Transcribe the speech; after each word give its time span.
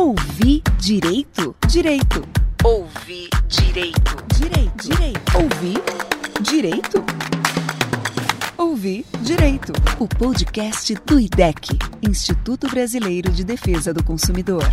Ouvir 0.00 0.62
direito? 0.78 1.54
Direito. 1.68 2.26
Ouvir 2.64 3.28
direito. 3.46 4.16
Direito. 4.34 4.88
Direito. 4.88 5.36
Ouvir 5.36 5.82
direito? 6.40 7.04
Ouvir 8.56 9.04
direito. 9.20 9.74
O 9.98 10.08
podcast 10.08 10.94
do 11.04 11.20
IDEC, 11.20 11.78
Instituto 12.02 12.66
Brasileiro 12.70 13.30
de 13.30 13.44
Defesa 13.44 13.92
do 13.92 14.02
Consumidor. 14.02 14.64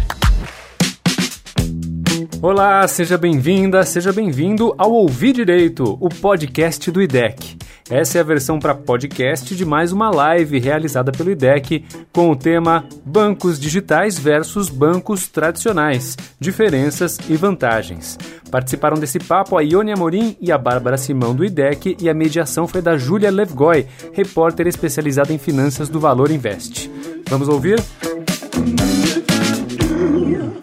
Olá, 2.42 2.88
seja 2.88 3.18
bem-vinda, 3.18 3.84
seja 3.84 4.14
bem-vindo 4.14 4.74
ao 4.78 4.94
Ouvir 4.94 5.34
Direito, 5.34 5.98
o 6.00 6.08
podcast 6.08 6.90
do 6.90 7.02
IDEC. 7.02 7.57
Essa 7.90 8.18
é 8.18 8.22
a 8.22 8.24
versão 8.24 8.60
para 8.60 8.76
podcast 8.76 9.56
de 9.56 9.64
mais 9.64 9.94
uma 9.94 10.10
live 10.10 10.60
realizada 10.60 11.10
pelo 11.10 11.32
IDEC 11.32 11.86
com 12.12 12.30
o 12.30 12.36
tema 12.36 12.84
Bancos 13.06 13.58
Digitais 13.58 14.20
versus 14.20 14.68
Bancos 14.68 15.30
Tradicionais: 15.30 16.18
Diferenças 16.38 17.18
e 17.30 17.38
Vantagens. 17.38 18.18
Participaram 18.52 18.98
desse 18.98 19.20
papo 19.20 19.58
a 19.58 19.62
Ione 19.62 19.94
Amorim 19.94 20.36
e 20.42 20.52
a 20.52 20.58
Bárbara 20.58 20.98
Simão 20.98 21.34
do 21.34 21.46
IDEC 21.46 21.96
e 22.02 22.10
a 22.10 22.14
mediação 22.14 22.68
foi 22.68 22.82
da 22.82 22.98
Júlia 22.98 23.32
Levgoy, 23.32 23.88
repórter 24.12 24.68
especializada 24.68 25.32
em 25.32 25.38
finanças 25.38 25.88
do 25.88 25.98
Valor 25.98 26.30
Invest. 26.30 26.92
Vamos 27.30 27.48
ouvir? 27.48 27.82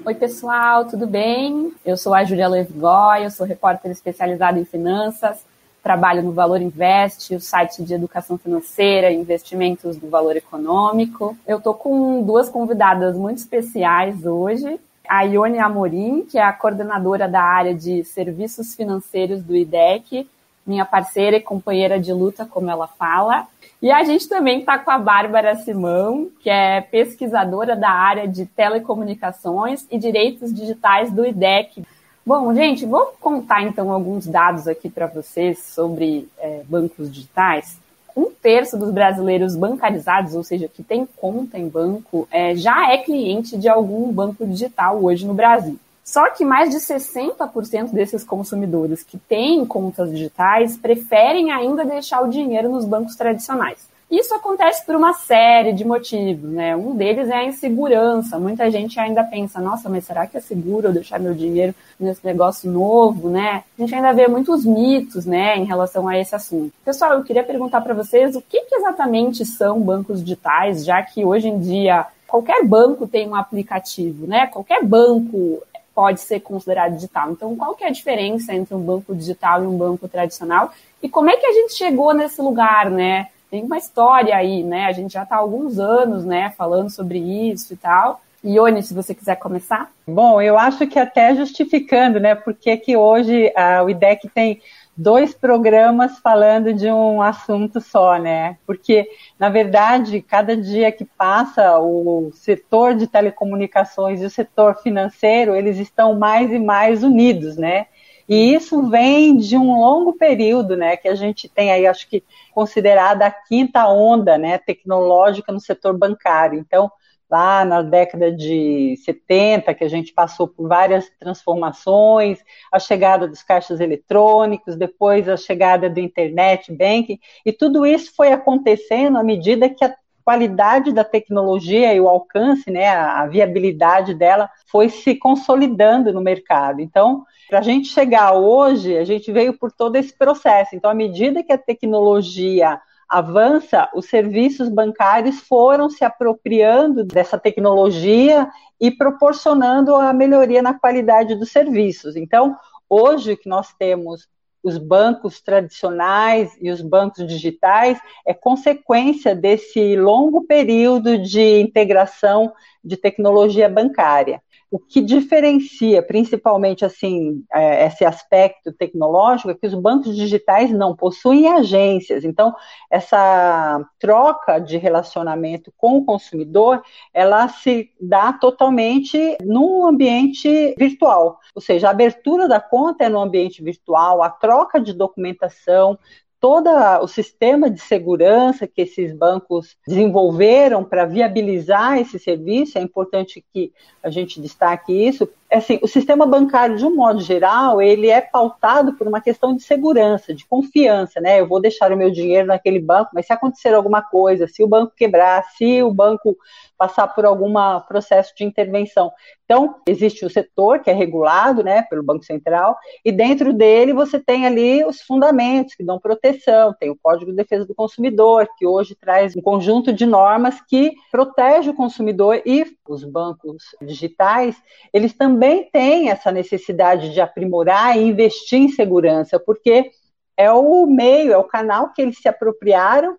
Oi, 0.05 0.15
pessoal, 0.15 0.85
tudo 0.85 1.07
bem? 1.07 1.73
Eu 1.87 1.97
sou 1.97 2.13
a 2.13 2.23
Júlia 2.23 2.49
Levgoy, 2.49 3.25
eu 3.25 3.31
sou 3.31 3.47
repórter 3.47 3.91
especializada 3.91 4.61
em 4.61 4.65
finanças, 4.67 5.39
trabalho 5.85 6.23
no 6.23 6.33
Valor 6.33 6.63
Invest, 6.63 7.35
o 7.35 7.41
site 7.41 7.83
de 7.83 7.93
educação 7.93 8.39
financeira 8.39 9.13
investimentos 9.13 9.99
do 9.99 10.09
valor 10.09 10.35
econômico. 10.35 11.37
Eu 11.47 11.61
tô 11.61 11.75
com 11.75 12.23
duas 12.23 12.49
convidadas 12.49 13.15
muito 13.15 13.39
especiais 13.39 14.25
hoje. 14.25 14.81
A 15.07 15.23
Ione 15.25 15.59
Amorim, 15.59 16.23
que 16.23 16.39
é 16.39 16.43
a 16.43 16.55
coordenadora 16.55 17.29
da 17.29 17.43
área 17.43 17.75
de 17.75 18.03
serviços 18.03 18.75
financeiros 18.75 19.43
do 19.43 19.55
IDEC, 19.55 20.27
minha 20.67 20.87
parceira 20.87 21.37
e 21.37 21.43
companheira 21.43 22.01
de 22.01 22.11
luta, 22.11 22.47
como 22.47 22.71
ela 22.71 22.87
fala. 22.87 23.47
E 23.83 23.93
a 23.93 24.03
gente 24.03 24.27
também 24.27 24.61
está 24.61 24.79
com 24.79 24.91
a 24.91 24.99
Bárbara 24.99 25.55
Simão, 25.57 26.31
que 26.41 26.49
é 26.49 26.81
pesquisadora 26.81 27.77
da 27.77 27.91
área 27.91 28.27
de 28.27 28.47
telecomunicações 28.47 29.87
e 29.91 29.99
direitos 29.99 30.55
digitais 30.55 31.13
do 31.13 31.27
IDEC. 31.27 31.85
Bom, 32.27 32.55
gente, 32.55 32.87
vou 32.87 33.13
contar 33.21 33.63
então 33.65 33.93
alguns 33.93 34.27
dados 34.27 34.67
aqui 34.67 34.89
para 34.89 35.07
vocês 35.07 35.59
sobre 35.59 36.27
é, 36.39 36.63
bancos 36.67 37.13
digitais. 37.13 37.77
Um 38.17 38.31
terço 38.31 38.79
dos 38.79 38.91
brasileiros 38.91 39.55
bancarizados, 39.55 40.35
ou 40.35 40.43
seja, 40.43 40.67
que 40.67 40.83
tem 40.83 41.07
conta 41.17 41.59
em 41.59 41.69
banco, 41.69 42.27
é, 42.31 42.57
já 42.57 42.91
é 42.91 42.97
cliente 42.97 43.59
de 43.59 43.69
algum 43.69 44.11
banco 44.11 44.47
digital 44.47 45.05
hoje 45.05 45.27
no 45.27 45.35
Brasil. 45.35 45.79
Só 46.03 46.31
que 46.31 46.47
mais 46.47 46.71
de 46.71 46.77
60% 46.77 47.91
desses 47.93 48.25
consumidores 48.25 49.03
que 49.03 49.19
têm 49.19 49.67
contas 49.67 50.11
digitais 50.11 50.79
preferem 50.79 51.53
ainda 51.53 51.85
deixar 51.85 52.23
o 52.23 52.31
dinheiro 52.31 52.71
nos 52.71 52.87
bancos 52.87 53.17
tradicionais. 53.17 53.87
Isso 54.11 54.35
acontece 54.35 54.85
por 54.85 54.95
uma 54.95 55.13
série 55.15 55.73
de 55.73 55.85
motivos, 55.85 56.51
né? 56.51 56.77
Um 56.77 56.95
deles 56.95 57.29
é 57.29 57.37
a 57.37 57.45
insegurança. 57.45 58.39
Muita 58.39 58.71
gente 58.71 59.01
ainda 59.01 59.25
pensa, 59.25 59.61
nossa, 59.61 59.89
mas 59.89 60.05
será 60.05 60.27
que 60.27 60.37
é 60.37 60.41
seguro 60.41 60.89
eu 60.89 60.93
deixar 60.93 61.19
meu 61.19 61.35
dinheiro 61.35 61.75
nesse 61.99 62.25
negócio 62.25 62.71
novo, 62.71 63.29
né? 63.29 63.65
A 63.79 63.83
gente 63.83 63.95
ainda 63.95 64.13
vê 64.13 64.29
muitos 64.29 64.65
mitos, 64.65 65.25
né, 65.25 65.57
em 65.57 65.65
relação 65.65 66.07
a 66.07 66.19
esse 66.19 66.35
assunto. 66.35 66.73
Pessoal, 66.85 67.15
eu 67.15 67.25
queria 67.25 67.43
perguntar 67.43 67.81
para 67.81 67.95
vocês 67.95 68.37
o 68.37 68.43
que, 68.43 68.61
que 68.63 68.77
exatamente 68.77 69.45
são 69.45 69.81
bancos 69.81 70.23
digitais, 70.23 70.85
já 70.85 71.03
que 71.03 71.25
hoje 71.25 71.49
em 71.49 71.59
dia 71.59 72.07
qualquer 72.27 72.65
banco 72.65 73.07
tem 73.07 73.29
um 73.29 73.35
aplicativo, 73.35 74.27
né? 74.27 74.47
Qualquer 74.49 74.85
banco 74.85 75.63
pode 75.95 76.21
ser 76.21 76.41
considerado 76.41 76.95
digital. 76.95 77.31
Então, 77.31 77.55
qual 77.55 77.75
que 77.75 77.85
é 77.85 77.87
a 77.87 77.93
diferença 77.93 78.53
entre 78.53 78.75
um 78.75 78.81
banco 78.81 79.15
digital 79.15 79.63
e 79.63 79.67
um 79.67 79.77
banco 79.77 80.09
tradicional? 80.09 80.73
E 81.01 81.09
como 81.09 81.31
é 81.31 81.37
que 81.37 81.47
a 81.47 81.53
gente 81.53 81.75
chegou 81.75 82.13
nesse 82.13 82.43
lugar, 82.43 82.91
né? 82.91 83.29
Tem 83.55 83.63
uma 83.63 83.79
história 83.79 84.35
aí, 84.35 84.65
né? 84.65 84.87
A 84.87 84.91
gente 84.91 85.13
já 85.13 85.23
está 85.23 85.37
há 85.37 85.39
alguns 85.39 85.79
anos, 85.79 86.25
né, 86.25 86.53
falando 86.59 86.91
sobre 86.91 87.21
isso 87.21 87.73
e 87.73 87.77
tal. 87.77 88.21
Ione, 88.45 88.83
se 88.83 88.93
você 88.93 89.15
quiser 89.15 89.37
começar. 89.37 89.93
Bom, 90.05 90.43
eu 90.43 90.59
acho 90.59 90.89
que 90.89 90.99
até 90.99 91.37
justificando, 91.37 92.19
né, 92.19 92.35
porque 92.35 92.77
que 92.77 92.97
hoje 92.97 93.53
a, 93.55 93.85
o 93.85 93.89
IDEC 93.89 94.29
tem 94.29 94.61
dois 94.97 95.33
programas 95.33 96.19
falando 96.19 96.75
de 96.75 96.91
um 96.91 97.23
assunto 97.23 97.81
só, 97.81 98.19
né? 98.19 98.57
Porque, 98.67 99.09
na 99.39 99.49
verdade, 99.49 100.21
cada 100.21 100.57
dia 100.57 100.91
que 100.91 101.05
passa, 101.05 101.79
o 101.79 102.33
setor 102.35 102.97
de 102.97 103.07
telecomunicações 103.07 104.21
e 104.21 104.27
o 104.27 104.31
setor 104.31 104.83
financeiro, 104.83 105.55
eles 105.55 105.79
estão 105.79 106.19
mais 106.19 106.51
e 106.51 106.59
mais 106.59 107.05
unidos, 107.05 107.57
né? 107.57 107.87
E 108.29 108.55
isso 108.55 108.89
vem 108.89 109.37
de 109.37 109.57
um 109.57 109.79
longo 109.81 110.15
período, 110.15 110.77
né, 110.77 110.97
que 110.97 111.09
a 111.09 111.15
gente 111.15 111.49
tem 111.49 111.71
aí, 111.71 111.87
acho 111.87 112.09
que 112.09 112.25
considerada 112.53 113.27
a 113.27 113.31
quinta 113.31 113.87
onda, 113.89 114.39
né, 114.39 114.59
tecnológica 114.59 115.53
no 115.53 115.61
setor 115.61 115.97
bancário. 115.97 116.59
Então, 116.59 116.91
lá 117.31 117.65
na 117.65 117.83
década 117.83 118.31
de 118.31 118.97
70, 119.05 119.75
que 119.75 119.85
a 119.85 119.89
gente 119.89 120.13
passou 120.13 120.47
por 120.47 120.69
várias 120.69 121.11
transformações, 121.19 122.39
a 122.73 122.79
chegada 122.79 123.27
dos 123.27 123.43
caixas 123.43 123.81
eletrônicos, 123.81 124.77
depois 124.77 125.29
a 125.29 125.37
chegada 125.37 125.91
do 125.91 126.01
internet 126.01 126.73
banking, 126.73 127.19
e 127.45 127.53
tudo 127.53 127.85
isso 127.85 128.15
foi 128.15 128.33
acontecendo 128.33 129.19
à 129.19 129.23
medida 129.23 129.69
que 129.69 129.85
a 129.85 129.95
qualidade 130.25 130.93
da 130.93 131.05
tecnologia 131.05 131.93
e 131.93 132.01
o 132.01 132.09
alcance, 132.09 132.71
né, 132.71 132.89
a 132.89 133.27
viabilidade 133.27 134.15
dela 134.15 134.51
foi 134.67 134.89
se 134.89 135.15
consolidando 135.15 136.13
no 136.13 136.21
mercado. 136.21 136.81
Então, 136.81 137.25
para 137.49 137.59
a 137.59 137.63
gente 137.63 137.89
chegar 137.89 138.33
hoje, 138.33 138.97
a 138.97 139.05
gente 139.05 139.31
veio 139.31 139.57
por 139.59 139.71
todo 139.71 139.97
esse 139.97 140.17
processo. 140.17 140.75
Então, 140.75 140.91
à 140.91 140.95
medida 140.95 141.43
que 141.43 141.53
a 141.53 141.59
tecnologia 141.59 142.81
avança, 143.09 143.89
os 143.95 144.07
serviços 144.07 144.69
bancários 144.69 145.41
foram 145.41 145.91
se 145.91 146.05
apropriando 146.05 147.05
dessa 147.05 147.39
tecnologia 147.39 148.49
e 148.81 148.91
proporcionando 148.91 149.95
a 149.95 150.13
melhoria 150.13 150.63
na 150.63 150.73
qualidade 150.73 151.35
dos 151.35 151.53
serviços. 151.53 152.17
Então, 152.17 152.57
hoje 152.89 153.37
que 153.37 153.49
nós 153.49 153.73
temos 153.79 154.27
os 154.65 154.79
bancos 154.79 155.43
tradicionais 155.43 156.57
e 156.61 156.71
os 156.71 156.81
bancos 156.81 157.27
digitais 157.27 158.01
é 158.27 158.33
consequência 158.33 159.35
desse 159.37 159.95
longo 159.95 160.47
período 160.47 161.19
de 161.19 161.61
integração 161.61 162.53
de 162.83 162.97
tecnologia 162.97 163.69
bancária 163.69 164.43
o 164.75 164.79
que 164.81 165.01
diferencia 165.01 166.03
principalmente 166.03 166.85
assim 166.85 167.45
é, 167.55 167.87
esse 167.87 168.05
aspecto 168.05 168.73
tecnológico 168.73 169.51
é 169.51 169.55
que 169.55 169.69
os 169.69 169.75
bancos 169.75 170.17
digitais 170.17 170.73
não 170.73 170.97
possuem 170.97 171.47
agências. 171.47 172.25
Então, 172.25 172.53
essa 172.91 173.89
troca 174.01 174.59
de 174.59 174.77
relacionamento 174.77 175.73
com 175.77 175.99
o 175.99 176.05
consumidor, 176.05 176.83
ela 177.13 177.47
se 177.47 177.89
dá 178.01 178.33
totalmente 178.33 179.39
no 179.45 179.87
ambiente 179.87 180.75
virtual. 180.77 181.39
Ou 181.55 181.63
seja, 181.63 181.87
a 181.87 181.93
abertura 181.93 182.49
da 182.49 182.59
conta 182.59 183.05
é 183.05 183.09
no 183.09 183.21
ambiente 183.21 183.63
virtual, 183.63 184.25
a 184.25 184.29
troca 184.29 184.81
de 184.81 184.93
documentação, 184.93 185.97
todo 186.45 186.69
o 187.01 187.09
sistema 187.09 187.71
de 187.71 187.81
segurança 187.81 188.67
que 188.67 188.83
esses 188.83 189.17
bancos 189.17 189.79
desenvolveram 189.89 190.85
para 190.85 191.07
viabilizar 191.07 191.99
esse 191.99 192.19
serviço, 192.19 192.77
é 192.77 192.83
importante 192.83 193.43
que 193.51 193.73
a 194.03 194.11
gente 194.11 194.39
destaque 194.43 194.93
isso. 194.93 195.27
Assim, 195.55 195.79
o 195.81 195.87
sistema 195.87 196.27
bancário, 196.27 196.77
de 196.77 196.85
um 196.85 196.97
modo 196.97 197.21
geral, 197.21 197.81
ele 197.81 198.11
é 198.11 198.21
pautado 198.21 198.95
por 198.95 199.07
uma 199.07 199.21
questão 199.21 199.55
de 199.55 199.63
segurança, 199.63 200.35
de 200.35 200.45
confiança, 200.45 201.21
né? 201.21 201.39
Eu 201.39 201.47
vou 201.47 201.61
deixar 201.61 201.93
o 201.93 201.97
meu 201.97 202.11
dinheiro 202.11 202.49
naquele 202.49 202.81
banco, 202.81 203.13
mas 203.15 203.27
se 203.27 203.33
acontecer 203.33 203.73
alguma 203.73 204.03
coisa, 204.03 204.49
se 204.49 204.65
o 204.65 204.67
banco 204.67 204.93
quebrar, 204.97 205.45
se 205.57 205.81
o 205.81 205.95
banco 205.95 206.37
passar 206.77 207.07
por 207.07 207.25
algum 207.25 207.55
processo 207.87 208.35
de 208.37 208.45
intervenção. 208.45 209.13
Então, 209.45 209.77
existe 209.87 210.25
o 210.25 210.31
setor 210.31 210.81
que 210.81 210.91
é 210.91 210.93
regulado 210.93 211.63
né, 211.63 211.83
pelo 211.83 212.03
Banco 212.03 212.25
Central, 212.25 212.77
e 213.05 213.13
dentro 213.13 213.53
dele 213.53 213.93
você 213.93 214.19
tem 214.19 214.47
ali 214.47 214.85
os 214.85 215.03
fundamentos 215.03 215.75
que 215.75 215.85
dão 215.85 216.01
proteção, 216.01 216.75
tem 216.75 216.91
o 216.91 216.99
Código 217.01 217.31
de 217.31 217.37
Defesa 217.37 217.65
do 217.65 217.75
Consumidor, 217.75 218.49
que 218.59 218.67
hoje 218.67 218.97
traz 218.97 219.37
um 219.37 219.41
conjunto 219.41 219.93
de 219.93 220.05
normas 220.05 220.61
que 220.67 220.93
protege 221.13 221.71
o 221.71 221.75
consumidor 221.75 222.43
e 222.45 222.67
os 222.89 223.05
bancos 223.05 223.63
digitais, 223.81 224.61
eles 224.93 225.13
também 225.13 225.44
têm 225.71 226.11
essa 226.11 226.31
necessidade 226.31 227.13
de 227.13 227.21
aprimorar 227.21 227.99
e 227.99 228.03
investir 228.03 228.59
em 228.59 228.69
segurança, 228.69 229.39
porque 229.39 229.91
é 230.37 230.51
o 230.51 230.87
meio, 230.87 231.33
é 231.33 231.37
o 231.37 231.45
canal 231.45 231.93
que 231.93 232.03
eles 232.03 232.19
se 232.19 232.29
apropriaram 232.29 233.17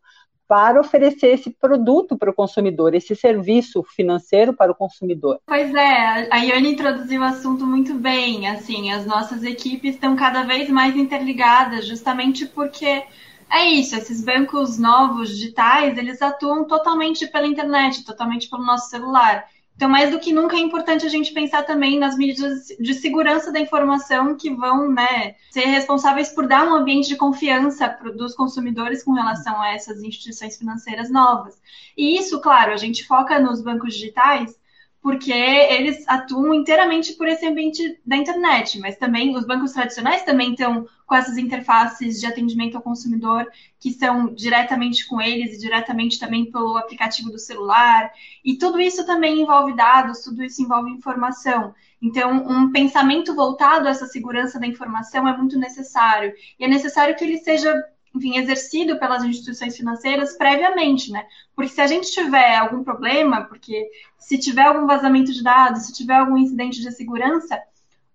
para 0.47 0.79
oferecer 0.79 1.27
esse 1.27 1.49
produto 1.49 2.17
para 2.17 2.29
o 2.29 2.33
consumidor, 2.33 2.93
esse 2.93 3.15
serviço 3.15 3.83
financeiro 3.83 4.53
para 4.53 4.71
o 4.71 4.75
consumidor. 4.75 5.39
Pois 5.45 5.73
é, 5.73 6.27
a 6.31 6.37
Iane 6.37 6.73
introduziu 6.73 7.21
o 7.21 7.25
assunto 7.25 7.65
muito 7.65 7.95
bem. 7.95 8.47
Assim, 8.47 8.91
as 8.91 9.05
nossas 9.05 9.43
equipes 9.43 9.95
estão 9.95 10.15
cada 10.15 10.43
vez 10.43 10.69
mais 10.69 10.95
interligadas, 10.95 11.87
justamente 11.87 12.45
porque 12.45 13.03
é 13.51 13.65
isso, 13.65 13.95
esses 13.95 14.23
bancos 14.23 14.77
novos 14.77 15.29
digitais, 15.29 15.97
eles 15.97 16.21
atuam 16.21 16.65
totalmente 16.65 17.27
pela 17.27 17.47
internet, 17.47 18.03
totalmente 18.03 18.49
pelo 18.49 18.63
nosso 18.63 18.89
celular. 18.89 19.45
Então, 19.75 19.89
mais 19.89 20.09
do 20.09 20.19
que 20.19 20.31
nunca 20.31 20.55
é 20.55 20.59
importante 20.59 21.05
a 21.05 21.09
gente 21.09 21.33
pensar 21.33 21.63
também 21.63 21.99
nas 21.99 22.15
medidas 22.15 22.67
de 22.79 22.93
segurança 22.93 23.51
da 23.51 23.59
informação 23.59 24.35
que 24.35 24.49
vão 24.49 24.89
né, 24.89 25.35
ser 25.51 25.65
responsáveis 25.65 26.29
por 26.29 26.47
dar 26.47 26.65
um 26.65 26.73
ambiente 26.73 27.09
de 27.09 27.17
confiança 27.17 27.87
dos 28.15 28.33
consumidores 28.33 29.03
com 29.03 29.11
relação 29.11 29.61
a 29.61 29.73
essas 29.73 30.01
instituições 30.01 30.57
financeiras 30.57 31.09
novas. 31.09 31.59
E 31.97 32.17
isso, 32.17 32.39
claro, 32.39 32.71
a 32.71 32.77
gente 32.77 33.05
foca 33.05 33.37
nos 33.37 33.61
bancos 33.61 33.93
digitais, 33.93 34.57
porque 35.01 35.33
eles 35.33 36.07
atuam 36.07 36.53
inteiramente 36.53 37.13
por 37.13 37.27
esse 37.27 37.45
ambiente 37.45 37.99
da 38.05 38.15
internet, 38.15 38.79
mas 38.79 38.97
também 38.97 39.35
os 39.35 39.45
bancos 39.45 39.73
tradicionais 39.73 40.23
também 40.23 40.51
estão 40.51 40.87
com 41.05 41.15
essas 41.15 41.37
interfaces 41.37 42.19
de 42.19 42.25
atendimento 42.25 42.75
ao 42.75 42.81
consumidor 42.81 43.47
que 43.79 43.91
são 43.91 44.33
diretamente 44.33 45.07
com 45.07 45.21
eles 45.21 45.55
e 45.55 45.59
diretamente 45.59 46.19
também 46.19 46.51
pelo 46.51 46.77
aplicativo 46.77 47.31
do 47.31 47.37
celular. 47.37 48.11
E 48.43 48.57
tudo 48.57 48.79
isso 48.79 49.05
também 49.05 49.41
envolve 49.41 49.75
dados, 49.75 50.21
tudo 50.21 50.43
isso 50.43 50.61
envolve 50.61 50.89
informação. 50.91 51.73
Então, 52.01 52.31
um 52.47 52.71
pensamento 52.71 53.35
voltado 53.35 53.87
a 53.87 53.91
essa 53.91 54.07
segurança 54.07 54.59
da 54.59 54.67
informação 54.67 55.27
é 55.27 55.37
muito 55.37 55.57
necessário. 55.57 56.33
E 56.59 56.65
é 56.65 56.67
necessário 56.67 57.15
que 57.15 57.23
ele 57.23 57.37
seja 57.37 57.73
enfim, 58.15 58.37
exercido 58.37 58.97
pelas 58.97 59.23
instituições 59.23 59.75
financeiras 59.75 60.37
previamente, 60.37 61.11
né? 61.11 61.25
Porque 61.53 61.69
se 61.69 61.81
a 61.81 61.87
gente 61.87 62.09
tiver 62.11 62.55
algum 62.55 62.81
problema, 62.83 63.43
porque 63.43 63.89
se 64.17 64.37
tiver 64.37 64.63
algum 64.63 64.87
vazamento 64.87 65.33
de 65.33 65.43
dados, 65.43 65.85
se 65.85 65.93
tiver 65.93 66.15
algum 66.15 66.37
incidente 66.37 66.81
de 66.81 66.91
segurança, 66.91 67.59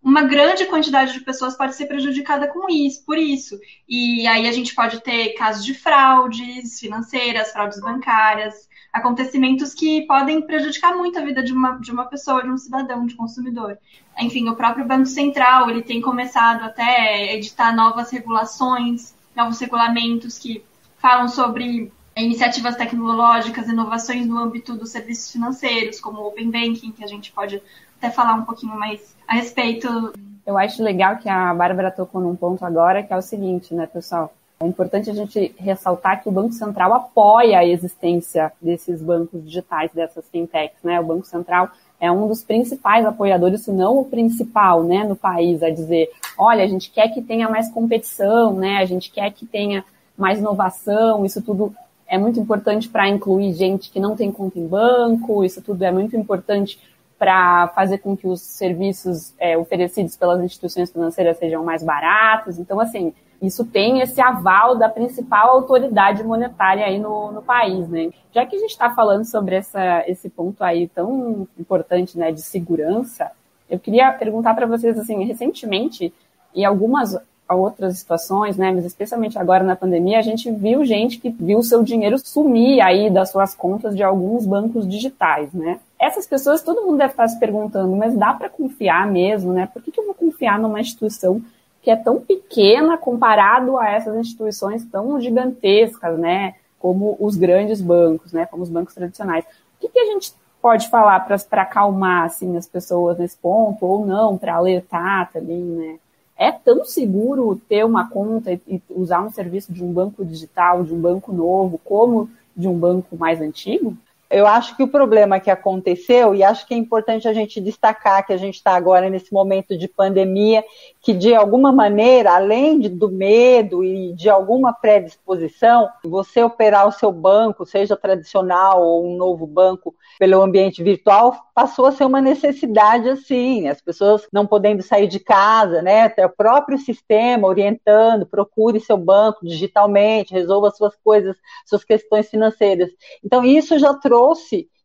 uma 0.02 0.22
grande 0.22 0.64
quantidade 0.66 1.12
de 1.12 1.20
pessoas 1.20 1.56
pode 1.56 1.74
ser 1.74 1.86
prejudicada 1.86 2.48
com 2.48 2.68
isso, 2.70 3.04
por 3.04 3.18
isso. 3.18 3.58
E 3.88 4.26
aí 4.26 4.48
a 4.48 4.52
gente 4.52 4.74
pode 4.74 5.00
ter 5.00 5.34
casos 5.34 5.64
de 5.64 5.74
fraudes 5.74 6.80
financeiras, 6.80 7.52
fraudes 7.52 7.80
bancárias, 7.80 8.68
acontecimentos 8.92 9.74
que 9.74 10.02
podem 10.06 10.40
prejudicar 10.40 10.96
muito 10.96 11.18
a 11.18 11.24
vida 11.24 11.42
de 11.42 11.52
uma, 11.52 11.78
de 11.78 11.92
uma 11.92 12.06
pessoa, 12.06 12.42
de 12.42 12.48
um 12.48 12.56
cidadão, 12.56 13.06
de 13.06 13.14
consumidor. 13.14 13.78
Enfim, 14.18 14.48
o 14.48 14.56
próprio 14.56 14.86
Banco 14.86 15.06
Central, 15.06 15.68
ele 15.68 15.82
tem 15.82 16.00
começado 16.00 16.64
até 16.64 16.82
a 16.82 17.34
editar 17.34 17.74
novas 17.74 18.10
regulações 18.10 19.14
novos 19.34 19.58
regulamentos 19.58 20.38
que 20.38 20.62
falam 20.98 21.28
sobre 21.28 21.90
iniciativas 22.16 22.76
tecnológicas, 22.76 23.68
inovações 23.68 24.26
no 24.26 24.36
âmbito 24.36 24.76
dos 24.76 24.90
serviços 24.90 25.32
financeiros, 25.32 26.00
como 26.00 26.20
o 26.20 26.28
Open 26.28 26.50
Banking, 26.50 26.92
que 26.92 27.04
a 27.04 27.06
gente 27.06 27.32
pode 27.32 27.62
até 28.00 28.10
falar 28.10 28.34
um 28.34 28.44
pouquinho 28.44 28.74
mais 28.74 29.14
a 29.28 29.34
respeito. 29.34 30.12
Eu 30.46 30.56
acho 30.56 30.82
legal 30.82 31.18
que 31.18 31.28
a 31.28 31.54
Bárbara 31.54 31.90
tocou 31.90 32.20
num 32.20 32.34
ponto 32.34 32.64
agora, 32.64 33.02
que 33.02 33.12
é 33.12 33.16
o 33.16 33.22
seguinte, 33.22 33.74
né, 33.74 33.86
pessoal? 33.86 34.32
É 34.58 34.66
importante 34.66 35.08
a 35.08 35.14
gente 35.14 35.54
ressaltar 35.58 36.22
que 36.22 36.28
o 36.28 36.32
Banco 36.32 36.52
Central 36.52 36.92
apoia 36.92 37.58
a 37.58 37.66
existência 37.66 38.52
desses 38.60 39.00
bancos 39.00 39.44
digitais, 39.44 39.90
dessas 39.92 40.26
fintechs, 40.28 40.76
né? 40.82 40.98
O 41.00 41.04
Banco 41.04 41.26
Central 41.26 41.70
é 42.00 42.10
um 42.10 42.26
dos 42.26 42.42
principais 42.42 43.04
apoiadores, 43.04 43.62
se 43.62 43.70
não 43.70 43.98
o 43.98 44.04
principal, 44.04 44.82
né, 44.82 45.04
no 45.04 45.14
país, 45.14 45.62
a 45.62 45.68
dizer, 45.68 46.10
olha, 46.36 46.64
a 46.64 46.66
gente 46.66 46.90
quer 46.90 47.08
que 47.08 47.20
tenha 47.20 47.48
mais 47.48 47.70
competição, 47.70 48.54
né, 48.54 48.78
a 48.78 48.86
gente 48.86 49.10
quer 49.10 49.30
que 49.32 49.44
tenha 49.44 49.84
mais 50.16 50.38
inovação, 50.38 51.26
isso 51.26 51.42
tudo 51.42 51.74
é 52.08 52.16
muito 52.18 52.40
importante 52.40 52.88
para 52.88 53.08
incluir 53.08 53.52
gente 53.52 53.90
que 53.90 54.00
não 54.00 54.16
tem 54.16 54.32
conta 54.32 54.58
em 54.58 54.66
banco, 54.66 55.44
isso 55.44 55.62
tudo 55.62 55.82
é 55.84 55.92
muito 55.92 56.16
importante 56.16 56.78
para 57.20 57.68
fazer 57.74 57.98
com 57.98 58.16
que 58.16 58.26
os 58.26 58.40
serviços 58.40 59.34
é, 59.38 59.54
oferecidos 59.54 60.16
pelas 60.16 60.42
instituições 60.42 60.90
financeiras 60.90 61.36
sejam 61.36 61.62
mais 61.62 61.82
baratos. 61.82 62.58
Então, 62.58 62.80
assim, 62.80 63.12
isso 63.42 63.62
tem 63.62 64.00
esse 64.00 64.18
aval 64.22 64.74
da 64.74 64.88
principal 64.88 65.50
autoridade 65.50 66.24
monetária 66.24 66.86
aí 66.86 66.98
no, 66.98 67.30
no 67.30 67.42
país, 67.42 67.86
né? 67.90 68.08
Já 68.32 68.46
que 68.46 68.56
a 68.56 68.58
gente 68.58 68.70
está 68.70 68.88
falando 68.88 69.26
sobre 69.26 69.56
essa, 69.56 70.02
esse 70.08 70.30
ponto 70.30 70.64
aí 70.64 70.88
tão 70.88 71.46
importante, 71.58 72.16
né, 72.16 72.32
de 72.32 72.40
segurança, 72.40 73.30
eu 73.68 73.78
queria 73.78 74.10
perguntar 74.12 74.54
para 74.54 74.66
vocês, 74.66 74.98
assim, 74.98 75.22
recentemente, 75.22 76.14
em 76.54 76.64
algumas 76.64 77.18
outras 77.50 77.98
situações, 77.98 78.56
né, 78.56 78.72
mas 78.72 78.86
especialmente 78.86 79.38
agora 79.38 79.62
na 79.62 79.76
pandemia, 79.76 80.20
a 80.20 80.22
gente 80.22 80.50
viu 80.50 80.86
gente 80.86 81.18
que 81.18 81.28
viu 81.28 81.62
seu 81.62 81.82
dinheiro 81.82 82.16
sumir 82.18 82.80
aí 82.80 83.10
das 83.10 83.30
suas 83.30 83.54
contas 83.54 83.94
de 83.94 84.02
alguns 84.02 84.46
bancos 84.46 84.88
digitais, 84.88 85.52
né? 85.52 85.80
Essas 86.00 86.26
pessoas, 86.26 86.62
todo 86.62 86.82
mundo 86.82 86.96
deve 86.96 87.12
estar 87.12 87.28
se 87.28 87.38
perguntando, 87.38 87.94
mas 87.94 88.16
dá 88.16 88.32
para 88.32 88.48
confiar 88.48 89.06
mesmo, 89.06 89.52
né? 89.52 89.66
Por 89.66 89.82
que, 89.82 89.92
que 89.92 90.00
eu 90.00 90.06
vou 90.06 90.14
confiar 90.14 90.58
numa 90.58 90.80
instituição 90.80 91.42
que 91.82 91.90
é 91.90 91.96
tão 91.96 92.20
pequena 92.20 92.96
comparado 92.96 93.78
a 93.78 93.88
essas 93.88 94.16
instituições 94.16 94.84
tão 94.84 95.20
gigantescas, 95.20 96.18
né, 96.18 96.54
como 96.78 97.16
os 97.18 97.36
grandes 97.36 97.80
bancos, 97.80 98.32
né, 98.32 98.46
como 98.46 98.62
os 98.62 98.68
bancos 98.68 98.94
tradicionais. 98.94 99.44
O 99.44 99.80
que, 99.80 99.88
que 99.88 99.98
a 99.98 100.06
gente 100.06 100.34
pode 100.60 100.88
falar 100.88 101.20
para 101.20 101.62
acalmar 101.62 102.24
assim 102.24 102.56
as 102.56 102.66
pessoas 102.66 103.18
nesse 103.18 103.36
ponto 103.36 103.84
ou 103.84 104.06
não, 104.06 104.36
para 104.36 104.54
alertar 104.54 105.30
também, 105.32 105.62
né? 105.62 105.98
É 106.36 106.50
tão 106.50 106.84
seguro 106.86 107.60
ter 107.68 107.84
uma 107.84 108.08
conta 108.08 108.52
e 108.52 108.82
usar 108.88 109.20
um 109.20 109.30
serviço 109.30 109.72
de 109.72 109.84
um 109.84 109.92
banco 109.92 110.24
digital, 110.24 110.82
de 110.82 110.94
um 110.94 111.00
banco 111.00 111.32
novo, 111.32 111.78
como 111.84 112.30
de 112.56 112.66
um 112.66 112.78
banco 112.78 113.14
mais 113.16 113.42
antigo? 113.42 113.94
Eu 114.30 114.46
acho 114.46 114.76
que 114.76 114.82
o 114.84 114.88
problema 114.88 115.40
que 115.40 115.50
aconteceu, 115.50 116.36
e 116.36 116.44
acho 116.44 116.64
que 116.64 116.72
é 116.72 116.76
importante 116.76 117.26
a 117.26 117.32
gente 117.32 117.60
destacar 117.60 118.24
que 118.24 118.32
a 118.32 118.36
gente 118.36 118.54
está 118.54 118.76
agora 118.76 119.10
nesse 119.10 119.32
momento 119.32 119.76
de 119.76 119.88
pandemia, 119.88 120.64
que 121.00 121.12
de 121.12 121.34
alguma 121.34 121.72
maneira, 121.72 122.36
além 122.36 122.78
de, 122.78 122.88
do 122.88 123.10
medo 123.10 123.82
e 123.82 124.12
de 124.12 124.30
alguma 124.30 124.72
predisposição, 124.72 125.88
você 126.04 126.44
operar 126.44 126.86
o 126.86 126.92
seu 126.92 127.10
banco, 127.10 127.66
seja 127.66 127.96
tradicional 127.96 128.80
ou 128.80 129.04
um 129.04 129.16
novo 129.16 129.48
banco, 129.48 129.96
pelo 130.16 130.40
ambiente 130.40 130.80
virtual, 130.80 131.34
passou 131.52 131.86
a 131.86 131.92
ser 131.92 132.04
uma 132.04 132.20
necessidade 132.20 133.08
assim, 133.08 133.66
as 133.66 133.80
pessoas 133.80 134.28
não 134.32 134.46
podendo 134.46 134.82
sair 134.82 135.08
de 135.08 135.18
casa, 135.18 135.82
né? 135.82 136.02
Até 136.02 136.24
o 136.24 136.30
próprio 136.30 136.78
sistema 136.78 137.48
orientando, 137.48 138.26
procure 138.26 138.78
seu 138.78 138.96
banco 138.96 139.44
digitalmente, 139.44 140.34
resolva 140.34 140.70
suas 140.70 140.94
coisas, 141.02 141.36
suas 141.66 141.82
questões 141.82 142.30
financeiras. 142.30 142.90
Então, 143.24 143.44
isso 143.44 143.76
já 143.76 143.92
trouxe 143.94 144.19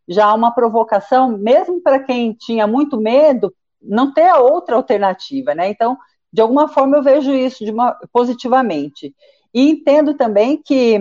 já 0.08 0.34
uma 0.34 0.54
provocação, 0.54 1.38
mesmo 1.38 1.82
para 1.82 2.00
quem 2.00 2.34
tinha 2.34 2.68
muito 2.68 3.00
medo, 3.00 3.54
não 3.82 4.14
ter 4.14 4.28
a 4.28 4.40
outra 4.40 4.76
alternativa, 4.76 5.54
né? 5.54 5.70
Então, 5.70 5.98
de 6.32 6.42
alguma 6.42 6.68
forma 6.68 6.98
eu 6.98 7.04
vejo 7.04 7.34
isso 7.34 7.64
uma, 7.72 7.98
positivamente. 8.12 9.14
E 9.54 9.70
entendo 9.70 10.14
também 10.16 10.62
que 10.62 10.98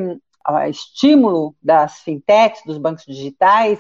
o 0.48 0.58
estímulo 0.68 1.54
das 1.62 2.00
fintechs, 2.00 2.62
dos 2.64 2.78
bancos 2.78 3.04
digitais, 3.06 3.78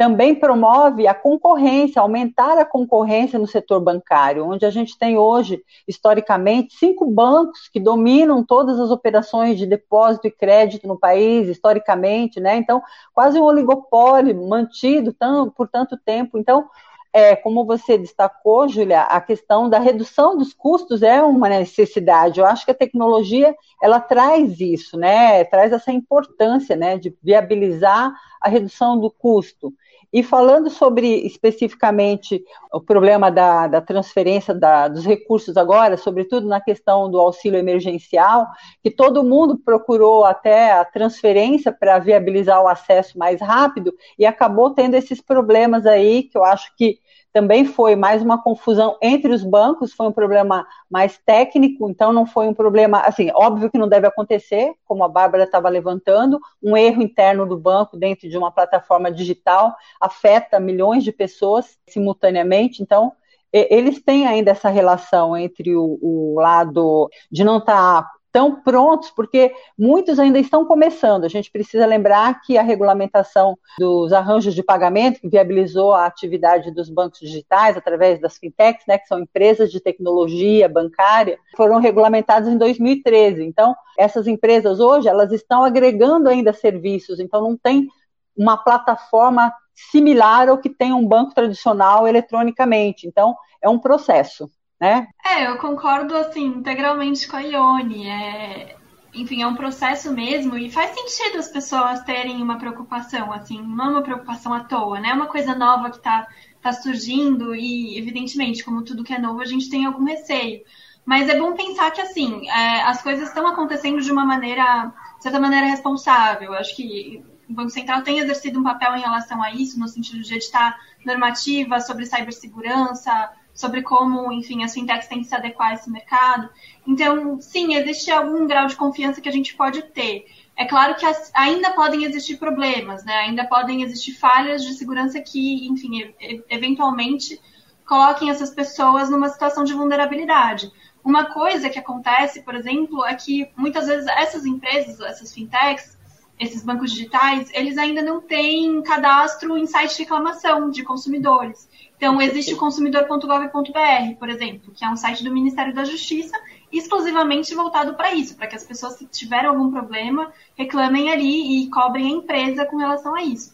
também 0.00 0.34
promove 0.34 1.06
a 1.06 1.12
concorrência, 1.12 2.00
aumentar 2.00 2.56
a 2.56 2.64
concorrência 2.64 3.38
no 3.38 3.46
setor 3.46 3.80
bancário, 3.80 4.46
onde 4.48 4.64
a 4.64 4.70
gente 4.70 4.98
tem 4.98 5.18
hoje, 5.18 5.62
historicamente, 5.86 6.74
cinco 6.74 7.04
bancos 7.04 7.68
que 7.68 7.78
dominam 7.78 8.42
todas 8.42 8.80
as 8.80 8.90
operações 8.90 9.58
de 9.58 9.66
depósito 9.66 10.26
e 10.26 10.30
crédito 10.30 10.88
no 10.88 10.98
país, 10.98 11.48
historicamente, 11.48 12.40
né? 12.40 12.56
Então, 12.56 12.82
quase 13.12 13.38
um 13.38 13.44
oligopólio 13.44 14.48
mantido 14.48 15.12
tão, 15.12 15.50
por 15.50 15.68
tanto 15.68 15.98
tempo. 15.98 16.38
Então, 16.38 16.66
é, 17.12 17.36
como 17.36 17.66
você 17.66 17.98
destacou, 17.98 18.68
Júlia, 18.68 19.02
a 19.02 19.20
questão 19.20 19.68
da 19.68 19.78
redução 19.78 20.34
dos 20.34 20.54
custos 20.54 21.02
é 21.02 21.22
uma 21.22 21.50
necessidade. 21.50 22.40
Eu 22.40 22.46
acho 22.46 22.64
que 22.64 22.70
a 22.70 22.74
tecnologia 22.74 23.54
ela 23.82 24.00
traz 24.00 24.60
isso, 24.60 24.96
né? 24.96 25.44
Traz 25.44 25.72
essa 25.72 25.92
importância, 25.92 26.74
né, 26.74 26.96
de 26.96 27.14
viabilizar 27.22 28.14
a 28.40 28.48
redução 28.48 28.98
do 28.98 29.10
custo. 29.10 29.72
E 30.12 30.24
falando 30.24 30.68
sobre 30.68 31.06
especificamente 31.24 32.42
o 32.72 32.80
problema 32.80 33.30
da, 33.30 33.68
da 33.68 33.80
transferência 33.80 34.52
da, 34.52 34.88
dos 34.88 35.04
recursos 35.04 35.56
agora, 35.56 35.96
sobretudo 35.96 36.48
na 36.48 36.60
questão 36.60 37.08
do 37.08 37.20
auxílio 37.20 37.60
emergencial, 37.60 38.46
que 38.82 38.90
todo 38.90 39.22
mundo 39.22 39.56
procurou 39.56 40.24
até 40.24 40.72
a 40.72 40.84
transferência 40.84 41.70
para 41.70 42.00
viabilizar 42.00 42.60
o 42.60 42.66
acesso 42.66 43.16
mais 43.16 43.40
rápido 43.40 43.94
e 44.18 44.26
acabou 44.26 44.70
tendo 44.70 44.94
esses 44.94 45.20
problemas 45.20 45.86
aí 45.86 46.24
que 46.24 46.36
eu 46.36 46.44
acho 46.44 46.74
que 46.76 46.98
também 47.32 47.64
foi 47.64 47.94
mais 47.94 48.22
uma 48.22 48.42
confusão 48.42 48.96
entre 49.00 49.32
os 49.32 49.44
bancos, 49.44 49.92
foi 49.92 50.06
um 50.06 50.12
problema 50.12 50.66
mais 50.90 51.18
técnico, 51.18 51.88
então 51.88 52.12
não 52.12 52.26
foi 52.26 52.48
um 52.48 52.54
problema, 52.54 53.00
assim, 53.00 53.30
óbvio 53.34 53.70
que 53.70 53.78
não 53.78 53.88
deve 53.88 54.06
acontecer, 54.06 54.72
como 54.84 55.04
a 55.04 55.08
Bárbara 55.08 55.44
estava 55.44 55.68
levantando, 55.68 56.40
um 56.62 56.76
erro 56.76 57.02
interno 57.02 57.46
do 57.46 57.56
banco 57.56 57.96
dentro 57.96 58.28
de 58.28 58.36
uma 58.36 58.50
plataforma 58.50 59.10
digital 59.10 59.74
afeta 60.00 60.58
milhões 60.58 61.04
de 61.04 61.12
pessoas 61.12 61.78
simultaneamente, 61.88 62.82
então 62.82 63.12
eles 63.52 64.00
têm 64.00 64.26
ainda 64.26 64.52
essa 64.52 64.68
relação 64.68 65.36
entre 65.36 65.74
o, 65.74 65.98
o 66.00 66.34
lado 66.40 67.10
de 67.30 67.42
não 67.42 67.58
estar 67.58 68.02
tá 68.02 68.10
tão 68.32 68.60
prontos, 68.62 69.10
porque 69.10 69.52
muitos 69.78 70.18
ainda 70.18 70.38
estão 70.38 70.64
começando. 70.64 71.24
A 71.24 71.28
gente 71.28 71.50
precisa 71.50 71.86
lembrar 71.86 72.40
que 72.42 72.56
a 72.56 72.62
regulamentação 72.62 73.58
dos 73.78 74.12
arranjos 74.12 74.54
de 74.54 74.62
pagamento, 74.62 75.20
que 75.20 75.28
viabilizou 75.28 75.92
a 75.94 76.06
atividade 76.06 76.70
dos 76.70 76.88
bancos 76.88 77.20
digitais 77.20 77.76
através 77.76 78.20
das 78.20 78.38
fintechs, 78.38 78.84
né, 78.86 78.98
que 78.98 79.06
são 79.06 79.20
empresas 79.20 79.70
de 79.70 79.80
tecnologia 79.80 80.68
bancária, 80.68 81.38
foram 81.56 81.78
regulamentadas 81.78 82.48
em 82.48 82.56
2013. 82.56 83.42
Então, 83.42 83.74
essas 83.98 84.26
empresas 84.26 84.80
hoje, 84.80 85.08
elas 85.08 85.32
estão 85.32 85.64
agregando 85.64 86.28
ainda 86.28 86.52
serviços, 86.52 87.20
então 87.20 87.42
não 87.42 87.56
tem 87.56 87.88
uma 88.36 88.56
plataforma 88.56 89.52
similar 89.74 90.48
ao 90.48 90.58
que 90.58 90.70
tem 90.70 90.92
um 90.92 91.06
banco 91.06 91.34
tradicional 91.34 92.06
eletronicamente. 92.06 93.06
Então, 93.06 93.34
é 93.62 93.68
um 93.68 93.78
processo, 93.78 94.50
né? 94.80 95.08
É, 95.24 95.46
eu 95.46 95.58
concordo 95.58 96.16
assim 96.16 96.46
integralmente 96.46 97.28
com 97.28 97.36
a 97.36 97.40
Ione. 97.40 98.08
É, 98.08 98.76
enfim, 99.12 99.42
é 99.42 99.46
um 99.46 99.54
processo 99.54 100.12
mesmo 100.12 100.56
e 100.56 100.70
faz 100.70 100.92
sentido 100.94 101.38
as 101.38 101.48
pessoas 101.48 102.02
terem 102.04 102.42
uma 102.42 102.58
preocupação, 102.58 103.32
assim, 103.32 103.60
não 103.60 103.86
é 103.86 103.88
uma 103.90 104.02
preocupação 104.02 104.54
à 104.54 104.60
toa, 104.60 105.00
né? 105.00 105.10
É 105.10 105.14
uma 105.14 105.26
coisa 105.26 105.54
nova 105.54 105.90
que 105.90 105.96
está 105.96 106.26
tá 106.62 106.72
surgindo 106.72 107.54
e, 107.54 107.98
evidentemente, 107.98 108.64
como 108.64 108.82
tudo 108.82 109.04
que 109.04 109.12
é 109.12 109.18
novo, 109.18 109.40
a 109.40 109.46
gente 109.46 109.68
tem 109.68 109.84
algum 109.84 110.04
receio. 110.04 110.62
Mas 111.04 111.28
é 111.28 111.38
bom 111.38 111.54
pensar 111.54 111.90
que, 111.90 112.00
assim, 112.00 112.48
é, 112.48 112.82
as 112.82 113.02
coisas 113.02 113.28
estão 113.28 113.46
acontecendo 113.46 114.00
de 114.00 114.12
uma 114.12 114.24
maneira, 114.24 114.92
de 115.16 115.22
certa 115.22 115.40
maneira, 115.40 115.66
responsável. 115.66 116.52
Acho 116.54 116.76
que 116.76 117.24
o 117.48 117.52
Banco 117.52 117.70
Central 117.70 118.02
tem 118.02 118.18
exercido 118.18 118.60
um 118.60 118.62
papel 118.62 118.94
em 118.94 119.00
relação 119.00 119.42
a 119.42 119.52
isso, 119.52 119.78
no 119.78 119.88
sentido 119.88 120.22
de 120.22 120.34
editar 120.34 120.78
normativa 121.04 121.80
sobre 121.80 122.06
cibersegurança, 122.06 123.30
sobre 123.54 123.82
como, 123.82 124.32
enfim, 124.32 124.62
as 124.62 124.72
fintechs 124.72 125.08
têm 125.08 125.20
que 125.20 125.26
se 125.26 125.34
adequar 125.34 125.70
a 125.70 125.74
esse 125.74 125.90
mercado. 125.90 126.48
Então, 126.86 127.40
sim, 127.40 127.74
existe 127.74 128.10
algum 128.10 128.46
grau 128.46 128.66
de 128.66 128.76
confiança 128.76 129.20
que 129.20 129.28
a 129.28 129.32
gente 129.32 129.54
pode 129.54 129.82
ter. 129.82 130.26
É 130.56 130.64
claro 130.66 130.94
que 130.94 131.06
as, 131.06 131.30
ainda 131.34 131.70
podem 131.72 132.04
existir 132.04 132.36
problemas, 132.36 133.04
né? 133.04 133.14
ainda 133.14 133.46
podem 133.46 133.82
existir 133.82 134.12
falhas 134.12 134.62
de 134.62 134.74
segurança 134.74 135.20
que, 135.20 135.66
enfim, 135.68 136.12
eventualmente 136.48 137.40
coloquem 137.86 138.30
essas 138.30 138.50
pessoas 138.50 139.10
numa 139.10 139.28
situação 139.28 139.64
de 139.64 139.72
vulnerabilidade. 139.72 140.70
Uma 141.02 141.26
coisa 141.32 141.70
que 141.70 141.78
acontece, 141.78 142.42
por 142.42 142.54
exemplo, 142.54 143.04
é 143.04 143.14
que 143.14 143.50
muitas 143.56 143.86
vezes 143.86 144.06
essas 144.06 144.44
empresas, 144.44 145.00
essas 145.00 145.32
fintechs, 145.32 145.98
esses 146.38 146.62
bancos 146.62 146.92
digitais, 146.92 147.50
eles 147.52 147.76
ainda 147.76 148.02
não 148.02 148.20
têm 148.20 148.82
cadastro 148.82 149.58
em 149.58 149.66
site 149.66 149.96
de 149.96 150.02
reclamação 150.02 150.70
de 150.70 150.82
consumidores. 150.82 151.68
Então, 152.00 152.18
existe 152.22 152.54
o 152.54 152.56
consumidor.gov.br, 152.56 154.14
por 154.18 154.30
exemplo, 154.30 154.72
que 154.72 154.82
é 154.82 154.88
um 154.88 154.96
site 154.96 155.22
do 155.22 155.30
Ministério 155.30 155.74
da 155.74 155.84
Justiça 155.84 156.34
exclusivamente 156.72 157.54
voltado 157.54 157.92
para 157.92 158.14
isso, 158.14 158.38
para 158.38 158.46
que 158.46 158.56
as 158.56 158.64
pessoas 158.64 158.96
que 158.96 159.04
tiverem 159.04 159.50
algum 159.50 159.70
problema 159.70 160.32
reclamem 160.56 161.12
ali 161.12 161.60
e 161.62 161.68
cobrem 161.68 162.06
a 162.06 162.16
empresa 162.16 162.64
com 162.64 162.78
relação 162.78 163.14
a 163.14 163.22
isso. 163.22 163.52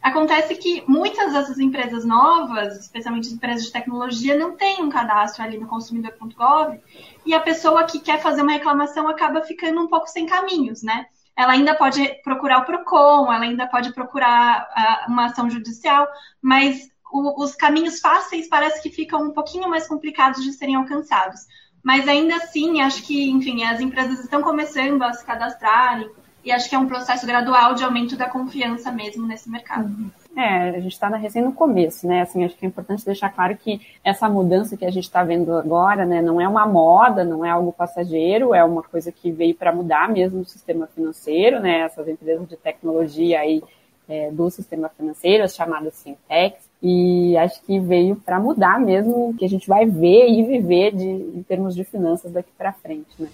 Acontece 0.00 0.54
que 0.54 0.84
muitas 0.86 1.32
dessas 1.32 1.58
empresas 1.58 2.04
novas, 2.04 2.78
especialmente 2.78 3.34
empresas 3.34 3.64
de 3.64 3.72
tecnologia, 3.72 4.38
não 4.38 4.52
têm 4.52 4.80
um 4.80 4.88
cadastro 4.88 5.42
ali 5.42 5.58
no 5.58 5.66
consumidor.gov 5.66 6.80
e 7.26 7.34
a 7.34 7.40
pessoa 7.40 7.82
que 7.82 7.98
quer 7.98 8.22
fazer 8.22 8.42
uma 8.42 8.52
reclamação 8.52 9.08
acaba 9.08 9.40
ficando 9.40 9.80
um 9.80 9.88
pouco 9.88 10.06
sem 10.06 10.24
caminhos, 10.24 10.84
né? 10.84 11.06
Ela 11.36 11.54
ainda 11.54 11.74
pode 11.74 12.08
procurar 12.22 12.60
o 12.60 12.64
PROCON, 12.64 13.32
ela 13.32 13.44
ainda 13.44 13.66
pode 13.66 13.92
procurar 13.92 14.68
uh, 15.08 15.10
uma 15.10 15.26
ação 15.26 15.50
judicial, 15.50 16.06
mas 16.40 16.88
o, 17.12 17.42
os 17.42 17.54
caminhos 17.54 18.00
fáceis 18.00 18.48
parece 18.48 18.82
que 18.82 18.90
ficam 18.90 19.22
um 19.22 19.30
pouquinho 19.30 19.68
mais 19.68 19.86
complicados 19.86 20.42
de 20.42 20.52
serem 20.52 20.74
alcançados. 20.74 21.40
Mas 21.82 22.08
ainda 22.08 22.36
assim, 22.36 22.80
acho 22.80 23.02
que, 23.02 23.30
enfim, 23.30 23.64
as 23.64 23.80
empresas 23.80 24.20
estão 24.20 24.42
começando 24.42 25.02
a 25.02 25.12
se 25.12 25.24
cadastrarem 25.24 26.10
e 26.44 26.52
acho 26.52 26.68
que 26.68 26.74
é 26.74 26.78
um 26.78 26.86
processo 26.86 27.26
gradual 27.26 27.74
de 27.74 27.84
aumento 27.84 28.16
da 28.16 28.28
confiança 28.28 28.90
mesmo 28.90 29.26
nesse 29.26 29.50
mercado. 29.50 29.86
Uhum. 29.86 30.10
É, 30.36 30.70
a 30.70 30.80
gente 30.80 30.92
está 30.92 31.08
recém 31.08 31.42
no 31.42 31.52
começo, 31.52 32.06
né? 32.06 32.22
Assim, 32.22 32.44
acho 32.44 32.56
que 32.56 32.64
é 32.64 32.68
importante 32.68 33.04
deixar 33.04 33.28
claro 33.30 33.56
que 33.56 33.80
essa 34.04 34.28
mudança 34.28 34.76
que 34.76 34.84
a 34.84 34.90
gente 34.90 35.04
está 35.04 35.24
vendo 35.24 35.52
agora, 35.56 36.06
né, 36.06 36.22
não 36.22 36.40
é 36.40 36.46
uma 36.46 36.64
moda, 36.64 37.24
não 37.24 37.44
é 37.44 37.50
algo 37.50 37.72
passageiro, 37.72 38.54
é 38.54 38.62
uma 38.62 38.82
coisa 38.82 39.10
que 39.10 39.32
veio 39.32 39.54
para 39.54 39.74
mudar 39.74 40.08
mesmo 40.08 40.40
o 40.40 40.44
sistema 40.44 40.86
financeiro, 40.86 41.58
né? 41.60 41.80
Essas 41.80 42.06
empresas 42.06 42.48
de 42.48 42.56
tecnologia 42.56 43.40
aí 43.40 43.62
é, 44.08 44.30
do 44.30 44.48
sistema 44.48 44.88
financeiro, 44.88 45.42
as 45.42 45.56
chamadas 45.56 46.02
fintechs, 46.02 46.67
e 46.82 47.36
acho 47.36 47.60
que 47.62 47.78
veio 47.80 48.16
para 48.16 48.38
mudar 48.38 48.80
mesmo 48.80 49.30
o 49.30 49.34
que 49.34 49.44
a 49.44 49.48
gente 49.48 49.66
vai 49.66 49.84
ver 49.84 50.28
e 50.28 50.44
viver 50.44 50.94
de, 50.94 51.04
em 51.04 51.44
termos 51.46 51.74
de 51.74 51.84
finanças 51.84 52.32
daqui 52.32 52.50
para 52.56 52.72
frente, 52.72 53.08
né? 53.18 53.28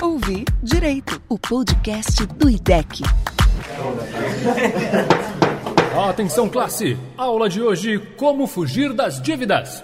Ouvir 0.00 0.44
Direito, 0.62 1.20
o 1.28 1.38
podcast 1.38 2.26
do 2.26 2.48
IDEC. 2.48 3.02
Atenção, 6.08 6.48
classe! 6.48 6.96
Aula 7.16 7.48
de 7.48 7.62
hoje: 7.62 7.98
Como 8.16 8.46
fugir 8.46 8.92
das 8.92 9.20
dívidas. 9.20 9.82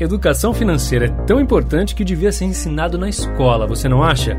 Educação 0.00 0.52
financeira 0.52 1.06
é 1.06 1.26
tão 1.26 1.40
importante 1.40 1.94
que 1.94 2.04
devia 2.04 2.32
ser 2.32 2.46
ensinado 2.46 2.98
na 2.98 3.08
escola, 3.08 3.66
você 3.66 3.88
não 3.88 4.02
acha? 4.02 4.36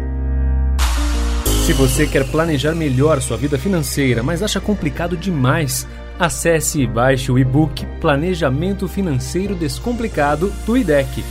Se 1.65 1.71
você 1.71 2.05
quer 2.05 2.29
planejar 2.29 2.75
melhor 2.75 3.21
sua 3.21 3.37
vida 3.37 3.57
financeira, 3.57 4.21
mas 4.21 4.43
acha 4.43 4.59
complicado 4.59 5.15
demais, 5.15 5.87
acesse 6.19 6.81
e 6.81 6.87
baixe 6.87 7.31
o 7.31 7.39
e-book 7.39 7.85
Planejamento 7.99 8.87
Financeiro 8.87 9.55
Descomplicado 9.55 10.51
do 10.65 10.77
IDEC. 10.77 11.23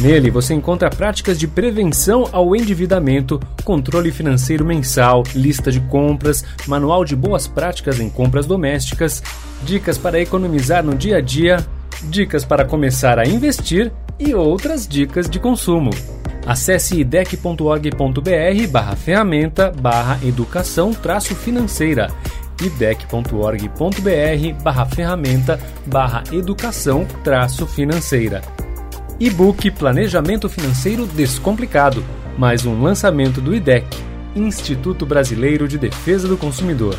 Nele 0.00 0.30
você 0.30 0.52
encontra 0.52 0.90
práticas 0.90 1.38
de 1.38 1.48
prevenção 1.48 2.28
ao 2.30 2.54
endividamento, 2.54 3.40
controle 3.64 4.12
financeiro 4.12 4.64
mensal, 4.64 5.22
lista 5.34 5.72
de 5.72 5.80
compras, 5.80 6.44
manual 6.66 7.02
de 7.02 7.16
boas 7.16 7.46
práticas 7.46 7.98
em 7.98 8.10
compras 8.10 8.44
domésticas, 8.44 9.22
dicas 9.62 9.96
para 9.96 10.20
economizar 10.20 10.84
no 10.84 10.94
dia 10.94 11.16
a 11.16 11.20
dia, 11.22 11.64
dicas 12.04 12.44
para 12.44 12.66
começar 12.66 13.18
a 13.18 13.26
investir 13.26 13.90
e 14.18 14.34
outras 14.34 14.86
dicas 14.86 15.30
de 15.30 15.40
consumo. 15.40 15.90
Acesse 16.46 17.00
idec.org.br 17.00 18.68
barra 18.70 18.96
ferramenta 18.96 19.72
barra 19.72 20.20
educação 20.22 20.92
traço 20.92 21.34
financeira 21.34 22.08
idec.org.br 22.62 24.62
barra 24.62 24.86
ferramenta 24.86 25.60
barra 25.86 26.24
educação 26.32 27.06
traço 27.22 27.66
financeira. 27.66 28.40
E-book 29.18 29.70
Planejamento 29.70 30.48
Financeiro 30.48 31.06
Descomplicado, 31.06 32.04
mais 32.36 32.66
um 32.66 32.82
lançamento 32.82 33.40
do 33.40 33.54
IDEC, 33.54 33.86
Instituto 34.34 35.06
Brasileiro 35.06 35.66
de 35.66 35.78
Defesa 35.78 36.28
do 36.28 36.36
Consumidor. 36.36 36.96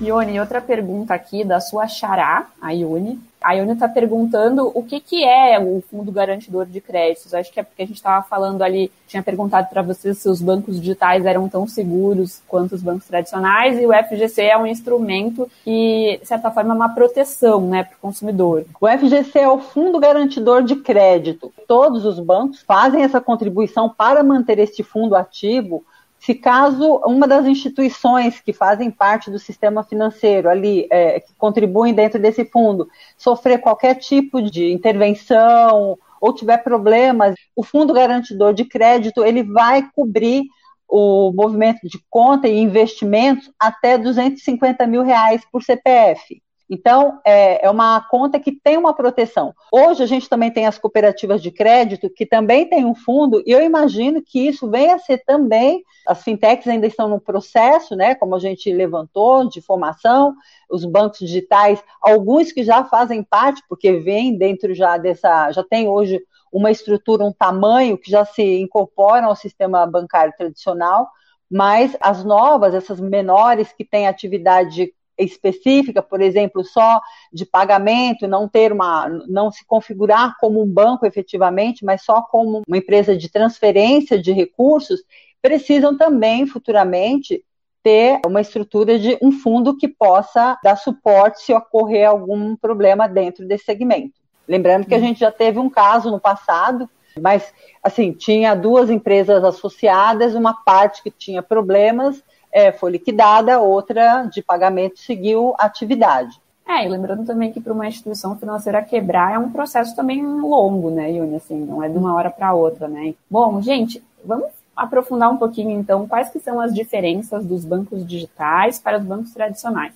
Ione, 0.00 0.40
outra 0.40 0.60
pergunta 0.60 1.14
aqui 1.14 1.44
da 1.44 1.60
sua 1.60 1.86
xará, 1.86 2.46
a 2.60 2.72
Ione. 2.72 3.20
A 3.42 3.52
Ione 3.54 3.72
está 3.72 3.88
perguntando 3.88 4.70
o 4.74 4.82
que, 4.82 5.00
que 5.00 5.24
é 5.24 5.58
o 5.58 5.82
Fundo 5.90 6.12
Garantidor 6.12 6.66
de 6.66 6.80
Créditos. 6.80 7.34
Acho 7.34 7.52
que 7.52 7.60
é 7.60 7.62
porque 7.62 7.82
a 7.82 7.86
gente 7.86 7.96
estava 7.96 8.24
falando 8.24 8.62
ali, 8.62 8.90
tinha 9.06 9.22
perguntado 9.22 9.68
para 9.68 9.82
vocês 9.82 10.18
se 10.18 10.28
os 10.28 10.40
bancos 10.40 10.80
digitais 10.80 11.24
eram 11.26 11.48
tão 11.48 11.66
seguros 11.66 12.40
quanto 12.48 12.74
os 12.74 12.82
bancos 12.82 13.06
tradicionais, 13.06 13.78
e 13.78 13.86
o 13.86 13.92
FGC 13.92 14.42
é 14.42 14.58
um 14.58 14.66
instrumento 14.66 15.50
que, 15.64 16.18
de 16.20 16.26
certa 16.26 16.50
forma, 16.50 16.72
é 16.72 16.76
uma 16.76 16.94
proteção 16.94 17.60
né, 17.68 17.84
para 17.84 17.96
o 17.96 18.00
consumidor. 18.00 18.64
O 18.80 18.88
FGC 18.88 19.38
é 19.38 19.48
o 19.48 19.58
Fundo 19.58 19.98
Garantidor 19.98 20.62
de 20.62 20.76
Crédito. 20.76 21.52
Todos 21.66 22.04
os 22.04 22.18
bancos 22.18 22.62
fazem 22.62 23.02
essa 23.02 23.20
contribuição 23.20 23.88
para 23.88 24.22
manter 24.22 24.58
este 24.58 24.82
fundo 24.82 25.14
ativo 25.14 25.84
se 26.24 26.36
caso 26.36 27.00
uma 27.04 27.26
das 27.26 27.46
instituições 27.46 28.40
que 28.40 28.52
fazem 28.52 28.92
parte 28.92 29.28
do 29.28 29.40
sistema 29.40 29.82
financeiro 29.82 30.48
ali, 30.48 30.86
é, 30.88 31.18
que 31.18 31.34
contribuem 31.34 31.92
dentro 31.92 32.20
desse 32.20 32.44
fundo, 32.44 32.88
sofrer 33.18 33.58
qualquer 33.60 33.96
tipo 33.96 34.40
de 34.40 34.70
intervenção 34.70 35.98
ou 36.20 36.32
tiver 36.32 36.58
problemas, 36.58 37.34
o 37.56 37.64
fundo 37.64 37.92
garantidor 37.92 38.54
de 38.54 38.64
crédito 38.64 39.24
ele 39.24 39.42
vai 39.42 39.90
cobrir 39.96 40.44
o 40.88 41.32
movimento 41.32 41.88
de 41.88 41.98
conta 42.08 42.46
e 42.46 42.56
investimentos 42.56 43.50
até 43.58 43.98
250 43.98 44.86
mil 44.86 45.02
reais 45.02 45.42
por 45.50 45.60
CPF. 45.64 46.40
Então, 46.74 47.20
é, 47.22 47.66
é, 47.66 47.70
uma 47.70 48.00
conta 48.00 48.40
que 48.40 48.50
tem 48.50 48.78
uma 48.78 48.94
proteção. 48.94 49.54
Hoje, 49.70 50.02
a 50.02 50.06
gente 50.06 50.26
também 50.26 50.50
tem 50.50 50.66
as 50.66 50.78
cooperativas 50.78 51.42
de 51.42 51.50
crédito, 51.50 52.08
que 52.08 52.24
também 52.24 52.66
tem 52.66 52.86
um 52.86 52.94
fundo, 52.94 53.42
e 53.44 53.52
eu 53.52 53.60
imagino 53.60 54.22
que 54.22 54.48
isso 54.48 54.70
venha 54.70 54.94
a 54.94 54.98
ser 54.98 55.18
também. 55.18 55.84
As 56.06 56.22
fintechs 56.22 56.66
ainda 56.66 56.86
estão 56.86 57.10
no 57.10 57.20
processo, 57.20 57.94
né, 57.94 58.14
como 58.14 58.34
a 58.34 58.38
gente 58.38 58.72
levantou, 58.72 59.46
de 59.46 59.60
formação, 59.60 60.34
os 60.70 60.86
bancos 60.86 61.18
digitais, 61.18 61.84
alguns 62.00 62.52
que 62.52 62.64
já 62.64 62.82
fazem 62.84 63.22
parte, 63.22 63.62
porque 63.68 63.92
vem 63.98 64.38
dentro 64.38 64.74
já 64.74 64.96
dessa. 64.96 65.52
já 65.52 65.62
tem 65.62 65.90
hoje 65.90 66.22
uma 66.50 66.70
estrutura, 66.70 67.22
um 67.22 67.34
tamanho 67.34 67.98
que 67.98 68.10
já 68.10 68.24
se 68.24 68.42
incorporam 68.42 69.28
ao 69.28 69.36
sistema 69.36 69.86
bancário 69.86 70.32
tradicional, 70.38 71.10
mas 71.50 71.94
as 72.00 72.24
novas, 72.24 72.74
essas 72.74 72.98
menores 72.98 73.74
que 73.74 73.84
têm 73.84 74.08
atividade 74.08 74.90
específica, 75.18 76.02
por 76.02 76.20
exemplo, 76.20 76.64
só 76.64 77.00
de 77.32 77.44
pagamento, 77.44 78.26
não 78.26 78.48
ter 78.48 78.72
uma, 78.72 79.08
não 79.28 79.50
se 79.50 79.64
configurar 79.64 80.36
como 80.38 80.62
um 80.62 80.66
banco 80.66 81.06
efetivamente, 81.06 81.84
mas 81.84 82.02
só 82.02 82.22
como 82.22 82.62
uma 82.66 82.78
empresa 82.78 83.16
de 83.16 83.30
transferência 83.30 84.20
de 84.20 84.32
recursos, 84.32 85.02
precisam 85.40 85.96
também 85.96 86.46
futuramente 86.46 87.44
ter 87.82 88.20
uma 88.24 88.40
estrutura 88.40 88.98
de 88.98 89.18
um 89.20 89.32
fundo 89.32 89.76
que 89.76 89.88
possa 89.88 90.58
dar 90.62 90.76
suporte 90.76 91.42
se 91.42 91.52
ocorrer 91.52 92.08
algum 92.08 92.54
problema 92.54 93.08
dentro 93.08 93.46
desse 93.46 93.64
segmento. 93.64 94.14
Lembrando 94.46 94.86
que 94.86 94.94
a 94.94 94.98
gente 94.98 95.20
já 95.20 95.32
teve 95.32 95.58
um 95.58 95.68
caso 95.68 96.10
no 96.10 96.20
passado, 96.20 96.88
mas 97.20 97.52
assim, 97.82 98.12
tinha 98.12 98.54
duas 98.54 98.88
empresas 98.88 99.42
associadas, 99.42 100.34
uma 100.34 100.54
parte 100.64 101.02
que 101.02 101.10
tinha 101.10 101.42
problemas 101.42 102.22
é, 102.52 102.70
foi 102.70 102.92
liquidada, 102.92 103.58
outra 103.60 104.24
de 104.24 104.42
pagamento 104.42 105.00
seguiu 105.00 105.54
atividade. 105.58 106.40
É, 106.68 106.84
e 106.84 106.88
lembrando 106.88 107.26
também 107.26 107.52
que 107.52 107.60
para 107.60 107.72
uma 107.72 107.86
instituição 107.86 108.36
financeira 108.36 108.82
quebrar 108.82 109.34
é 109.34 109.38
um 109.38 109.50
processo 109.50 109.96
também 109.96 110.24
longo, 110.24 110.90
né, 110.90 111.10
Yuni? 111.10 111.36
Assim, 111.36 111.58
não 111.58 111.82
é 111.82 111.88
de 111.88 111.98
uma 111.98 112.14
hora 112.14 112.30
para 112.30 112.54
outra, 112.54 112.86
né? 112.86 113.14
Bom, 113.28 113.60
gente, 113.60 114.02
vamos 114.24 114.46
aprofundar 114.76 115.30
um 115.30 115.36
pouquinho 115.36 115.70
então 115.70 116.06
quais 116.06 116.30
que 116.30 116.38
são 116.38 116.60
as 116.60 116.72
diferenças 116.72 117.44
dos 117.44 117.64
bancos 117.64 118.06
digitais 118.06 118.78
para 118.78 118.98
os 118.98 119.04
bancos 119.04 119.32
tradicionais. 119.32 119.92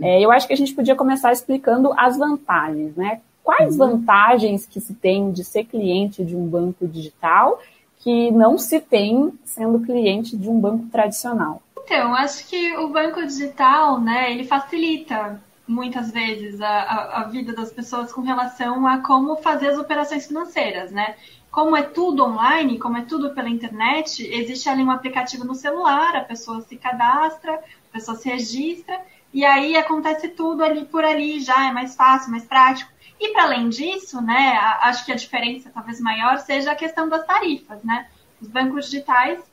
É, 0.00 0.20
eu 0.20 0.30
acho 0.30 0.46
que 0.46 0.52
a 0.52 0.56
gente 0.56 0.74
podia 0.74 0.96
começar 0.96 1.32
explicando 1.32 1.92
as 1.96 2.16
vantagens, 2.16 2.94
né? 2.96 3.20
Quais 3.42 3.72
uhum. 3.72 3.78
vantagens 3.78 4.66
que 4.66 4.80
se 4.80 4.94
tem 4.94 5.32
de 5.32 5.44
ser 5.44 5.64
cliente 5.64 6.24
de 6.24 6.36
um 6.36 6.46
banco 6.46 6.86
digital 6.86 7.58
que 7.98 8.30
não 8.30 8.58
se 8.58 8.80
tem 8.80 9.32
sendo 9.44 9.80
cliente 9.80 10.36
de 10.36 10.48
um 10.48 10.58
banco 10.58 10.86
tradicional? 10.86 11.62
Então, 11.84 12.14
acho 12.14 12.46
que 12.48 12.76
o 12.76 12.88
banco 12.88 13.24
digital, 13.26 14.00
né, 14.00 14.30
ele 14.30 14.44
facilita 14.44 15.42
muitas 15.66 16.10
vezes 16.10 16.60
a, 16.60 16.68
a, 16.68 17.20
a, 17.20 17.24
vida 17.24 17.52
das 17.52 17.72
pessoas 17.72 18.12
com 18.12 18.20
relação 18.20 18.86
a 18.86 18.98
como 18.98 19.36
fazer 19.36 19.68
as 19.68 19.78
operações 19.78 20.26
financeiras, 20.26 20.90
né? 20.90 21.16
Como 21.50 21.76
é 21.76 21.82
tudo 21.82 22.24
online, 22.24 22.78
como 22.78 22.96
é 22.96 23.02
tudo 23.02 23.34
pela 23.34 23.48
internet, 23.48 24.26
existe 24.26 24.68
ali 24.68 24.82
um 24.82 24.90
aplicativo 24.90 25.44
no 25.44 25.54
celular, 25.54 26.16
a 26.16 26.24
pessoa 26.24 26.60
se 26.62 26.76
cadastra, 26.76 27.54
a 27.54 27.92
pessoa 27.92 28.16
se 28.16 28.28
registra, 28.28 29.00
e 29.32 29.44
aí 29.44 29.76
acontece 29.76 30.28
tudo 30.28 30.64
ali 30.64 30.84
por 30.86 31.04
ali, 31.04 31.40
já 31.40 31.68
é 31.68 31.72
mais 31.72 31.94
fácil, 31.94 32.30
mais 32.30 32.44
prático. 32.44 32.90
E 33.20 33.32
para 33.32 33.44
além 33.44 33.68
disso, 33.68 34.20
né, 34.20 34.58
acho 34.80 35.04
que 35.04 35.12
a 35.12 35.16
diferença 35.16 35.70
talvez 35.72 36.00
maior 36.00 36.38
seja 36.38 36.72
a 36.72 36.76
questão 36.76 37.08
das 37.08 37.24
tarifas, 37.26 37.82
né? 37.82 38.08
Os 38.40 38.48
bancos 38.48 38.86
digitais 38.86 39.51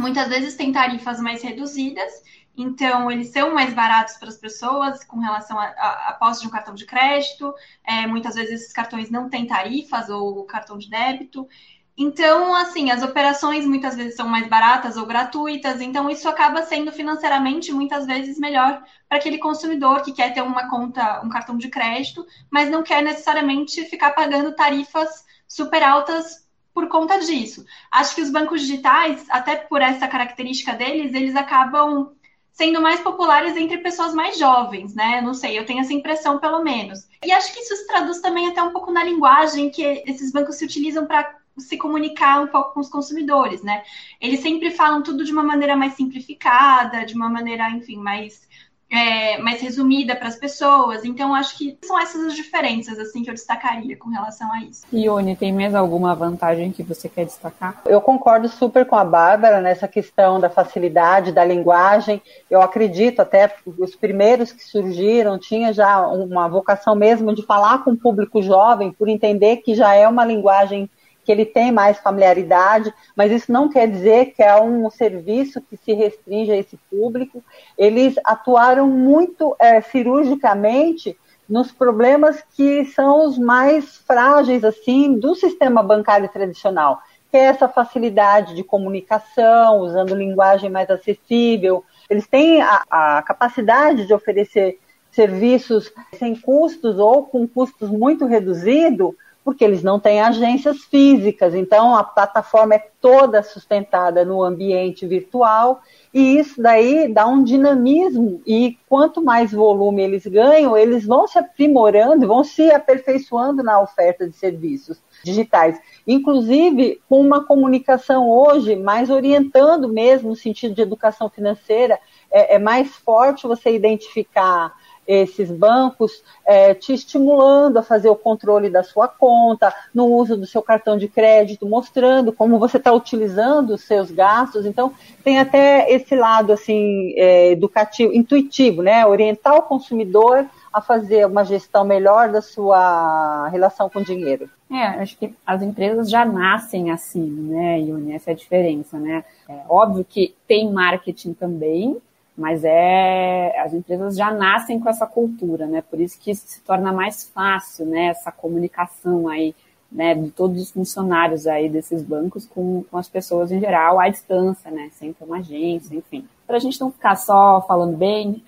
muitas 0.00 0.28
vezes 0.28 0.54
têm 0.54 0.72
tarifas 0.72 1.20
mais 1.20 1.42
reduzidas 1.42 2.12
então, 2.56 3.10
eles 3.10 3.30
são 3.30 3.52
mais 3.52 3.74
baratos 3.74 4.16
para 4.16 4.28
as 4.28 4.36
pessoas 4.36 5.04
com 5.04 5.18
relação 5.18 5.58
à 5.58 6.16
posse 6.18 6.42
de 6.42 6.46
um 6.46 6.50
cartão 6.50 6.74
de 6.74 6.86
crédito. 6.86 7.52
É, 7.84 8.06
muitas 8.06 8.34
vezes 8.34 8.60
esses 8.60 8.72
cartões 8.72 9.10
não 9.10 9.28
têm 9.28 9.46
tarifas 9.46 10.08
ou 10.08 10.44
cartão 10.44 10.78
de 10.78 10.88
débito. 10.88 11.48
Então, 11.96 12.54
assim, 12.54 12.90
as 12.90 13.02
operações 13.02 13.66
muitas 13.66 13.94
vezes 13.96 14.16
são 14.16 14.28
mais 14.28 14.48
baratas 14.48 14.96
ou 14.96 15.06
gratuitas, 15.06 15.80
então 15.80 16.10
isso 16.10 16.28
acaba 16.28 16.62
sendo 16.64 16.90
financeiramente 16.90 17.70
muitas 17.70 18.04
vezes 18.04 18.36
melhor 18.36 18.82
para 19.08 19.18
aquele 19.18 19.38
consumidor 19.38 20.02
que 20.02 20.12
quer 20.12 20.34
ter 20.34 20.42
uma 20.42 20.68
conta, 20.68 21.20
um 21.24 21.28
cartão 21.28 21.56
de 21.56 21.68
crédito, 21.68 22.26
mas 22.50 22.68
não 22.68 22.82
quer 22.82 23.00
necessariamente 23.00 23.84
ficar 23.84 24.10
pagando 24.10 24.56
tarifas 24.56 25.24
super 25.46 25.84
altas 25.84 26.43
por 26.74 26.88
conta 26.88 27.18
disso. 27.20 27.64
Acho 27.90 28.14
que 28.16 28.20
os 28.20 28.30
bancos 28.30 28.60
digitais, 28.60 29.24
até 29.30 29.54
por 29.54 29.80
essa 29.80 30.08
característica 30.08 30.72
deles, 30.72 31.14
eles 31.14 31.36
acabam 31.36 32.10
sendo 32.50 32.80
mais 32.80 33.00
populares 33.00 33.56
entre 33.56 33.78
pessoas 33.78 34.12
mais 34.14 34.38
jovens, 34.38 34.94
né? 34.94 35.20
Não 35.20 35.34
sei, 35.34 35.58
eu 35.58 35.64
tenho 35.64 35.80
essa 35.80 35.92
impressão 35.92 36.38
pelo 36.38 36.62
menos. 36.62 37.08
E 37.24 37.32
acho 37.32 37.52
que 37.52 37.60
isso 37.60 37.76
se 37.76 37.86
traduz 37.86 38.20
também 38.20 38.48
até 38.48 38.62
um 38.62 38.70
pouco 38.70 38.92
na 38.92 39.04
linguagem 39.04 39.70
que 39.70 39.82
esses 40.06 40.32
bancos 40.32 40.56
se 40.56 40.64
utilizam 40.64 41.06
para 41.06 41.36
se 41.58 41.76
comunicar 41.76 42.42
um 42.42 42.48
pouco 42.48 42.74
com 42.74 42.80
os 42.80 42.88
consumidores, 42.88 43.62
né? 43.62 43.82
Eles 44.20 44.40
sempre 44.40 44.70
falam 44.70 45.02
tudo 45.02 45.24
de 45.24 45.32
uma 45.32 45.42
maneira 45.42 45.76
mais 45.76 45.94
simplificada, 45.94 47.04
de 47.04 47.14
uma 47.14 47.28
maneira, 47.28 47.70
enfim, 47.70 47.96
mais 47.96 48.48
é, 48.94 49.38
mais 49.38 49.60
resumida 49.60 50.14
para 50.14 50.28
as 50.28 50.36
pessoas. 50.36 51.04
Então, 51.04 51.34
acho 51.34 51.58
que 51.58 51.76
são 51.84 51.98
essas 51.98 52.24
as 52.24 52.34
diferenças 52.34 52.96
assim 52.98 53.24
que 53.24 53.30
eu 53.30 53.34
destacaria 53.34 53.96
com 53.96 54.08
relação 54.08 54.50
a 54.52 54.60
isso. 54.60 54.86
Ione, 54.92 55.34
tem 55.34 55.52
mais 55.52 55.74
alguma 55.74 56.14
vantagem 56.14 56.70
que 56.70 56.82
você 56.82 57.08
quer 57.08 57.24
destacar? 57.24 57.82
Eu 57.86 58.00
concordo 58.00 58.48
super 58.48 58.86
com 58.86 58.94
a 58.94 59.04
Bárbara 59.04 59.60
nessa 59.60 59.88
questão 59.88 60.38
da 60.38 60.48
facilidade 60.48 61.32
da 61.32 61.44
linguagem. 61.44 62.22
Eu 62.48 62.62
acredito 62.62 63.20
até 63.20 63.52
os 63.66 63.96
primeiros 63.96 64.52
que 64.52 64.62
surgiram 64.62 65.38
tinha 65.38 65.72
já 65.72 66.06
uma 66.06 66.48
vocação 66.48 66.94
mesmo 66.94 67.34
de 67.34 67.44
falar 67.44 67.82
com 67.82 67.90
o 67.90 67.96
público 67.96 68.40
jovem, 68.42 68.92
por 68.92 69.08
entender 69.08 69.56
que 69.56 69.74
já 69.74 69.92
é 69.94 70.06
uma 70.06 70.24
linguagem 70.24 70.88
que 71.24 71.32
ele 71.32 71.46
tem 71.46 71.72
mais 71.72 71.98
familiaridade, 71.98 72.92
mas 73.16 73.32
isso 73.32 73.50
não 73.50 73.68
quer 73.68 73.88
dizer 73.88 74.32
que 74.32 74.42
é 74.42 74.60
um 74.60 74.88
serviço 74.90 75.60
que 75.60 75.76
se 75.76 75.92
restringe 75.92 76.52
a 76.52 76.56
esse 76.56 76.76
público. 76.90 77.42
Eles 77.78 78.14
atuaram 78.24 78.86
muito 78.86 79.56
é, 79.58 79.80
cirurgicamente 79.80 81.16
nos 81.48 81.72
problemas 81.72 82.42
que 82.56 82.84
são 82.86 83.26
os 83.26 83.38
mais 83.38 83.96
frágeis 83.98 84.64
assim 84.64 85.18
do 85.18 85.34
sistema 85.34 85.82
bancário 85.82 86.28
tradicional, 86.28 87.00
que 87.30 87.36
é 87.36 87.44
essa 87.44 87.68
facilidade 87.68 88.54
de 88.54 88.62
comunicação, 88.62 89.80
usando 89.80 90.14
linguagem 90.14 90.70
mais 90.70 90.90
acessível. 90.90 91.84
Eles 92.08 92.26
têm 92.26 92.62
a, 92.62 92.82
a 92.90 93.22
capacidade 93.22 94.06
de 94.06 94.14
oferecer 94.14 94.78
serviços 95.10 95.92
sem 96.18 96.34
custos 96.34 96.98
ou 96.98 97.24
com 97.24 97.46
custos 97.46 97.88
muito 97.88 98.26
reduzidos 98.26 99.14
porque 99.44 99.62
eles 99.62 99.82
não 99.82 100.00
têm 100.00 100.22
agências 100.22 100.78
físicas, 100.84 101.54
então 101.54 101.94
a 101.94 102.02
plataforma 102.02 102.76
é 102.76 102.88
toda 102.98 103.42
sustentada 103.42 104.24
no 104.24 104.42
ambiente 104.42 105.06
virtual 105.06 105.82
e 106.12 106.38
isso 106.38 106.62
daí 106.62 107.12
dá 107.12 107.26
um 107.26 107.44
dinamismo. 107.44 108.40
E 108.46 108.78
quanto 108.88 109.22
mais 109.22 109.52
volume 109.52 110.00
eles 110.02 110.26
ganham, 110.26 110.74
eles 110.74 111.04
vão 111.04 111.28
se 111.28 111.38
aprimorando, 111.38 112.26
vão 112.26 112.42
se 112.42 112.70
aperfeiçoando 112.70 113.62
na 113.62 113.78
oferta 113.78 114.26
de 114.26 114.34
serviços 114.34 115.02
digitais, 115.22 115.78
inclusive 116.06 117.02
com 117.08 117.20
uma 117.20 117.44
comunicação 117.44 118.30
hoje 118.30 118.74
mais 118.76 119.10
orientando 119.10 119.88
mesmo 119.88 120.30
no 120.30 120.36
sentido 120.36 120.74
de 120.74 120.80
educação 120.80 121.28
financeira, 121.28 121.98
é, 122.30 122.54
é 122.54 122.58
mais 122.58 122.96
forte 122.96 123.46
você 123.46 123.74
identificar 123.74 124.72
esses 125.06 125.50
bancos 125.50 126.22
é, 126.46 126.74
te 126.74 126.92
estimulando 126.92 127.78
a 127.78 127.82
fazer 127.82 128.08
o 128.08 128.16
controle 128.16 128.70
da 128.70 128.82
sua 128.82 129.08
conta, 129.08 129.74
no 129.94 130.06
uso 130.06 130.36
do 130.36 130.46
seu 130.46 130.62
cartão 130.62 130.96
de 130.96 131.08
crédito, 131.08 131.66
mostrando 131.66 132.32
como 132.32 132.58
você 132.58 132.76
está 132.76 132.92
utilizando 132.92 133.74
os 133.74 133.82
seus 133.82 134.10
gastos. 134.10 134.66
Então, 134.66 134.92
tem 135.22 135.38
até 135.38 135.90
esse 135.92 136.14
lado 136.14 136.52
assim 136.52 137.12
é, 137.16 137.50
educativo, 137.52 138.12
intuitivo, 138.12 138.82
né? 138.82 139.06
Orientar 139.06 139.54
o 139.54 139.62
consumidor 139.62 140.46
a 140.72 140.80
fazer 140.80 141.24
uma 141.26 141.44
gestão 141.44 141.84
melhor 141.84 142.30
da 142.30 142.42
sua 142.42 143.48
relação 143.48 143.88
com 143.88 144.00
o 144.00 144.04
dinheiro. 144.04 144.50
É, 144.70 144.82
acho 145.00 145.16
que 145.16 145.32
as 145.46 145.62
empresas 145.62 146.10
já 146.10 146.24
nascem 146.24 146.90
assim, 146.90 147.24
né, 147.24 147.78
Yuni? 147.78 148.12
Essa 148.12 148.30
é 148.30 148.32
a 148.32 148.36
diferença, 148.36 148.98
né? 148.98 149.24
É 149.48 149.60
óbvio 149.68 150.04
que 150.04 150.34
tem 150.48 150.72
marketing 150.72 151.32
também, 151.32 151.96
mas 152.36 152.64
é 152.64 153.58
as 153.60 153.72
empresas 153.72 154.16
já 154.16 154.32
nascem 154.32 154.80
com 154.80 154.88
essa 154.88 155.06
cultura, 155.06 155.66
né? 155.66 155.82
Por 155.82 156.00
isso 156.00 156.18
que 156.18 156.34
se 156.34 156.60
torna 156.62 156.92
mais 156.92 157.24
fácil, 157.30 157.86
né? 157.86 158.06
Essa 158.06 158.32
comunicação 158.32 159.28
aí, 159.28 159.54
né? 159.90 160.14
De 160.14 160.30
todos 160.30 160.60
os 160.60 160.70
funcionários 160.70 161.46
aí 161.46 161.68
desses 161.68 162.02
bancos 162.02 162.44
com, 162.46 162.84
com 162.90 162.98
as 162.98 163.08
pessoas 163.08 163.52
em 163.52 163.60
geral 163.60 164.00
à 164.00 164.08
distância, 164.08 164.70
né? 164.70 164.88
Sem 164.92 165.12
ter 165.12 165.24
uma 165.24 165.38
agência, 165.38 165.94
enfim. 165.94 166.26
Para 166.46 166.56
a 166.56 166.60
gente 166.60 166.80
não 166.80 166.90
ficar 166.90 167.16
só 167.16 167.64
falando 167.68 167.96
bem, 167.96 168.42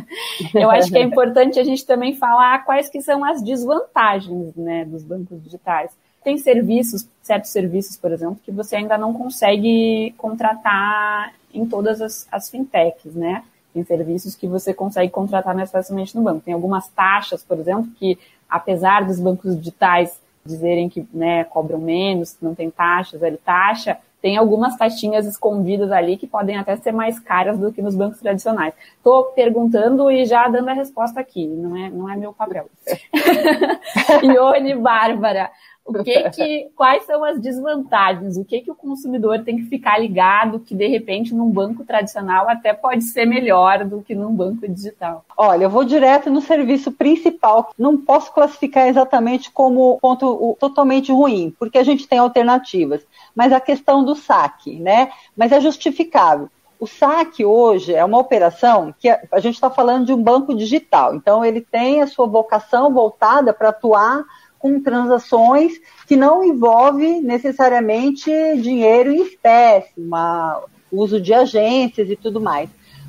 eu 0.52 0.70
acho 0.70 0.90
que 0.90 0.98
é 0.98 1.02
importante 1.02 1.60
a 1.60 1.64
gente 1.64 1.86
também 1.86 2.14
falar 2.14 2.64
quais 2.64 2.88
que 2.88 3.00
são 3.00 3.24
as 3.24 3.40
desvantagens, 3.40 4.54
né? 4.56 4.84
Dos 4.84 5.04
bancos 5.04 5.42
digitais 5.42 5.92
tem 6.28 6.36
serviços, 6.36 7.08
certos 7.22 7.50
serviços, 7.50 7.96
por 7.96 8.12
exemplo, 8.12 8.38
que 8.44 8.50
você 8.50 8.76
ainda 8.76 8.98
não 8.98 9.14
consegue 9.14 10.12
contratar 10.18 11.32
em 11.52 11.66
todas 11.66 12.00
as, 12.00 12.28
as 12.30 12.50
fintechs, 12.50 13.14
né? 13.14 13.44
Tem 13.72 13.84
serviços 13.84 14.34
que 14.34 14.46
você 14.46 14.72
consegue 14.74 15.12
contratar 15.12 15.54
mais 15.54 15.70
facilmente 15.70 16.16
no 16.16 16.22
banco. 16.22 16.40
Tem 16.40 16.54
algumas 16.54 16.88
taxas, 16.88 17.44
por 17.44 17.58
exemplo, 17.58 17.90
que 17.98 18.18
apesar 18.48 19.04
dos 19.04 19.20
bancos 19.20 19.56
digitais 19.56 20.20
dizerem 20.44 20.88
que 20.88 21.06
né, 21.12 21.44
cobram 21.44 21.78
menos, 21.78 22.36
não 22.40 22.54
tem 22.54 22.70
taxas, 22.70 23.20
zero 23.20 23.36
taxa, 23.36 23.98
tem 24.20 24.36
algumas 24.36 24.76
taxinhas 24.76 25.26
escondidas 25.26 25.92
ali 25.92 26.16
que 26.16 26.26
podem 26.26 26.56
até 26.56 26.76
ser 26.76 26.90
mais 26.90 27.20
caras 27.20 27.58
do 27.58 27.72
que 27.72 27.80
nos 27.80 27.94
bancos 27.94 28.18
tradicionais. 28.18 28.74
Estou 28.96 29.24
perguntando 29.26 30.10
e 30.10 30.24
já 30.24 30.48
dando 30.48 30.70
a 30.70 30.72
resposta 30.72 31.20
aqui, 31.20 31.46
não 31.46 31.76
é, 31.76 31.90
não 31.90 32.10
é 32.10 32.16
meu 32.16 32.32
papel. 32.32 32.68
Ione 34.24 34.74
Bárbara, 34.74 35.50
o 35.88 36.04
que 36.04 36.30
que, 36.30 36.70
quais 36.76 37.04
são 37.04 37.24
as 37.24 37.40
desvantagens? 37.40 38.36
O 38.36 38.44
que 38.44 38.60
que 38.60 38.70
o 38.70 38.74
consumidor 38.74 39.42
tem 39.42 39.56
que 39.56 39.64
ficar 39.64 39.98
ligado 39.98 40.60
que 40.60 40.74
de 40.74 40.86
repente 40.86 41.34
num 41.34 41.50
banco 41.50 41.84
tradicional 41.84 42.48
até 42.48 42.74
pode 42.74 43.04
ser 43.04 43.24
melhor 43.24 43.84
do 43.84 44.02
que 44.02 44.14
num 44.14 44.34
banco 44.34 44.68
digital? 44.68 45.24
Olha, 45.36 45.64
eu 45.64 45.70
vou 45.70 45.84
direto 45.84 46.30
no 46.30 46.42
serviço 46.42 46.92
principal. 46.92 47.70
Não 47.78 47.96
posso 47.96 48.32
classificar 48.32 48.86
exatamente 48.86 49.50
como 49.50 49.98
ponto 49.98 50.56
totalmente 50.60 51.10
ruim, 51.10 51.54
porque 51.58 51.78
a 51.78 51.82
gente 51.82 52.06
tem 52.06 52.18
alternativas. 52.18 53.06
Mas 53.34 53.52
a 53.52 53.60
questão 53.60 54.04
do 54.04 54.14
saque, 54.14 54.78
né? 54.78 55.10
Mas 55.34 55.52
é 55.52 55.60
justificável. 55.60 56.50
O 56.80 56.86
saque 56.86 57.44
hoje 57.44 57.92
é 57.92 58.04
uma 58.04 58.18
operação 58.18 58.94
que 58.96 59.08
a 59.08 59.40
gente 59.40 59.54
está 59.54 59.68
falando 59.68 60.06
de 60.06 60.12
um 60.12 60.22
banco 60.22 60.54
digital, 60.54 61.12
então 61.12 61.44
ele 61.44 61.60
tem 61.60 62.02
a 62.02 62.06
sua 62.06 62.26
vocação 62.26 62.92
voltada 62.92 63.52
para 63.52 63.70
atuar 63.70 64.24
com 64.58 64.80
transações 64.80 65.74
que 66.06 66.16
não 66.16 66.42
envolve 66.42 67.20
necessariamente 67.20 68.30
dinheiro 68.56 69.12
em 69.12 69.22
espécie, 69.22 69.92
uma, 69.96 70.62
uso 70.90 71.20
de 71.20 71.32
agências 71.32 72.10
e 72.10 72.16
tudo 72.16 72.40
mais. 72.40 72.68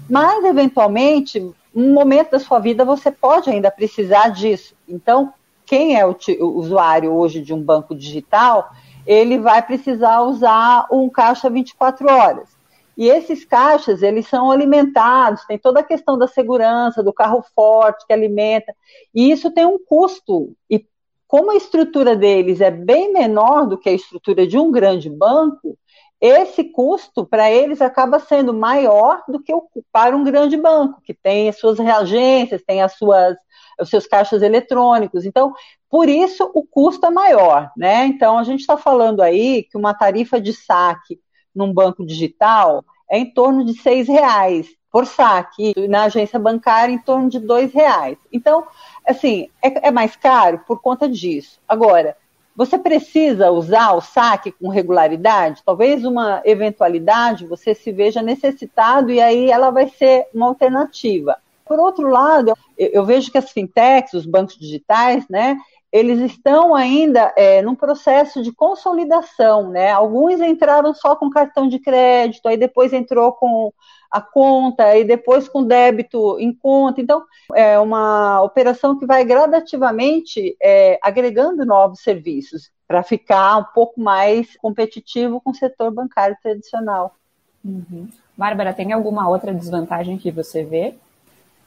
Mas, 0.10 0.44
eventualmente, 0.44 1.40
um 1.74 1.94
momento 1.94 2.32
da 2.32 2.40
sua 2.40 2.60
vida 2.60 2.84
você 2.84 3.12
pode 3.12 3.50
ainda 3.50 3.72
precisar 3.72 4.30
disso. 4.30 4.76
Então, 4.88 5.34
quem 5.66 5.98
é 6.00 6.06
o, 6.06 6.16
o 6.40 6.46
usuário 6.58 7.14
hoje 7.14 7.42
de 7.42 7.54
um 7.54 7.62
banco 7.62 7.96
digital, 7.96 8.72
ele 9.06 9.38
vai 9.38 9.62
precisar 9.62 10.22
usar 10.22 10.88
um 10.92 11.10
caixa 11.10 11.50
24 11.50 12.12
horas. 12.12 12.60
E 12.98 13.08
esses 13.08 13.46
caixas, 13.46 14.04
eles 14.04 14.28
são 14.28 14.52
alimentados, 14.52 15.46
tem 15.46 15.58
toda 15.58 15.80
a 15.80 15.84
questão 15.84 16.18
da 16.18 16.28
segurança, 16.28 17.02
do 17.02 17.14
carro 17.14 17.42
forte 17.56 18.06
que 18.06 18.12
alimenta, 18.12 18.76
e 19.16 19.32
isso 19.32 19.50
tem 19.52 19.66
um 19.66 19.80
custo. 19.80 20.52
E 20.70 20.86
como 21.30 21.52
a 21.52 21.56
estrutura 21.56 22.15
deles 22.15 22.60
é 22.60 22.72
bem 22.72 23.13
menor 23.13 23.68
do 23.68 23.78
que 23.78 23.88
a 23.88 23.94
estrutura 23.94 24.48
de 24.48 24.58
um 24.58 24.72
grande 24.72 25.12
banco, 25.12 25.78
esse 26.20 26.63
custo 26.63 27.24
para 27.24 27.52
eles 27.52 27.84
acaba 27.84 28.18
sendo 28.18 28.52
maior 28.52 29.22
do 29.28 29.39
que 29.39 29.54
para 29.92 30.18
um 30.18 30.24
grande 30.24 30.58
banco, 30.58 31.00
que 31.04 31.13
tem 31.13 31.48
as 31.48 31.60
suas 31.60 31.78
reagências, 31.78 32.63
tem 32.65 32.82
as 32.82 32.98
suas, 32.98 33.38
os 33.80 33.92
seus 33.92 34.08
caixas 34.08 34.42
eletrônicos. 34.42 35.24
Então, 35.24 35.54
por 35.88 36.10
isso 36.10 36.50
o 36.56 36.65
custo 36.65 37.06
é 37.06 37.12
maior, 37.12 37.72
né? 37.78 38.08
Então, 38.08 38.39
a 38.39 38.44
gente 38.44 38.62
está 38.62 38.76
falando 38.76 39.22
aí 39.22 39.62
que 39.62 39.78
uma 39.78 39.94
tarifa 39.94 40.42
de 40.42 40.52
saque 40.52 41.20
num 41.54 41.72
banco 41.72 42.04
digital 42.04 42.84
é 43.10 43.17
em 43.17 43.26
torno 43.26 43.65
de 43.65 43.74
seis 43.82 44.08
reais 44.08 44.67
por 44.91 45.06
saque, 45.06 45.74
na 45.88 46.04
agência 46.04 46.39
bancária 46.39 46.91
em 46.91 46.98
torno 46.98 47.30
de 47.30 47.39
dois 47.39 47.72
reais. 47.72 48.17
Então, 48.32 48.65
assim, 49.08 49.50
é, 49.63 49.88
é 49.88 49.91
mais 49.91 50.15
caro 50.15 50.62
por 50.67 50.82
conta 50.82 51.08
disso. 51.08 51.60
Agora, 51.67 52.17
você 52.56 52.78
precisa 52.78 53.52
usar 53.52 53.93
o 53.93 54.02
saque 54.02 54.52
com 54.52 54.67
regularidade? 54.67 55.62
Talvez 55.65 56.04
uma 56.04 56.41
eventualidade 56.43 57.45
você 57.45 57.74
se 57.74 57.91
veja 57.91 58.22
necessitado 58.22 59.12
e 59.12 59.22
aí 59.22 59.50
ela 59.50 59.69
vai 59.69 59.88
ser 59.89 60.28
uma 60.34 60.48
alternativa. 60.48 61.38
Por 61.65 61.80
outro 61.80 62.10
lado, 62.10 62.54
eu 62.78 63.06
vejo 63.06 63.32
que 63.32 63.38
as 63.38 63.52
fintechs, 63.52 64.13
os 64.13 64.26
bancos 64.26 64.58
digitais, 64.58 65.24
né, 65.30 65.58
eles 65.91 66.19
estão 66.19 66.75
ainda 66.75 67.34
é, 67.36 67.62
num 67.62 67.75
processo 67.75 68.43
de 68.43 68.52
consolidação, 68.52 69.69
né? 69.69 69.91
Alguns 69.91 70.39
entraram 70.39 70.93
só 70.93 71.15
com 71.15 71.30
cartão 71.30 71.67
de 71.67 71.80
crédito, 71.80 72.47
aí 72.47 72.58
depois 72.58 72.93
entrou 72.93 73.34
com 73.34 73.73
a 74.12 74.21
conta 74.21 74.95
e 74.97 75.04
depois 75.04 75.47
com 75.47 75.63
débito 75.63 76.39
em 76.39 76.54
conta. 76.54 77.02
Então, 77.02 77.23
é 77.56 77.80
uma 77.80 78.41
operação 78.41 78.97
que 78.97 79.06
vai 79.06 79.23
gradativamente 79.23 80.56
é, 80.62 80.99
agregando 81.02 81.65
novos 81.65 82.02
serviços 82.02 82.71
para 82.88 83.04
ficar 83.04 83.58
um 83.58 83.65
pouco 83.73 83.99
mais 83.99 84.56
competitivo 84.58 85.39
com 85.41 85.52
o 85.52 85.56
setor 85.56 85.91
bancário 85.91 86.38
tradicional. 86.41 87.15
Uhum. 87.63 88.08
Bárbara, 88.38 88.73
tem 88.73 88.93
alguma 88.93 89.28
outra 89.28 89.54
desvantagem 89.54 90.17
que 90.17 90.32
você 90.32 90.63
vê? 90.63 90.95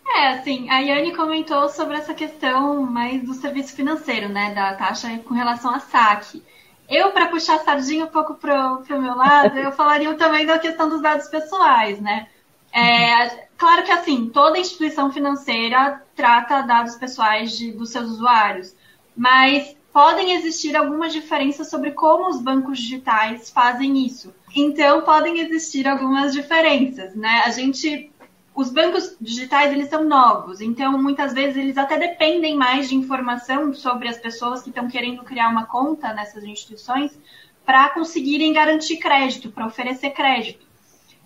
É, 0.07 0.29
assim, 0.29 0.69
a 0.69 0.79
Yane 0.79 1.15
comentou 1.15 1.69
sobre 1.69 1.97
essa 1.97 2.13
questão 2.13 2.83
mais 2.83 3.23
do 3.23 3.35
serviço 3.35 3.75
financeiro, 3.75 4.29
né, 4.29 4.53
da 4.53 4.75
taxa 4.75 5.09
com 5.25 5.35
relação 5.35 5.75
a 5.75 5.81
saque. 5.81 6.43
Eu, 6.89 7.13
para 7.13 7.29
puxar 7.29 7.57
a 7.57 7.65
sardinha 7.65 8.05
um 8.05 8.09
pouco 8.09 8.35
para 8.35 8.75
o 8.75 9.01
meu 9.01 9.15
lado, 9.17 9.57
eu 9.59 9.73
falaria 9.73 10.13
também 10.15 10.45
da 10.45 10.59
questão 10.59 10.89
dos 10.89 11.01
dados 11.01 11.29
pessoais, 11.29 12.01
né? 12.01 12.29
É, 12.73 13.47
claro 13.57 13.85
que, 13.85 13.93
assim, 13.93 14.29
toda 14.29 14.59
instituição 14.59 15.11
financeira 15.11 16.03
trata 16.15 16.63
dados 16.63 16.97
pessoais 16.97 17.57
de, 17.57 17.73
dos 17.73 17.91
seus 17.91 18.11
usuários, 18.11 18.75
mas 19.17 19.77
podem 19.93 20.33
existir 20.33 20.77
algumas 20.77 21.13
diferenças 21.13 21.71
sobre 21.71 21.93
como 21.93 22.29
os 22.29 22.41
bancos 22.41 22.79
digitais 22.79 23.51
fazem 23.51 24.05
isso. 24.05 24.35
Então, 24.55 25.03
podem 25.03 25.41
existir 25.41 25.87
algumas 25.87 26.33
diferenças, 26.33 27.15
né? 27.15 27.43
A 27.45 27.51
gente 27.51 28.11
os 28.55 28.71
bancos 28.71 29.17
digitais 29.21 29.73
eles 29.73 29.89
são 29.89 30.05
novos, 30.05 30.61
então 30.61 31.01
muitas 31.01 31.33
vezes 31.33 31.57
eles 31.57 31.79
até 31.79 31.97
dependem 31.99 32.55
mais 32.57 32.89
de 32.89 32.95
informação 32.95 33.73
sobre 33.73 34.09
as 34.09 34.19
pessoas 34.19 34.63
que 34.63 34.69
estão 34.69 34.89
querendo 34.89 35.23
criar 35.23 35.49
uma 35.49 35.65
conta 35.65 36.13
nessas 36.13 36.45
instituições 36.45 37.19
para 37.65 37.89
conseguirem 37.91 38.53
garantir 38.53 38.99
crédito, 38.99 39.51
para 39.51 39.67
oferecer 39.67 40.11
crédito. 40.11 40.67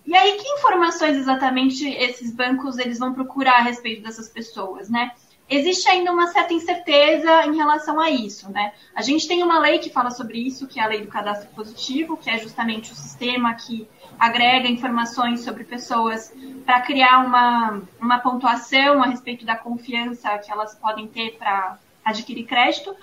E 0.06 0.14
aí 0.14 0.36
que 0.36 0.48
informações 0.48 1.16
exatamente 1.16 1.88
esses 1.88 2.32
bancos 2.32 2.78
eles 2.78 2.98
vão 2.98 3.12
procurar 3.12 3.56
a 3.56 3.62
respeito 3.62 4.02
dessas 4.02 4.28
pessoas, 4.28 4.88
né? 4.88 5.10
Existe 5.48 5.88
ainda 5.88 6.10
uma 6.10 6.26
certa 6.26 6.52
incerteza 6.52 7.46
em 7.46 7.56
relação 7.56 8.00
a 8.00 8.10
isso, 8.10 8.50
né? 8.50 8.72
A 8.94 9.00
gente 9.00 9.28
tem 9.28 9.44
uma 9.44 9.60
lei 9.60 9.78
que 9.78 9.90
fala 9.90 10.10
sobre 10.10 10.38
isso, 10.38 10.66
que 10.66 10.80
é 10.80 10.82
a 10.82 10.88
lei 10.88 11.02
do 11.02 11.08
cadastro 11.08 11.48
positivo, 11.50 12.16
que 12.16 12.28
é 12.28 12.38
justamente 12.38 12.90
o 12.90 12.96
sistema 12.96 13.54
que 13.54 13.88
agrega 14.18 14.66
informações 14.66 15.40
sobre 15.40 15.62
pessoas 15.62 16.32
para 16.64 16.80
criar 16.80 17.24
uma, 17.24 17.80
uma 18.00 18.18
pontuação 18.18 19.02
a 19.02 19.06
respeito 19.06 19.44
da 19.44 19.54
confiança 19.54 20.36
que 20.38 20.50
elas 20.50 20.74
podem 20.74 21.06
ter 21.06 21.36
para 21.38 21.78
adquirir 22.04 22.44
crédito, 22.44 22.96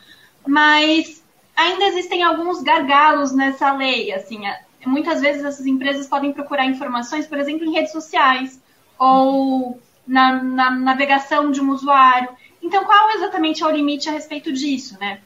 mas 0.45 1.23
ainda 1.55 1.85
existem 1.85 2.23
alguns 2.23 2.61
gargalos 2.61 3.31
nessa 3.31 3.71
lei, 3.73 4.11
assim, 4.11 4.41
muitas 4.85 5.21
vezes 5.21 5.43
essas 5.45 5.65
empresas 5.65 6.07
podem 6.07 6.33
procurar 6.33 6.65
informações, 6.65 7.25
por 7.25 7.37
exemplo, 7.37 7.65
em 7.65 7.73
redes 7.73 7.91
sociais 7.91 8.61
ou 8.97 9.79
na, 10.07 10.43
na 10.43 10.71
navegação 10.71 11.51
de 11.51 11.61
um 11.61 11.71
usuário. 11.71 12.29
Então, 12.61 12.85
qual 12.85 13.11
exatamente 13.11 13.63
é 13.63 13.65
o 13.65 13.71
limite 13.71 14.09
a 14.09 14.11
respeito 14.11 14.51
disso, 14.51 14.97
né? 14.99 15.19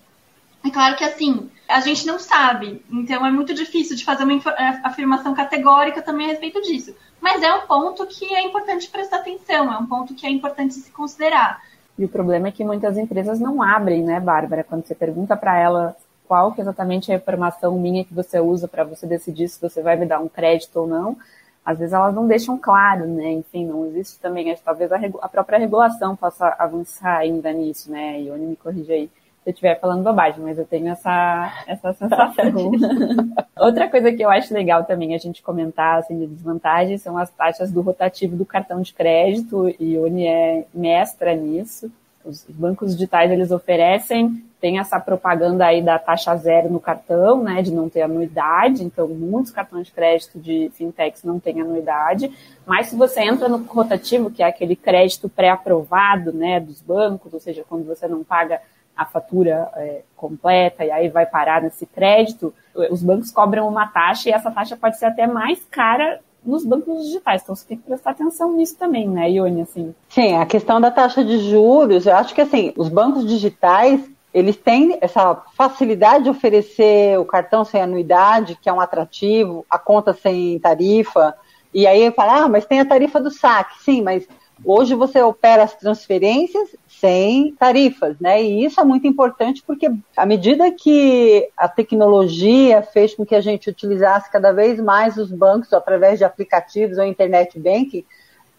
É 0.66 0.70
claro 0.70 0.96
que 0.96 1.04
assim, 1.04 1.50
a 1.68 1.80
gente 1.80 2.06
não 2.06 2.18
sabe, 2.18 2.84
então 2.92 3.26
é 3.26 3.32
muito 3.32 3.54
difícil 3.54 3.96
de 3.96 4.04
fazer 4.04 4.24
uma 4.24 4.34
é, 4.34 4.82
afirmação 4.84 5.34
categórica 5.34 6.02
também 6.02 6.26
a 6.26 6.30
respeito 6.30 6.62
disso. 6.62 6.96
Mas 7.22 7.42
é 7.42 7.54
um 7.54 7.68
ponto 7.68 8.06
que 8.06 8.34
é 8.34 8.44
importante 8.44 8.90
prestar 8.90 9.18
atenção, 9.18 9.72
é 9.72 9.78
um 9.78 9.86
ponto 9.86 10.14
que 10.14 10.26
é 10.26 10.30
importante 10.30 10.74
se 10.74 10.92
considerar. 10.92 11.62
E 11.98 12.06
o 12.06 12.10
problema 12.10 12.48
é 12.48 12.52
que 12.52 12.64
muitas 12.64 12.98
empresas 12.98 13.40
não 13.40 13.62
abrem, 13.62 14.04
né, 14.04 14.20
Bárbara? 14.20 14.64
Quando 14.64 14.86
você 14.86 14.94
pergunta 14.94 15.36
para 15.36 15.58
ela 15.58 15.96
qual 16.28 16.52
que 16.52 16.62
exatamente 16.62 17.12
é 17.12 17.16
a 17.16 17.18
informação 17.18 17.78
minha 17.80 18.04
que 18.04 18.14
você 18.14 18.40
usa 18.40 18.68
para 18.68 18.84
você 18.84 19.08
decidir 19.08 19.48
se 19.48 19.62
você 19.62 19.82
vai 19.82 19.96
me 19.96 20.06
dar 20.06 20.20
um 20.20 20.28
crédito 20.28 20.76
ou 20.78 20.88
não, 20.88 21.18
às 21.68 21.78
vezes 21.78 21.94
elas 21.94 22.16
não 22.16 22.26
deixam 22.26 22.58
claro, 22.58 23.06
né? 23.06 23.30
Enfim, 23.34 23.66
não 23.66 23.86
existe 23.88 24.18
também, 24.22 24.56
talvez 24.64 24.90
a, 24.90 24.96
a 25.22 25.28
própria 25.28 25.60
regulação 25.60 26.16
possa 26.16 26.56
avançar 26.58 27.18
ainda 27.18 27.52
nisso, 27.52 27.92
né? 27.92 28.22
E 28.22 28.28
Ione 28.28 28.46
me 28.46 28.56
corrige 28.56 28.94
aí 28.94 29.08
se 29.44 29.50
eu 29.50 29.52
estiver 29.52 29.78
falando 29.78 30.02
bobagem, 30.02 30.42
mas 30.42 30.58
eu 30.58 30.66
tenho 30.66 30.88
essa, 30.88 31.66
essa 31.68 31.92
sensação. 31.92 32.72
Outra 33.60 33.90
coisa 33.90 34.14
que 34.14 34.24
eu 34.24 34.30
acho 34.30 34.54
legal 34.54 34.86
também 34.86 35.14
a 35.14 35.18
gente 35.18 35.44
comentar, 35.44 36.00
assim, 36.00 36.18
de 36.18 36.28
desvantagem, 36.28 36.98
são 36.98 37.18
as 37.18 37.30
taxas 37.32 37.70
do 37.70 37.82
rotativo 37.82 38.38
do 38.38 38.46
cartão 38.46 38.82
de 38.82 38.94
crédito, 38.94 39.68
e 39.78 39.96
Ione 39.96 40.26
é 40.26 40.66
mestra 40.74 41.36
nisso. 41.36 41.92
Os 42.28 42.46
bancos 42.50 42.94
digitais, 42.94 43.32
eles 43.32 43.52
oferecem, 43.52 44.44
tem 44.60 44.80
essa 44.80 45.00
propaganda 45.00 45.66
aí 45.66 45.82
da 45.82 45.98
taxa 45.98 46.36
zero 46.36 46.70
no 46.70 46.80
cartão, 46.80 47.44
né, 47.44 47.62
de 47.62 47.72
não 47.72 47.90
ter 47.90 48.02
anuidade, 48.02 48.84
então 48.84 49.08
muitos 49.08 49.52
cartões 49.52 49.88
de 49.88 49.94
crédito 49.94 50.40
de 50.40 50.72
fintechs 50.74 51.24
não 51.24 51.40
têm 51.40 51.62
anuidade, 51.62 52.32
mas 52.66 52.88
se 52.88 52.96
você 52.96 53.22
entra 53.22 53.48
no 53.48 53.58
rotativo, 53.64 54.32
que 54.32 54.44
é 54.44 54.48
aquele 54.48 54.76
crédito 54.76 55.30
pré-aprovado, 55.30 56.34
né, 56.34 56.60
dos 56.60 56.82
bancos, 56.82 57.34
ou 57.34 57.40
seja, 57.40 57.64
quando 57.68 57.86
você 57.86 58.08
não 58.08 58.24
paga 58.24 58.60
a 58.96 59.06
fatura 59.06 59.70
é, 59.76 60.02
completa 60.16 60.84
e 60.84 60.90
aí 60.90 61.08
vai 61.08 61.26
parar 61.26 61.62
nesse 61.62 61.86
crédito, 61.86 62.54
os 62.90 63.04
bancos 63.04 63.32
cobram 63.32 63.68
uma 63.68 63.88
taxa 63.88 64.30
e 64.30 64.32
essa 64.32 64.50
taxa 64.50 64.76
pode 64.76 64.98
ser 64.98 65.06
até 65.06 65.28
mais 65.28 65.64
cara 65.70 66.20
nos 66.46 66.66
bancos 66.66 67.06
digitais. 67.06 67.42
Então 67.44 67.56
você 67.56 67.66
tem 67.68 67.78
que 67.78 67.84
prestar 67.84 68.12
atenção 68.12 68.54
nisso 68.54 68.78
também, 68.78 69.08
né, 69.08 69.30
Ione? 69.32 69.62
Assim. 69.62 69.94
Sim, 70.10 70.36
a 70.36 70.46
questão 70.46 70.80
da 70.80 70.92
taxa 70.92 71.24
de 71.24 71.40
juros, 71.50 72.06
eu 72.06 72.16
acho 72.16 72.34
que 72.34 72.42
assim, 72.42 72.74
os 72.78 72.90
bancos 72.90 73.26
digitais 73.26 74.02
eles 74.34 74.56
têm 74.56 74.98
essa 75.02 75.36
facilidade 75.56 76.26
de 76.26 76.30
oferecer 76.30 77.18
o 77.20 77.26
cartão 77.26 77.64
sem 77.64 77.82
anuidade, 77.82 78.58
que 78.62 78.70
é 78.70 78.74
um 78.74 78.80
atrativo, 78.80 79.66
a 79.68 79.80
conta 79.80 80.14
sem 80.14 80.60
tarifa, 80.60 81.34
e 81.74 81.88
aí 81.88 82.12
fala, 82.12 82.44
ah, 82.44 82.50
mas 82.50 82.66
tem 82.66 82.80
a 82.80 82.86
tarifa 82.86 83.20
do 83.20 83.32
saque, 83.32 83.84
sim, 83.84 84.02
mas 84.02 84.28
hoje 84.64 84.94
você 84.94 85.22
opera 85.22 85.64
as 85.64 85.74
transferências 85.76 86.70
sem 87.00 87.54
tarifas, 87.54 88.20
né? 88.20 88.42
E 88.42 88.66
isso 88.66 88.80
é 88.80 88.84
muito 88.84 89.08
importante 89.08 89.64
porque 89.66 89.90
à 90.16 90.26
medida 90.26 90.72
que 90.72 91.48
a 91.56 91.68
tecnologia 91.68 92.82
fez 92.82 93.14
com 93.14 93.26
que 93.26 93.36
a 93.36 93.42
gente 93.42 93.70
utilizasse 93.70 94.32
cada 94.32 94.52
vez 94.52 94.80
mais 94.80 95.18
os 95.18 95.32
bancos 95.32 95.72
através 95.74 96.18
de 96.18 96.26
aplicativos 96.26 96.98
ou 96.98 97.04
internet 97.04 97.60
banking, 97.60 98.04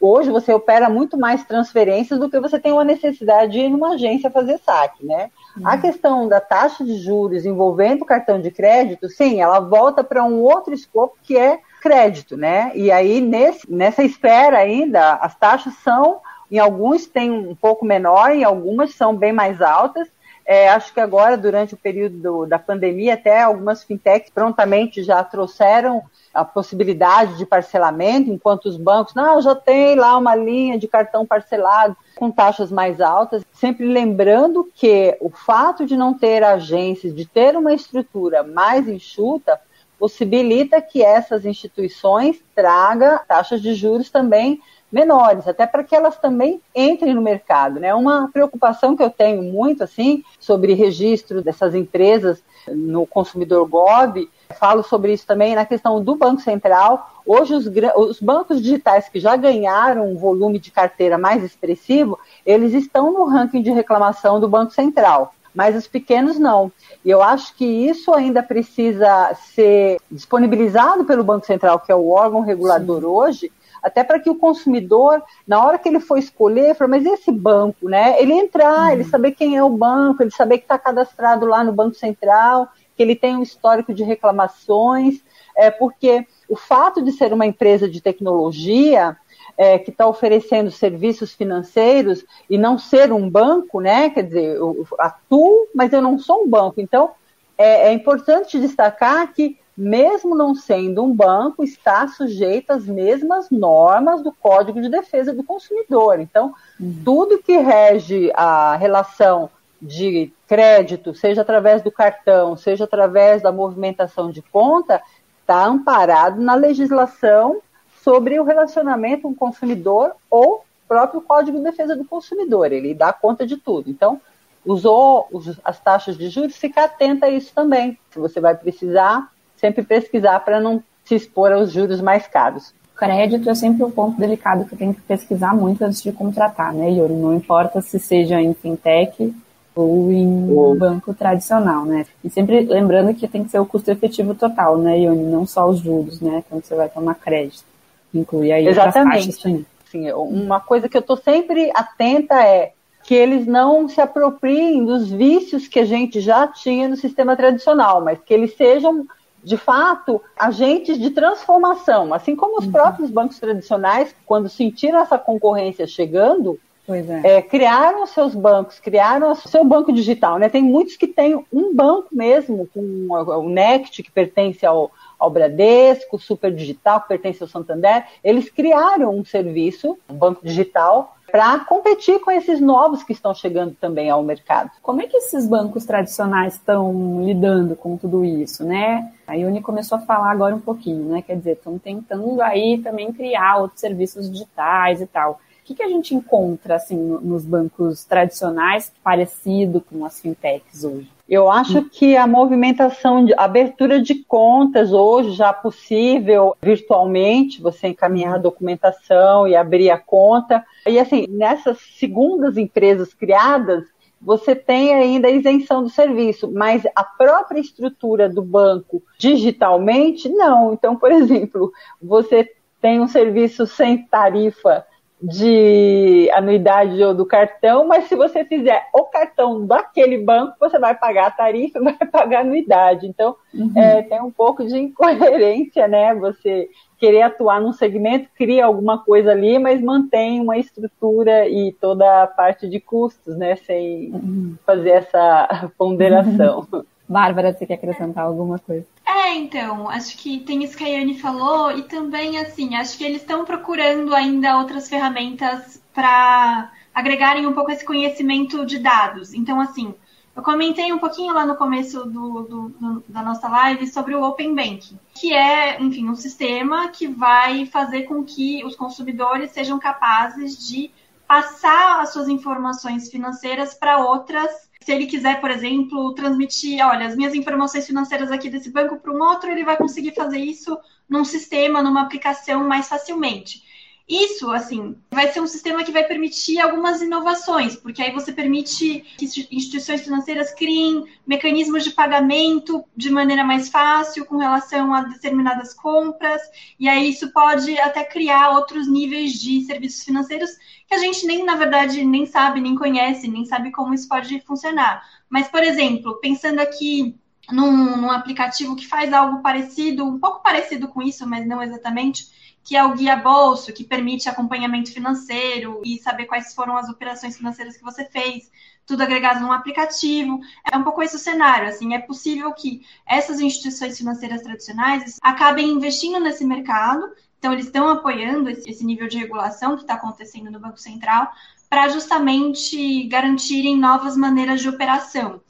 hoje 0.00 0.30
você 0.30 0.52
opera 0.52 0.88
muito 0.88 1.18
mais 1.18 1.44
transferências 1.44 2.18
do 2.18 2.30
que 2.30 2.38
você 2.38 2.58
tem 2.58 2.72
uma 2.72 2.84
necessidade 2.84 3.52
de 3.52 3.58
ir 3.58 3.68
numa 3.68 3.94
agência 3.94 4.30
fazer 4.30 4.58
saque, 4.58 5.04
né? 5.04 5.30
Uhum. 5.56 5.66
A 5.66 5.76
questão 5.76 6.28
da 6.28 6.40
taxa 6.40 6.84
de 6.84 6.96
juros 6.98 7.44
envolvendo 7.44 8.02
o 8.02 8.06
cartão 8.06 8.40
de 8.40 8.50
crédito, 8.50 9.08
sim, 9.08 9.40
ela 9.40 9.58
volta 9.58 10.04
para 10.04 10.24
um 10.24 10.40
outro 10.42 10.72
escopo 10.72 11.16
que 11.22 11.36
é 11.36 11.58
crédito, 11.80 12.36
né? 12.36 12.70
E 12.74 12.90
aí 12.92 13.20
nesse, 13.20 13.70
nessa 13.70 14.04
espera 14.04 14.58
ainda 14.58 15.14
as 15.14 15.34
taxas 15.34 15.74
são 15.82 16.20
em 16.50 16.58
alguns 16.58 17.06
tem 17.06 17.30
um 17.30 17.54
pouco 17.54 17.84
menor, 17.84 18.30
em 18.30 18.44
algumas 18.44 18.94
são 18.94 19.14
bem 19.14 19.32
mais 19.32 19.60
altas. 19.60 20.08
É, 20.50 20.70
acho 20.70 20.94
que 20.94 21.00
agora, 21.00 21.36
durante 21.36 21.74
o 21.74 21.76
período 21.76 22.18
do, 22.18 22.46
da 22.46 22.58
pandemia, 22.58 23.12
até 23.12 23.42
algumas 23.42 23.84
fintechs 23.84 24.30
prontamente 24.30 25.02
já 25.02 25.22
trouxeram 25.22 26.02
a 26.32 26.42
possibilidade 26.42 27.36
de 27.36 27.44
parcelamento, 27.44 28.30
enquanto 28.30 28.64
os 28.64 28.78
bancos, 28.78 29.14
não, 29.14 29.42
já 29.42 29.54
tem 29.54 29.94
lá 29.94 30.16
uma 30.16 30.34
linha 30.34 30.78
de 30.78 30.88
cartão 30.88 31.26
parcelado 31.26 31.94
com 32.16 32.30
taxas 32.30 32.72
mais 32.72 32.98
altas, 32.98 33.44
sempre 33.52 33.86
lembrando 33.86 34.66
que 34.74 35.18
o 35.20 35.28
fato 35.28 35.84
de 35.84 35.98
não 35.98 36.14
ter 36.14 36.42
agências, 36.42 37.14
de 37.14 37.26
ter 37.26 37.54
uma 37.54 37.74
estrutura 37.74 38.42
mais 38.42 38.88
enxuta, 38.88 39.60
possibilita 39.98 40.80
que 40.80 41.02
essas 41.02 41.44
instituições 41.44 42.40
tragam 42.54 43.20
taxas 43.28 43.60
de 43.60 43.74
juros 43.74 44.08
também 44.08 44.62
menores, 44.90 45.46
até 45.46 45.66
para 45.66 45.84
que 45.84 45.94
elas 45.94 46.16
também 46.16 46.60
entrem 46.74 47.14
no 47.14 47.22
mercado. 47.22 47.78
Né? 47.78 47.94
Uma 47.94 48.28
preocupação 48.32 48.96
que 48.96 49.02
eu 49.02 49.10
tenho 49.10 49.42
muito 49.42 49.84
assim 49.84 50.24
sobre 50.40 50.72
registro 50.74 51.42
dessas 51.42 51.74
empresas 51.74 52.42
no 52.66 53.06
consumidor 53.06 53.66
GOB, 53.66 54.28
falo 54.58 54.82
sobre 54.82 55.12
isso 55.12 55.26
também 55.26 55.54
na 55.54 55.64
questão 55.64 56.02
do 56.02 56.16
Banco 56.16 56.40
Central. 56.40 57.10
Hoje, 57.24 57.54
os, 57.54 57.66
os, 57.96 58.20
bancos 58.20 58.62
digitais 58.62 59.08
que 59.08 59.20
já 59.20 59.36
ganharam 59.36 60.10
um 60.10 60.16
volume 60.16 60.58
de 60.58 60.70
carteira 60.70 61.18
mais 61.18 61.42
expressivo, 61.42 62.18
eles 62.44 62.72
estão 62.72 63.12
no 63.12 63.24
ranking 63.24 63.62
de 63.62 63.70
reclamação 63.70 64.40
do 64.40 64.48
Banco 64.48 64.72
Central, 64.72 65.34
mas 65.54 65.76
os 65.76 65.86
pequenos 65.86 66.38
não. 66.38 66.72
E 67.04 67.10
eu 67.10 67.22
acho 67.22 67.54
que 67.54 67.64
isso 67.64 68.12
ainda 68.14 68.42
precisa 68.42 69.34
ser 69.34 69.98
disponibilizado 70.10 71.04
pelo 71.04 71.24
Banco 71.24 71.46
Central, 71.46 71.80
que 71.80 71.92
é 71.92 71.94
o 71.94 72.10
órgão 72.10 72.40
regulador 72.40 73.00
Sim. 73.00 73.06
hoje, 73.06 73.52
até 73.82 74.02
para 74.02 74.18
que 74.18 74.30
o 74.30 74.34
consumidor, 74.34 75.22
na 75.46 75.64
hora 75.64 75.78
que 75.78 75.88
ele 75.88 76.00
for 76.00 76.18
escolher, 76.18 76.74
fala, 76.74 76.90
mas 76.90 77.06
esse 77.06 77.30
banco, 77.30 77.88
né? 77.88 78.20
Ele 78.20 78.32
entrar, 78.32 78.86
uhum. 78.86 78.92
ele 78.92 79.04
saber 79.04 79.32
quem 79.32 79.56
é 79.56 79.62
o 79.62 79.70
banco, 79.70 80.22
ele 80.22 80.30
saber 80.30 80.58
que 80.58 80.64
está 80.64 80.78
cadastrado 80.78 81.46
lá 81.46 81.62
no 81.62 81.72
Banco 81.72 81.94
Central, 81.94 82.68
que 82.96 83.02
ele 83.02 83.14
tem 83.14 83.36
um 83.36 83.42
histórico 83.42 83.94
de 83.94 84.02
reclamações, 84.02 85.22
é, 85.56 85.70
porque 85.70 86.26
o 86.48 86.56
fato 86.56 87.02
de 87.02 87.12
ser 87.12 87.32
uma 87.32 87.46
empresa 87.46 87.88
de 87.88 88.00
tecnologia 88.00 89.16
é, 89.56 89.78
que 89.78 89.90
está 89.90 90.06
oferecendo 90.06 90.70
serviços 90.70 91.34
financeiros 91.34 92.24
e 92.48 92.56
não 92.56 92.78
ser 92.78 93.12
um 93.12 93.28
banco, 93.28 93.80
né? 93.80 94.10
Quer 94.10 94.22
dizer, 94.22 94.56
eu 94.56 94.86
atuo, 94.98 95.68
mas 95.74 95.92
eu 95.92 96.00
não 96.00 96.18
sou 96.18 96.44
um 96.44 96.48
banco. 96.48 96.80
Então, 96.80 97.10
é, 97.56 97.88
é 97.88 97.92
importante 97.92 98.60
destacar 98.60 99.32
que 99.32 99.58
mesmo 99.78 100.34
não 100.34 100.56
sendo 100.56 101.04
um 101.04 101.14
banco, 101.14 101.62
está 101.62 102.08
sujeito 102.08 102.72
às 102.72 102.84
mesmas 102.84 103.48
normas 103.48 104.20
do 104.24 104.32
Código 104.32 104.82
de 104.82 104.88
Defesa 104.88 105.32
do 105.32 105.44
Consumidor. 105.44 106.18
Então, 106.18 106.52
uhum. 106.80 107.00
tudo 107.04 107.38
que 107.38 107.56
rege 107.58 108.32
a 108.34 108.74
relação 108.74 109.48
de 109.80 110.32
crédito, 110.48 111.14
seja 111.14 111.42
através 111.42 111.80
do 111.80 111.92
cartão, 111.92 112.56
seja 112.56 112.84
através 112.84 113.40
da 113.40 113.52
movimentação 113.52 114.32
de 114.32 114.42
conta, 114.42 115.00
está 115.40 115.64
amparado 115.64 116.40
na 116.40 116.56
legislação 116.56 117.62
sobre 118.02 118.40
o 118.40 118.44
relacionamento 118.44 119.22
com 119.22 119.28
o 119.28 119.36
consumidor 119.36 120.16
ou 120.28 120.64
próprio 120.88 121.20
Código 121.20 121.58
de 121.58 121.62
Defesa 121.62 121.94
do 121.94 122.04
Consumidor. 122.04 122.72
Ele 122.72 122.94
dá 122.94 123.12
conta 123.12 123.46
de 123.46 123.56
tudo. 123.56 123.88
Então, 123.88 124.20
usou 124.66 125.28
as 125.64 125.78
taxas 125.78 126.18
de 126.18 126.28
juros, 126.28 126.56
fica 126.56 126.82
atenta 126.82 127.26
a 127.26 127.30
isso 127.30 127.54
também. 127.54 127.96
Se 128.10 128.18
você 128.18 128.40
vai 128.40 128.56
precisar 128.56 129.30
sempre 129.58 129.82
pesquisar 129.82 130.40
para 130.40 130.60
não 130.60 130.82
se 131.04 131.14
expor 131.14 131.52
aos 131.52 131.72
juros 131.72 132.00
mais 132.00 132.26
caros. 132.26 132.72
Crédito 132.96 133.48
é 133.48 133.54
sempre 133.54 133.84
um 133.84 133.90
ponto 133.90 134.18
delicado 134.18 134.64
que 134.64 134.76
tem 134.76 134.92
que 134.92 135.00
pesquisar 135.02 135.54
muito 135.54 135.82
antes 135.82 136.02
de 136.02 136.10
contratar, 136.10 136.74
né, 136.74 136.90
Yuri? 136.90 137.14
Não 137.14 137.34
importa 137.34 137.80
se 137.80 137.98
seja 137.98 138.40
em 138.40 138.52
fintech 138.54 139.32
ou 139.74 140.10
em 140.10 140.50
ou... 140.52 140.76
banco 140.76 141.14
tradicional, 141.14 141.84
né? 141.84 142.04
E 142.24 142.28
sempre 142.28 142.60
lembrando 142.62 143.14
que 143.14 143.28
tem 143.28 143.44
que 143.44 143.50
ser 143.50 143.60
o 143.60 143.66
custo 143.66 143.90
efetivo 143.90 144.34
total, 144.34 144.76
né, 144.76 144.98
Yuri? 144.98 145.20
Não 145.20 145.46
só 145.46 145.68
os 145.68 145.78
juros, 145.78 146.20
né? 146.20 146.42
Quando 146.48 146.64
você 146.64 146.74
vai 146.74 146.88
tomar 146.88 147.14
crédito. 147.14 147.64
Inclui 148.12 148.50
aí 148.50 148.66
Exatamente. 148.66 149.64
Sim, 149.90 150.12
uma 150.12 150.60
coisa 150.60 150.88
que 150.88 150.96
eu 150.96 151.00
estou 151.00 151.16
sempre 151.16 151.70
atenta 151.74 152.42
é 152.42 152.72
que 153.04 153.14
eles 153.14 153.46
não 153.46 153.88
se 153.88 154.00
apropriem 154.00 154.84
dos 154.84 155.08
vícios 155.08 155.66
que 155.66 155.78
a 155.78 155.84
gente 155.84 156.20
já 156.20 156.46
tinha 156.46 156.88
no 156.88 156.96
sistema 156.96 157.34
tradicional, 157.36 158.04
mas 158.04 158.18
que 158.18 158.34
eles 158.34 158.54
sejam 158.54 159.06
de 159.42 159.56
fato, 159.56 160.20
agentes 160.36 160.98
de 160.98 161.10
transformação, 161.10 162.12
assim 162.12 162.34
como 162.34 162.58
os 162.58 162.66
uhum. 162.66 162.72
próprios 162.72 163.10
bancos 163.10 163.38
tradicionais, 163.38 164.14
quando 164.26 164.48
sentiram 164.48 165.00
essa 165.00 165.18
concorrência 165.18 165.86
chegando, 165.86 166.58
é. 166.88 167.36
É, 167.36 167.42
criaram 167.42 168.06
seus 168.06 168.34
bancos, 168.34 168.80
criaram 168.80 169.30
o 169.30 169.34
seu 169.34 169.62
banco 169.62 169.92
digital. 169.92 170.38
Né? 170.38 170.48
Tem 170.48 170.62
muitos 170.62 170.96
que 170.96 171.06
têm 171.06 171.44
um 171.52 171.74
banco 171.74 172.08
mesmo, 172.12 172.66
com 172.72 172.80
o 173.10 173.48
Nect, 173.48 174.02
que 174.02 174.10
pertence 174.10 174.64
ao, 174.64 174.90
ao 175.18 175.28
Bradesco, 175.28 176.16
o 176.16 176.18
Super 176.18 176.50
Digital, 176.50 177.02
que 177.02 177.08
pertence 177.08 177.42
ao 177.42 177.48
Santander. 177.48 178.06
Eles 178.24 178.48
criaram 178.48 179.14
um 179.14 179.24
serviço, 179.24 179.98
um 180.08 180.14
banco 180.14 180.40
digital, 180.42 181.17
para 181.30 181.60
competir 181.60 182.20
com 182.20 182.30
esses 182.30 182.60
novos 182.60 183.02
que 183.02 183.12
estão 183.12 183.34
chegando 183.34 183.74
também 183.74 184.08
ao 184.10 184.22
mercado. 184.22 184.70
Como 184.82 185.02
é 185.02 185.06
que 185.06 185.16
esses 185.16 185.46
bancos 185.46 185.84
tradicionais 185.84 186.54
estão 186.54 187.22
lidando 187.22 187.76
com 187.76 187.96
tudo 187.96 188.24
isso, 188.24 188.64
né? 188.64 189.12
A 189.26 189.34
Uni 189.34 189.60
começou 189.60 189.98
a 189.98 190.00
falar 190.00 190.30
agora 190.30 190.54
um 190.54 190.60
pouquinho, 190.60 191.04
né? 191.04 191.22
Quer 191.22 191.36
dizer, 191.36 191.52
estão 191.52 191.78
tentando 191.78 192.40
aí 192.40 192.78
também 192.78 193.12
criar 193.12 193.58
outros 193.58 193.80
serviços 193.80 194.30
digitais 194.30 195.00
e 195.00 195.06
tal. 195.06 195.32
O 195.32 195.64
que, 195.64 195.74
que 195.74 195.82
a 195.82 195.88
gente 195.88 196.14
encontra 196.14 196.76
assim 196.76 196.96
nos 196.96 197.44
bancos 197.44 198.04
tradicionais 198.04 198.90
parecido 199.04 199.82
com 199.82 200.04
as 200.04 200.18
fintechs 200.18 200.82
hoje? 200.82 201.17
Eu 201.28 201.50
acho 201.50 201.84
que 201.84 202.16
a 202.16 202.26
movimentação, 202.26 203.22
de 203.22 203.34
abertura 203.36 204.00
de 204.00 204.14
contas 204.14 204.94
hoje 204.94 205.32
já 205.32 205.52
possível 205.52 206.56
virtualmente, 206.62 207.60
você 207.60 207.88
encaminhar 207.88 208.36
a 208.36 208.38
documentação 208.38 209.46
e 209.46 209.54
abrir 209.54 209.90
a 209.90 209.98
conta. 209.98 210.64
E 210.86 210.98
assim, 210.98 211.26
nessas 211.28 211.78
segundas 211.98 212.56
empresas 212.56 213.12
criadas, 213.12 213.84
você 214.20 214.54
tem 214.54 214.94
ainda 214.94 215.28
a 215.28 215.30
isenção 215.30 215.82
do 215.82 215.90
serviço, 215.90 216.50
mas 216.50 216.82
a 216.96 217.04
própria 217.04 217.60
estrutura 217.60 218.26
do 218.26 218.40
banco 218.40 219.02
digitalmente, 219.18 220.30
não. 220.30 220.72
Então, 220.72 220.96
por 220.96 221.12
exemplo, 221.12 221.70
você 222.00 222.50
tem 222.80 223.00
um 223.00 223.08
serviço 223.08 223.66
sem 223.66 224.06
tarifa 224.06 224.84
de 225.20 226.30
anuidade 226.32 227.02
ou 227.02 227.12
do 227.12 227.26
cartão, 227.26 227.86
mas 227.86 228.04
se 228.04 228.14
você 228.14 228.44
fizer 228.44 228.86
o 228.94 229.04
cartão 229.04 229.66
daquele 229.66 230.18
banco, 230.18 230.54
você 230.60 230.78
vai 230.78 230.94
pagar 230.94 231.26
a 231.26 231.30
tarifa 231.30 231.80
vai 231.82 231.94
pagar 231.94 232.38
a 232.38 232.40
anuidade. 232.42 233.06
Então, 233.06 233.34
uhum. 233.52 233.72
é, 233.76 234.02
tem 234.02 234.22
um 234.22 234.30
pouco 234.30 234.64
de 234.64 234.78
incoerência, 234.78 235.88
né? 235.88 236.14
Você 236.14 236.68
querer 236.98 237.22
atuar 237.22 237.60
num 237.60 237.72
segmento, 237.72 238.28
cria 238.36 238.64
alguma 238.64 238.98
coisa 238.98 239.32
ali, 239.32 239.58
mas 239.58 239.80
mantém 239.80 240.40
uma 240.40 240.56
estrutura 240.56 241.48
e 241.48 241.72
toda 241.80 242.22
a 242.22 242.26
parte 242.26 242.68
de 242.68 242.78
custos, 242.78 243.36
né? 243.36 243.56
Sem 243.56 244.12
uhum. 244.12 244.56
fazer 244.64 244.90
essa 244.90 245.70
ponderação. 245.76 246.66
Uhum. 246.72 246.84
Bárbara, 247.08 247.52
você 247.52 247.64
quer 247.64 247.74
acrescentar 247.74 248.24
alguma 248.24 248.58
coisa? 248.58 248.86
É, 249.06 249.34
então, 249.34 249.88
acho 249.88 250.16
que 250.18 250.40
tem 250.40 250.62
isso 250.62 250.76
que 250.76 250.84
a 250.84 250.88
Yane 250.88 251.18
falou, 251.18 251.72
e 251.72 251.82
também, 251.82 252.38
assim, 252.38 252.74
acho 252.74 252.98
que 252.98 253.04
eles 253.04 253.22
estão 253.22 253.44
procurando 253.44 254.14
ainda 254.14 254.58
outras 254.58 254.88
ferramentas 254.88 255.82
para 255.94 256.70
agregarem 256.94 257.46
um 257.46 257.52
pouco 257.52 257.70
esse 257.70 257.84
conhecimento 257.84 258.66
de 258.66 258.78
dados. 258.78 259.32
Então, 259.32 259.60
assim, 259.60 259.94
eu 260.36 260.42
comentei 260.42 260.92
um 260.92 260.98
pouquinho 260.98 261.34
lá 261.34 261.44
no 261.44 261.56
começo 261.56 262.04
do, 262.04 262.42
do, 262.42 262.68
do, 262.68 263.04
da 263.08 263.22
nossa 263.22 263.48
live 263.48 263.86
sobre 263.86 264.14
o 264.14 264.22
Open 264.22 264.54
Banking, 264.54 264.98
que 265.14 265.34
é, 265.34 265.82
enfim, 265.82 266.08
um 266.08 266.14
sistema 266.14 266.88
que 266.88 267.08
vai 267.08 267.66
fazer 267.66 268.02
com 268.02 268.22
que 268.22 268.64
os 268.64 268.76
consumidores 268.76 269.50
sejam 269.50 269.78
capazes 269.78 270.68
de 270.68 270.92
passar 271.26 272.00
as 272.00 272.12
suas 272.12 272.28
informações 272.28 273.10
financeiras 273.10 273.74
para 273.74 273.98
outras 273.98 274.67
se 274.88 274.92
ele 274.94 275.04
quiser, 275.04 275.38
por 275.38 275.50
exemplo, 275.50 276.14
transmitir, 276.14 276.82
olha, 276.82 277.06
as 277.06 277.14
minhas 277.14 277.34
informações 277.34 277.86
financeiras 277.86 278.30
aqui 278.30 278.48
desse 278.48 278.70
banco 278.70 278.98
para 278.98 279.12
um 279.12 279.20
outro, 279.20 279.50
ele 279.50 279.62
vai 279.62 279.76
conseguir 279.76 280.14
fazer 280.14 280.38
isso 280.38 280.78
num 281.06 281.26
sistema, 281.26 281.82
numa 281.82 282.00
aplicação 282.00 282.66
mais 282.66 282.88
facilmente. 282.88 283.62
Isso, 284.08 284.50
assim, 284.50 284.96
vai 285.10 285.30
ser 285.30 285.40
um 285.42 285.46
sistema 285.46 285.84
que 285.84 285.92
vai 285.92 286.02
permitir 286.02 286.58
algumas 286.58 287.02
inovações, 287.02 287.76
porque 287.76 288.00
aí 288.00 288.10
você 288.10 288.32
permite 288.32 289.04
que 289.18 289.26
instituições 289.26 290.00
financeiras 290.00 290.54
criem 290.54 291.04
mecanismos 291.26 291.84
de 291.84 291.90
pagamento 291.90 292.82
de 292.96 293.10
maneira 293.10 293.44
mais 293.44 293.68
fácil 293.68 294.24
com 294.24 294.38
relação 294.38 294.94
a 294.94 295.02
determinadas 295.02 295.74
compras, 295.74 296.40
e 296.80 296.88
aí 296.88 297.10
isso 297.10 297.30
pode 297.32 297.78
até 297.78 298.02
criar 298.02 298.52
outros 298.52 298.88
níveis 298.88 299.34
de 299.34 299.60
serviços 299.66 300.02
financeiros 300.02 300.50
que 300.86 300.94
a 300.94 300.98
gente 300.98 301.26
nem, 301.26 301.44
na 301.44 301.56
verdade, 301.56 302.02
nem 302.02 302.24
sabe, 302.24 302.62
nem 302.62 302.74
conhece, 302.74 303.28
nem 303.28 303.44
sabe 303.44 303.70
como 303.70 303.92
isso 303.92 304.08
pode 304.08 304.40
funcionar. 304.40 305.02
Mas, 305.28 305.48
por 305.48 305.62
exemplo, 305.62 306.18
pensando 306.18 306.60
aqui 306.60 307.14
num, 307.50 307.96
num 307.96 308.10
aplicativo 308.10 308.76
que 308.76 308.86
faz 308.86 309.12
algo 309.12 309.42
parecido, 309.42 310.04
um 310.04 310.18
pouco 310.18 310.42
parecido 310.42 310.88
com 310.88 311.02
isso, 311.02 311.26
mas 311.26 311.46
não 311.46 311.62
exatamente, 311.62 312.26
que 312.62 312.76
é 312.76 312.84
o 312.84 312.94
Guia 312.94 313.16
Bolso, 313.16 313.72
que 313.72 313.84
permite 313.84 314.28
acompanhamento 314.28 314.92
financeiro 314.92 315.80
e 315.84 315.98
saber 315.98 316.26
quais 316.26 316.54
foram 316.54 316.76
as 316.76 316.88
operações 316.88 317.36
financeiras 317.36 317.76
que 317.76 317.84
você 317.84 318.04
fez. 318.04 318.50
tudo 318.86 319.02
agregado 319.02 319.40
num 319.40 319.52
aplicativo. 319.52 320.40
É 320.72 320.76
um 320.76 320.82
pouco 320.82 321.02
esse 321.02 321.16
o 321.16 321.18
cenário, 321.18 321.68
assim, 321.68 321.94
é 321.94 321.98
possível 321.98 322.52
que 322.54 322.82
essas 323.06 323.38
instituições 323.38 323.98
financeiras 323.98 324.42
tradicionais 324.42 325.18
acabem 325.22 325.68
investindo 325.68 326.18
nesse 326.18 326.44
mercado, 326.44 327.12
então 327.38 327.52
eles 327.52 327.66
estão 327.66 327.88
apoiando 327.88 328.48
esse 328.48 328.84
nível 328.84 329.06
de 329.06 329.18
regulação 329.18 329.76
que 329.76 329.82
está 329.82 329.94
acontecendo 329.94 330.50
no 330.50 330.58
Banco 330.58 330.78
Central 330.78 331.30
para 331.68 331.88
justamente 331.88 333.04
garantirem 333.08 333.76
novas 333.78 334.16
maneiras 334.16 334.60
de 334.60 334.68
operação. 334.68 335.42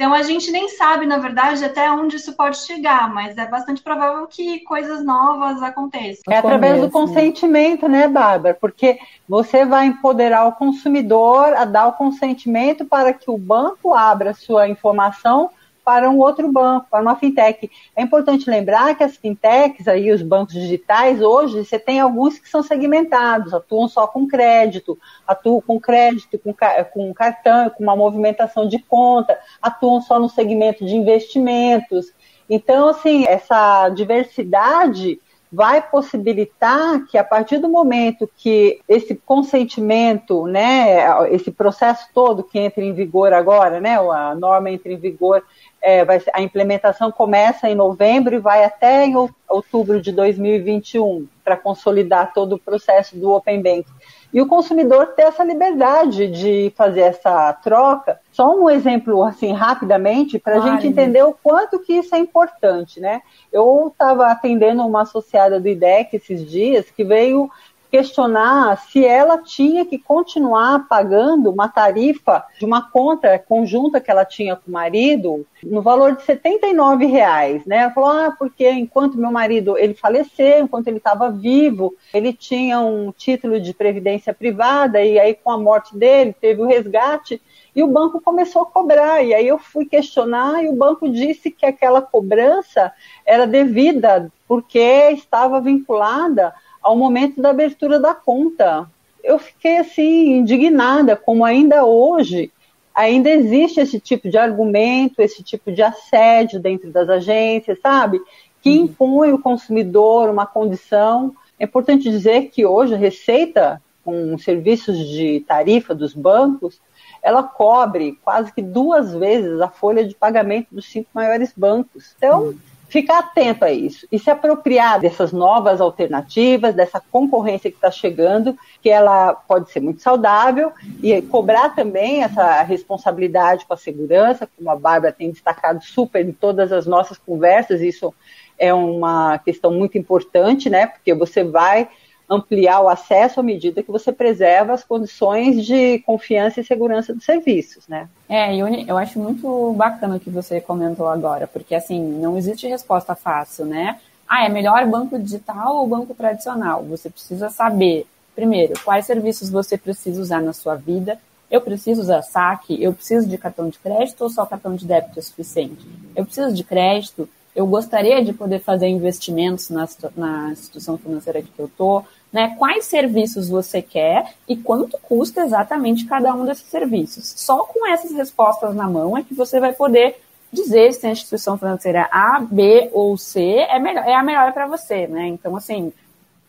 Então 0.00 0.14
a 0.14 0.22
gente 0.22 0.50
nem 0.50 0.66
sabe, 0.70 1.04
na 1.04 1.18
verdade, 1.18 1.62
até 1.62 1.92
onde 1.92 2.16
isso 2.16 2.32
pode 2.32 2.56
chegar, 2.56 3.12
mas 3.12 3.36
é 3.36 3.46
bastante 3.46 3.82
provável 3.82 4.26
que 4.26 4.60
coisas 4.60 5.04
novas 5.04 5.62
aconteçam. 5.62 6.22
É 6.32 6.38
através 6.38 6.80
do 6.80 6.90
consentimento, 6.90 7.86
né, 7.86 8.08
Bárbara? 8.08 8.56
Porque 8.58 8.98
você 9.28 9.66
vai 9.66 9.84
empoderar 9.88 10.46
o 10.46 10.52
consumidor 10.52 11.52
a 11.52 11.66
dar 11.66 11.88
o 11.88 11.92
consentimento 11.92 12.82
para 12.82 13.12
que 13.12 13.30
o 13.30 13.36
banco 13.36 13.92
abra 13.92 14.32
sua 14.32 14.66
informação 14.66 15.50
para 15.84 16.10
um 16.10 16.18
outro 16.18 16.50
banco, 16.50 16.86
para 16.90 17.02
uma 17.02 17.16
fintech. 17.16 17.70
É 17.96 18.02
importante 18.02 18.48
lembrar 18.48 18.94
que 18.94 19.04
as 19.04 19.16
fintechs, 19.16 19.88
aí, 19.88 20.10
os 20.12 20.22
bancos 20.22 20.54
digitais, 20.54 21.20
hoje 21.20 21.64
você 21.64 21.78
tem 21.78 22.00
alguns 22.00 22.38
que 22.38 22.48
são 22.48 22.62
segmentados, 22.62 23.54
atuam 23.54 23.88
só 23.88 24.06
com 24.06 24.26
crédito, 24.26 24.98
atuam 25.26 25.60
com 25.60 25.80
crédito, 25.80 26.38
com, 26.38 26.54
com 26.92 27.14
cartão, 27.14 27.70
com 27.70 27.82
uma 27.82 27.96
movimentação 27.96 28.68
de 28.68 28.78
conta, 28.78 29.38
atuam 29.60 30.00
só 30.00 30.18
no 30.18 30.28
segmento 30.28 30.84
de 30.84 30.96
investimentos. 30.96 32.12
Então, 32.48 32.88
assim, 32.88 33.24
essa 33.26 33.88
diversidade 33.90 35.20
vai 35.52 35.82
possibilitar 35.82 37.04
que 37.06 37.18
a 37.18 37.24
partir 37.24 37.58
do 37.58 37.68
momento 37.68 38.30
que 38.36 38.80
esse 38.88 39.16
consentimento, 39.16 40.46
né, 40.46 40.98
esse 41.30 41.50
processo 41.50 42.08
todo 42.14 42.44
que 42.44 42.58
entra 42.58 42.84
em 42.84 42.92
vigor 42.92 43.32
agora, 43.32 43.80
né, 43.80 43.96
a 43.98 44.34
norma 44.34 44.70
entra 44.70 44.92
em 44.92 44.96
vigor 44.96 45.42
é, 45.82 46.04
vai, 46.04 46.22
a 46.32 46.42
implementação 46.42 47.10
começa 47.10 47.68
em 47.68 47.74
novembro 47.74 48.34
e 48.34 48.38
vai 48.38 48.64
até 48.64 49.06
em 49.06 49.14
outubro 49.48 50.00
de 50.00 50.12
2021 50.12 51.26
para 51.42 51.56
consolidar 51.56 52.32
todo 52.32 52.54
o 52.54 52.58
processo 52.58 53.16
do 53.16 53.32
Open 53.32 53.62
Bank. 53.62 53.86
E 54.32 54.40
o 54.40 54.46
consumidor 54.46 55.08
ter 55.08 55.22
essa 55.22 55.42
liberdade 55.42 56.28
de 56.28 56.72
fazer 56.76 57.00
essa 57.00 57.52
troca. 57.54 58.20
Só 58.30 58.56
um 58.56 58.70
exemplo, 58.70 59.24
assim, 59.24 59.52
rapidamente, 59.52 60.38
para 60.38 60.58
a 60.58 60.60
gente 60.60 60.86
entender 60.86 61.22
o 61.24 61.32
quanto 61.32 61.80
que 61.80 61.94
isso 61.94 62.14
é 62.14 62.18
importante, 62.18 63.00
né? 63.00 63.22
Eu 63.52 63.88
estava 63.92 64.26
atendendo 64.26 64.86
uma 64.86 65.02
associada 65.02 65.58
do 65.58 65.68
IDEC 65.68 66.14
esses 66.14 66.48
dias 66.48 66.90
que 66.90 67.02
veio 67.02 67.50
questionar 67.90 68.76
se 68.78 69.04
ela 69.04 69.38
tinha 69.38 69.84
que 69.84 69.98
continuar 69.98 70.86
pagando 70.88 71.50
uma 71.50 71.68
tarifa 71.68 72.44
de 72.58 72.64
uma 72.64 72.88
conta 72.88 73.38
conjunta 73.38 74.00
que 74.00 74.10
ela 74.10 74.24
tinha 74.24 74.54
com 74.56 74.68
o 74.68 74.72
marido 74.72 75.44
no 75.62 75.82
valor 75.82 76.16
de 76.16 76.22
79 76.22 77.06
reais, 77.06 77.66
né? 77.66 77.78
Ela 77.78 77.90
falou, 77.90 78.10
ah, 78.10 78.34
porque 78.38 78.70
enquanto 78.70 79.18
meu 79.18 79.32
marido 79.32 79.76
ele 79.76 79.94
faleceu, 79.94 80.60
enquanto 80.60 80.88
ele 80.88 80.98
estava 80.98 81.30
vivo, 81.30 81.94
ele 82.14 82.32
tinha 82.32 82.80
um 82.80 83.12
título 83.12 83.60
de 83.60 83.74
previdência 83.74 84.32
privada 84.32 85.02
e 85.02 85.18
aí 85.18 85.34
com 85.34 85.50
a 85.50 85.58
morte 85.58 85.96
dele 85.96 86.34
teve 86.40 86.62
o 86.62 86.66
resgate 86.66 87.42
e 87.74 87.82
o 87.82 87.88
banco 87.88 88.20
começou 88.20 88.62
a 88.62 88.66
cobrar. 88.66 89.22
E 89.22 89.34
aí 89.34 89.46
eu 89.46 89.58
fui 89.58 89.84
questionar 89.84 90.62
e 90.62 90.68
o 90.68 90.76
banco 90.76 91.08
disse 91.08 91.50
que 91.50 91.66
aquela 91.66 92.00
cobrança 92.00 92.92
era 93.26 93.46
devida 93.46 94.30
porque 94.46 95.10
estava 95.12 95.60
vinculada 95.60 96.52
ao 96.82 96.96
momento 96.96 97.40
da 97.40 97.50
abertura 97.50 97.98
da 97.98 98.14
conta. 98.14 98.88
Eu 99.22 99.38
fiquei 99.38 99.78
assim 99.78 100.38
indignada, 100.38 101.14
como 101.14 101.44
ainda 101.44 101.84
hoje 101.84 102.50
ainda 102.94 103.30
existe 103.30 103.80
esse 103.80 103.98
tipo 103.98 104.28
de 104.28 104.36
argumento, 104.36 105.20
esse 105.20 105.42
tipo 105.42 105.72
de 105.72 105.82
assédio 105.82 106.60
dentro 106.60 106.90
das 106.90 107.08
agências, 107.08 107.78
sabe? 107.80 108.20
Que 108.60 108.70
uhum. 108.70 108.84
impõe 108.84 109.32
o 109.32 109.38
consumidor 109.38 110.28
uma 110.28 110.46
condição. 110.46 111.34
É 111.58 111.64
importante 111.64 112.10
dizer 112.10 112.50
que 112.50 112.66
hoje 112.66 112.94
a 112.94 112.98
Receita, 112.98 113.80
com 114.04 114.36
serviços 114.38 114.98
de 114.98 115.40
tarifa 115.46 115.94
dos 115.94 116.14
bancos, 116.14 116.80
ela 117.22 117.42
cobre 117.42 118.18
quase 118.24 118.52
que 118.52 118.62
duas 118.62 119.14
vezes 119.14 119.60
a 119.60 119.68
folha 119.68 120.06
de 120.06 120.14
pagamento 120.14 120.68
dos 120.72 120.86
cinco 120.86 121.10
maiores 121.14 121.52
bancos. 121.56 122.14
Então, 122.16 122.44
uhum 122.44 122.69
ficar 122.90 123.20
atento 123.20 123.64
a 123.64 123.70
isso 123.70 124.06
e 124.10 124.18
se 124.18 124.28
apropriar 124.28 125.00
dessas 125.00 125.32
novas 125.32 125.80
alternativas, 125.80 126.74
dessa 126.74 127.00
concorrência 127.00 127.70
que 127.70 127.76
está 127.76 127.90
chegando, 127.90 128.56
que 128.82 128.90
ela 128.90 129.32
pode 129.32 129.70
ser 129.70 129.80
muito 129.80 130.02
saudável, 130.02 130.72
e 131.02 131.22
cobrar 131.22 131.70
também 131.70 132.24
essa 132.24 132.62
responsabilidade 132.62 133.64
com 133.64 133.72
a 133.72 133.76
segurança, 133.76 134.48
como 134.56 134.68
a 134.68 134.76
Bárbara 134.76 135.12
tem 135.12 135.30
destacado 135.30 135.82
super 135.84 136.26
em 136.26 136.32
todas 136.32 136.72
as 136.72 136.84
nossas 136.84 137.16
conversas, 137.16 137.80
isso 137.80 138.12
é 138.58 138.74
uma 138.74 139.38
questão 139.38 139.72
muito 139.72 139.96
importante, 139.96 140.68
né? 140.68 140.86
Porque 140.86 141.14
você 141.14 141.44
vai 141.44 141.88
ampliar 142.30 142.80
o 142.80 142.88
acesso 142.88 143.40
à 143.40 143.42
medida 143.42 143.82
que 143.82 143.90
você 143.90 144.12
preserva 144.12 144.72
as 144.72 144.84
condições 144.84 145.66
de 145.66 145.98
confiança 146.00 146.60
e 146.60 146.64
segurança 146.64 147.12
dos 147.12 147.24
serviços, 147.24 147.88
né? 147.88 148.08
É, 148.28 148.56
eu, 148.56 148.68
eu 148.68 148.96
acho 148.96 149.18
muito 149.18 149.72
bacana 149.72 150.16
o 150.16 150.20
que 150.20 150.30
você 150.30 150.60
comentou 150.60 151.08
agora, 151.08 151.48
porque 151.48 151.74
assim, 151.74 152.00
não 152.00 152.38
existe 152.38 152.68
resposta 152.68 153.16
fácil, 153.16 153.66
né? 153.66 153.98
Ah, 154.28 154.46
é 154.46 154.48
melhor 154.48 154.86
banco 154.86 155.18
digital 155.18 155.74
ou 155.78 155.88
banco 155.88 156.14
tradicional? 156.14 156.84
Você 156.84 157.10
precisa 157.10 157.50
saber, 157.50 158.06
primeiro, 158.32 158.74
quais 158.84 159.06
serviços 159.06 159.50
você 159.50 159.76
precisa 159.76 160.22
usar 160.22 160.40
na 160.40 160.52
sua 160.52 160.76
vida. 160.76 161.18
Eu 161.50 161.60
preciso 161.60 162.00
usar 162.00 162.22
saque? 162.22 162.80
Eu 162.80 162.92
preciso 162.92 163.28
de 163.28 163.36
cartão 163.36 163.68
de 163.68 163.76
crédito 163.80 164.22
ou 164.22 164.30
só 164.30 164.46
cartão 164.46 164.76
de 164.76 164.86
débito 164.86 165.18
é 165.18 165.22
suficiente? 165.22 165.84
Eu 166.14 166.24
preciso 166.24 166.54
de 166.54 166.62
crédito? 166.62 167.28
Eu 167.56 167.66
gostaria 167.66 168.24
de 168.24 168.32
poder 168.32 168.60
fazer 168.60 168.86
investimentos 168.86 169.68
na, 169.68 169.88
na 170.16 170.52
instituição 170.52 170.96
financeira 170.96 171.42
que 171.42 171.50
eu 171.58 171.66
estou 171.66 172.06
né? 172.32 172.54
Quais 172.58 172.84
serviços 172.84 173.48
você 173.48 173.82
quer 173.82 174.34
e 174.48 174.56
quanto 174.56 174.98
custa 174.98 175.42
exatamente 175.42 176.06
cada 176.06 176.32
um 176.34 176.44
desses 176.44 176.68
serviços. 176.68 177.34
Só 177.36 177.64
com 177.64 177.86
essas 177.86 178.12
respostas 178.12 178.74
na 178.74 178.88
mão 178.88 179.16
é 179.16 179.22
que 179.22 179.34
você 179.34 179.58
vai 179.58 179.72
poder 179.72 180.20
dizer 180.52 180.92
se 180.92 181.06
a 181.06 181.10
instituição 181.10 181.56
financeira 181.58 182.08
A, 182.10 182.40
B 182.40 182.90
ou 182.92 183.16
C 183.16 183.40
é, 183.40 183.78
melhor, 183.78 184.04
é 184.04 184.14
a 184.14 184.22
melhor 184.22 184.52
para 184.52 184.66
você, 184.66 185.06
né? 185.06 185.26
Então, 185.28 185.56
assim, 185.56 185.92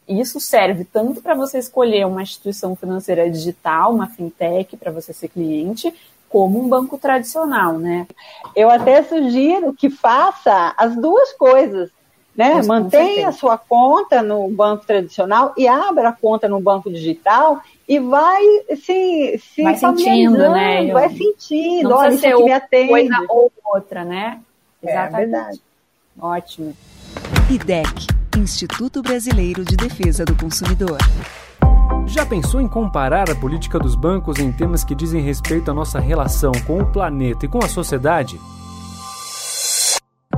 isso 0.08 0.40
serve 0.40 0.84
tanto 0.86 1.22
para 1.22 1.36
você 1.36 1.58
escolher 1.58 2.06
uma 2.06 2.24
instituição 2.24 2.76
financeira 2.76 3.30
digital, 3.30 3.94
uma 3.94 4.08
fintech, 4.08 4.76
para 4.78 4.92
você 4.92 5.14
ser 5.14 5.30
cliente, 5.30 5.94
como 6.28 6.64
um 6.64 6.68
banco 6.68 6.98
tradicional, 6.98 7.78
né? 7.78 8.08
Eu 8.56 8.70
até 8.70 9.04
sugiro 9.04 9.74
que 9.74 9.90
faça 9.90 10.74
as 10.78 10.96
duas 10.96 11.34
coisas 11.34 11.92
né? 12.36 12.62
Mantenha 12.64 13.30
a 13.30 13.32
sua 13.32 13.58
conta 13.58 14.22
no 14.22 14.50
banco 14.50 14.86
tradicional 14.86 15.54
e 15.58 15.68
abra 15.68 16.10
a 16.10 16.14
conta 16.14 16.48
no 16.48 16.60
banco 16.60 16.90
digital 16.90 17.62
e 17.88 18.00
vai 18.00 18.42
se, 18.78 19.42
se 19.54 19.64
vai 19.64 19.76
sentindo, 19.76 20.38
né? 20.38 20.92
Vai 20.92 21.10
sentindo, 21.10 21.90
Não 21.90 21.98
olha, 21.98 22.14
isso 22.14 22.26
aqui 22.26 22.44
me 22.44 22.54
atende. 22.54 22.90
Coisa 22.90 23.26
ou 23.30 23.52
outra, 23.66 24.04
né? 24.04 24.40
É 24.82 24.92
Exatamente. 24.92 25.14
É 25.14 25.18
verdade. 25.18 25.62
Ótimo. 26.20 26.74
IDEC, 27.50 28.08
Instituto 28.38 29.02
Brasileiro 29.02 29.66
de 29.66 29.76
Defesa 29.76 30.24
do 30.24 30.36
Consumidor. 30.36 30.98
Já 32.08 32.26
pensou 32.26 32.60
em 32.60 32.68
comparar 32.68 33.30
a 33.30 33.36
política 33.36 33.78
dos 33.78 33.96
bancos 33.96 34.40
em 34.40 34.52
temas 34.52 34.84
que 34.84 34.96
dizem 34.96 35.22
respeito 35.22 35.70
à 35.70 35.74
nossa 35.74 36.00
relação 36.00 36.52
com 36.66 36.80
o 36.80 36.92
planeta 36.92 37.46
e 37.46 37.50
com 37.50 37.60
a 37.60 37.68
sociedade? 37.68 38.40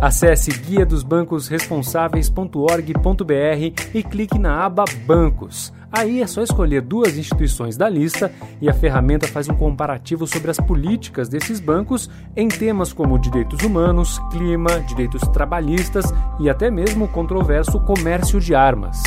Acesse 0.03 0.51
guia 0.51 0.85
dos 0.85 1.01
bancos 1.01 1.47
responsáveis.org.br 1.47 3.91
e 3.93 4.03
clique 4.03 4.37
na 4.37 4.65
aba 4.65 4.83
Bancos. 5.05 5.71
Aí 5.89 6.21
é 6.21 6.27
só 6.27 6.41
escolher 6.41 6.81
duas 6.81 7.17
instituições 7.17 7.77
da 7.77 7.87
lista 7.87 8.29
e 8.59 8.69
a 8.69 8.73
ferramenta 8.73 9.29
faz 9.29 9.47
um 9.47 9.55
comparativo 9.55 10.27
sobre 10.27 10.51
as 10.51 10.57
políticas 10.57 11.29
desses 11.29 11.61
bancos 11.61 12.09
em 12.35 12.49
temas 12.49 12.91
como 12.91 13.17
direitos 13.17 13.63
humanos, 13.63 14.19
clima, 14.29 14.81
direitos 14.81 15.21
trabalhistas 15.29 16.13
e 16.37 16.49
até 16.49 16.69
mesmo 16.69 17.05
o 17.05 17.07
controverso 17.07 17.79
comércio 17.79 18.41
de 18.41 18.53
armas. 18.53 19.01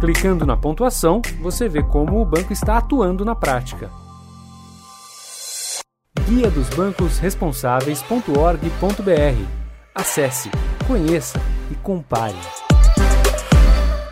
Clicando 0.00 0.44
na 0.44 0.54
pontuação, 0.54 1.22
você 1.40 1.66
vê 1.66 1.82
como 1.82 2.20
o 2.20 2.26
banco 2.26 2.52
está 2.52 2.76
atuando 2.76 3.24
na 3.24 3.34
prática. 3.34 3.90
Guia 6.28 6.50
dos 6.50 6.68
bancos 6.68 7.18
responsáveis.org.br 7.18 9.63
Acesse, 9.94 10.50
conheça 10.88 11.38
e 11.70 11.76
compare. 11.76 12.34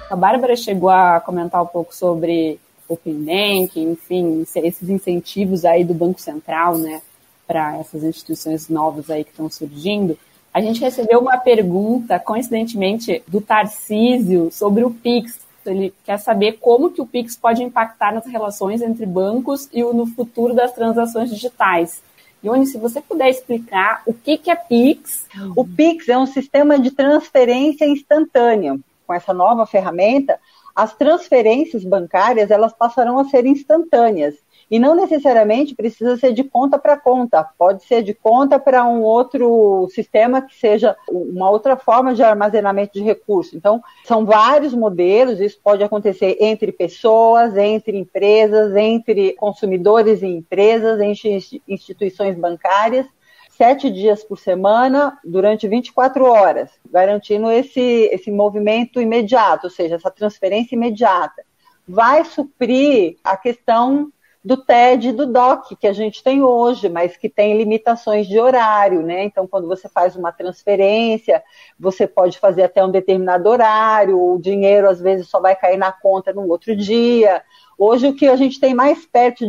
A 0.08 0.14
Bárbara 0.14 0.54
chegou 0.54 0.88
a 0.88 1.18
comentar 1.18 1.60
um 1.60 1.66
pouco 1.66 1.92
sobre 1.92 2.60
o 2.88 2.96
Bank, 3.04 3.80
enfim, 3.80 4.44
esses 4.54 4.88
incentivos 4.88 5.64
aí 5.64 5.82
do 5.82 5.92
Banco 5.92 6.20
Central, 6.20 6.78
né, 6.78 7.02
para 7.48 7.78
essas 7.78 8.04
instituições 8.04 8.68
novas 8.68 9.10
aí 9.10 9.24
que 9.24 9.30
estão 9.30 9.50
surgindo. 9.50 10.16
A 10.54 10.60
gente 10.60 10.80
recebeu 10.80 11.18
uma 11.18 11.36
pergunta, 11.36 12.16
coincidentemente, 12.20 13.20
do 13.26 13.40
Tarcísio 13.40 14.52
sobre 14.52 14.84
o 14.84 14.90
Pix. 14.90 15.40
Ele 15.66 15.92
quer 16.04 16.18
saber 16.18 16.58
como 16.60 16.90
que 16.90 17.02
o 17.02 17.06
Pix 17.06 17.34
pode 17.34 17.60
impactar 17.60 18.14
nas 18.14 18.26
relações 18.26 18.82
entre 18.82 19.04
bancos 19.04 19.68
e 19.72 19.82
no 19.82 20.06
futuro 20.06 20.54
das 20.54 20.72
transações 20.72 21.28
digitais. 21.28 22.00
Ione, 22.42 22.66
se 22.66 22.78
você 22.78 23.00
puder 23.00 23.28
explicar 23.28 24.02
o 24.06 24.12
que, 24.12 24.36
que 24.36 24.50
é 24.50 24.56
Pix. 24.56 25.26
O 25.56 25.64
Pix 25.64 26.08
é 26.08 26.18
um 26.18 26.26
sistema 26.26 26.78
de 26.78 26.90
transferência 26.90 27.84
instantânea. 27.86 28.78
Com 29.06 29.14
essa 29.14 29.32
nova 29.32 29.66
ferramenta, 29.66 30.38
as 30.74 30.94
transferências 30.94 31.84
bancárias 31.84 32.50
elas 32.50 32.72
passarão 32.72 33.18
a 33.18 33.24
ser 33.24 33.46
instantâneas. 33.46 34.34
E 34.72 34.78
não 34.78 34.94
necessariamente 34.94 35.74
precisa 35.74 36.16
ser 36.16 36.32
de 36.32 36.42
conta 36.42 36.78
para 36.78 36.96
conta, 36.96 37.44
pode 37.58 37.84
ser 37.84 38.02
de 38.02 38.14
conta 38.14 38.58
para 38.58 38.86
um 38.86 39.02
outro 39.02 39.86
sistema 39.90 40.40
que 40.40 40.54
seja 40.58 40.96
uma 41.10 41.50
outra 41.50 41.76
forma 41.76 42.14
de 42.14 42.22
armazenamento 42.22 42.94
de 42.94 43.02
recursos. 43.02 43.52
Então, 43.52 43.82
são 44.02 44.24
vários 44.24 44.72
modelos, 44.72 45.40
isso 45.40 45.60
pode 45.62 45.84
acontecer 45.84 46.38
entre 46.40 46.72
pessoas, 46.72 47.54
entre 47.54 47.98
empresas, 47.98 48.74
entre 48.74 49.34
consumidores 49.34 50.22
e 50.22 50.26
empresas, 50.26 50.98
entre 51.00 51.38
instituições 51.68 52.34
bancárias 52.34 53.06
sete 53.50 53.90
dias 53.90 54.24
por 54.24 54.38
semana, 54.38 55.18
durante 55.22 55.68
24 55.68 56.24
horas, 56.24 56.70
garantindo 56.90 57.50
esse, 57.50 58.08
esse 58.10 58.30
movimento 58.30 59.02
imediato, 59.02 59.66
ou 59.66 59.70
seja, 59.70 59.96
essa 59.96 60.10
transferência 60.10 60.74
imediata. 60.74 61.44
Vai 61.86 62.24
suprir 62.24 63.18
a 63.22 63.36
questão 63.36 64.10
do 64.44 64.56
TED 64.56 65.08
e 65.08 65.12
do 65.12 65.26
DOC 65.26 65.76
que 65.76 65.86
a 65.86 65.92
gente 65.92 66.22
tem 66.22 66.42
hoje, 66.42 66.88
mas 66.88 67.16
que 67.16 67.28
tem 67.28 67.56
limitações 67.56 68.26
de 68.26 68.40
horário, 68.40 69.02
né? 69.02 69.22
Então, 69.24 69.46
quando 69.46 69.68
você 69.68 69.88
faz 69.88 70.16
uma 70.16 70.32
transferência, 70.32 71.42
você 71.78 72.06
pode 72.06 72.38
fazer 72.38 72.64
até 72.64 72.84
um 72.84 72.90
determinado 72.90 73.48
horário, 73.48 74.18
o 74.18 74.38
dinheiro 74.40 74.88
às 74.88 75.00
vezes 75.00 75.28
só 75.28 75.40
vai 75.40 75.54
cair 75.54 75.76
na 75.76 75.92
conta 75.92 76.32
no 76.32 76.48
outro 76.48 76.74
dia. 76.74 77.42
Hoje, 77.84 78.06
o 78.06 78.14
que 78.14 78.28
a 78.28 78.36
gente 78.36 78.60
tem 78.60 78.72
mais 78.72 79.04
perto 79.04 79.44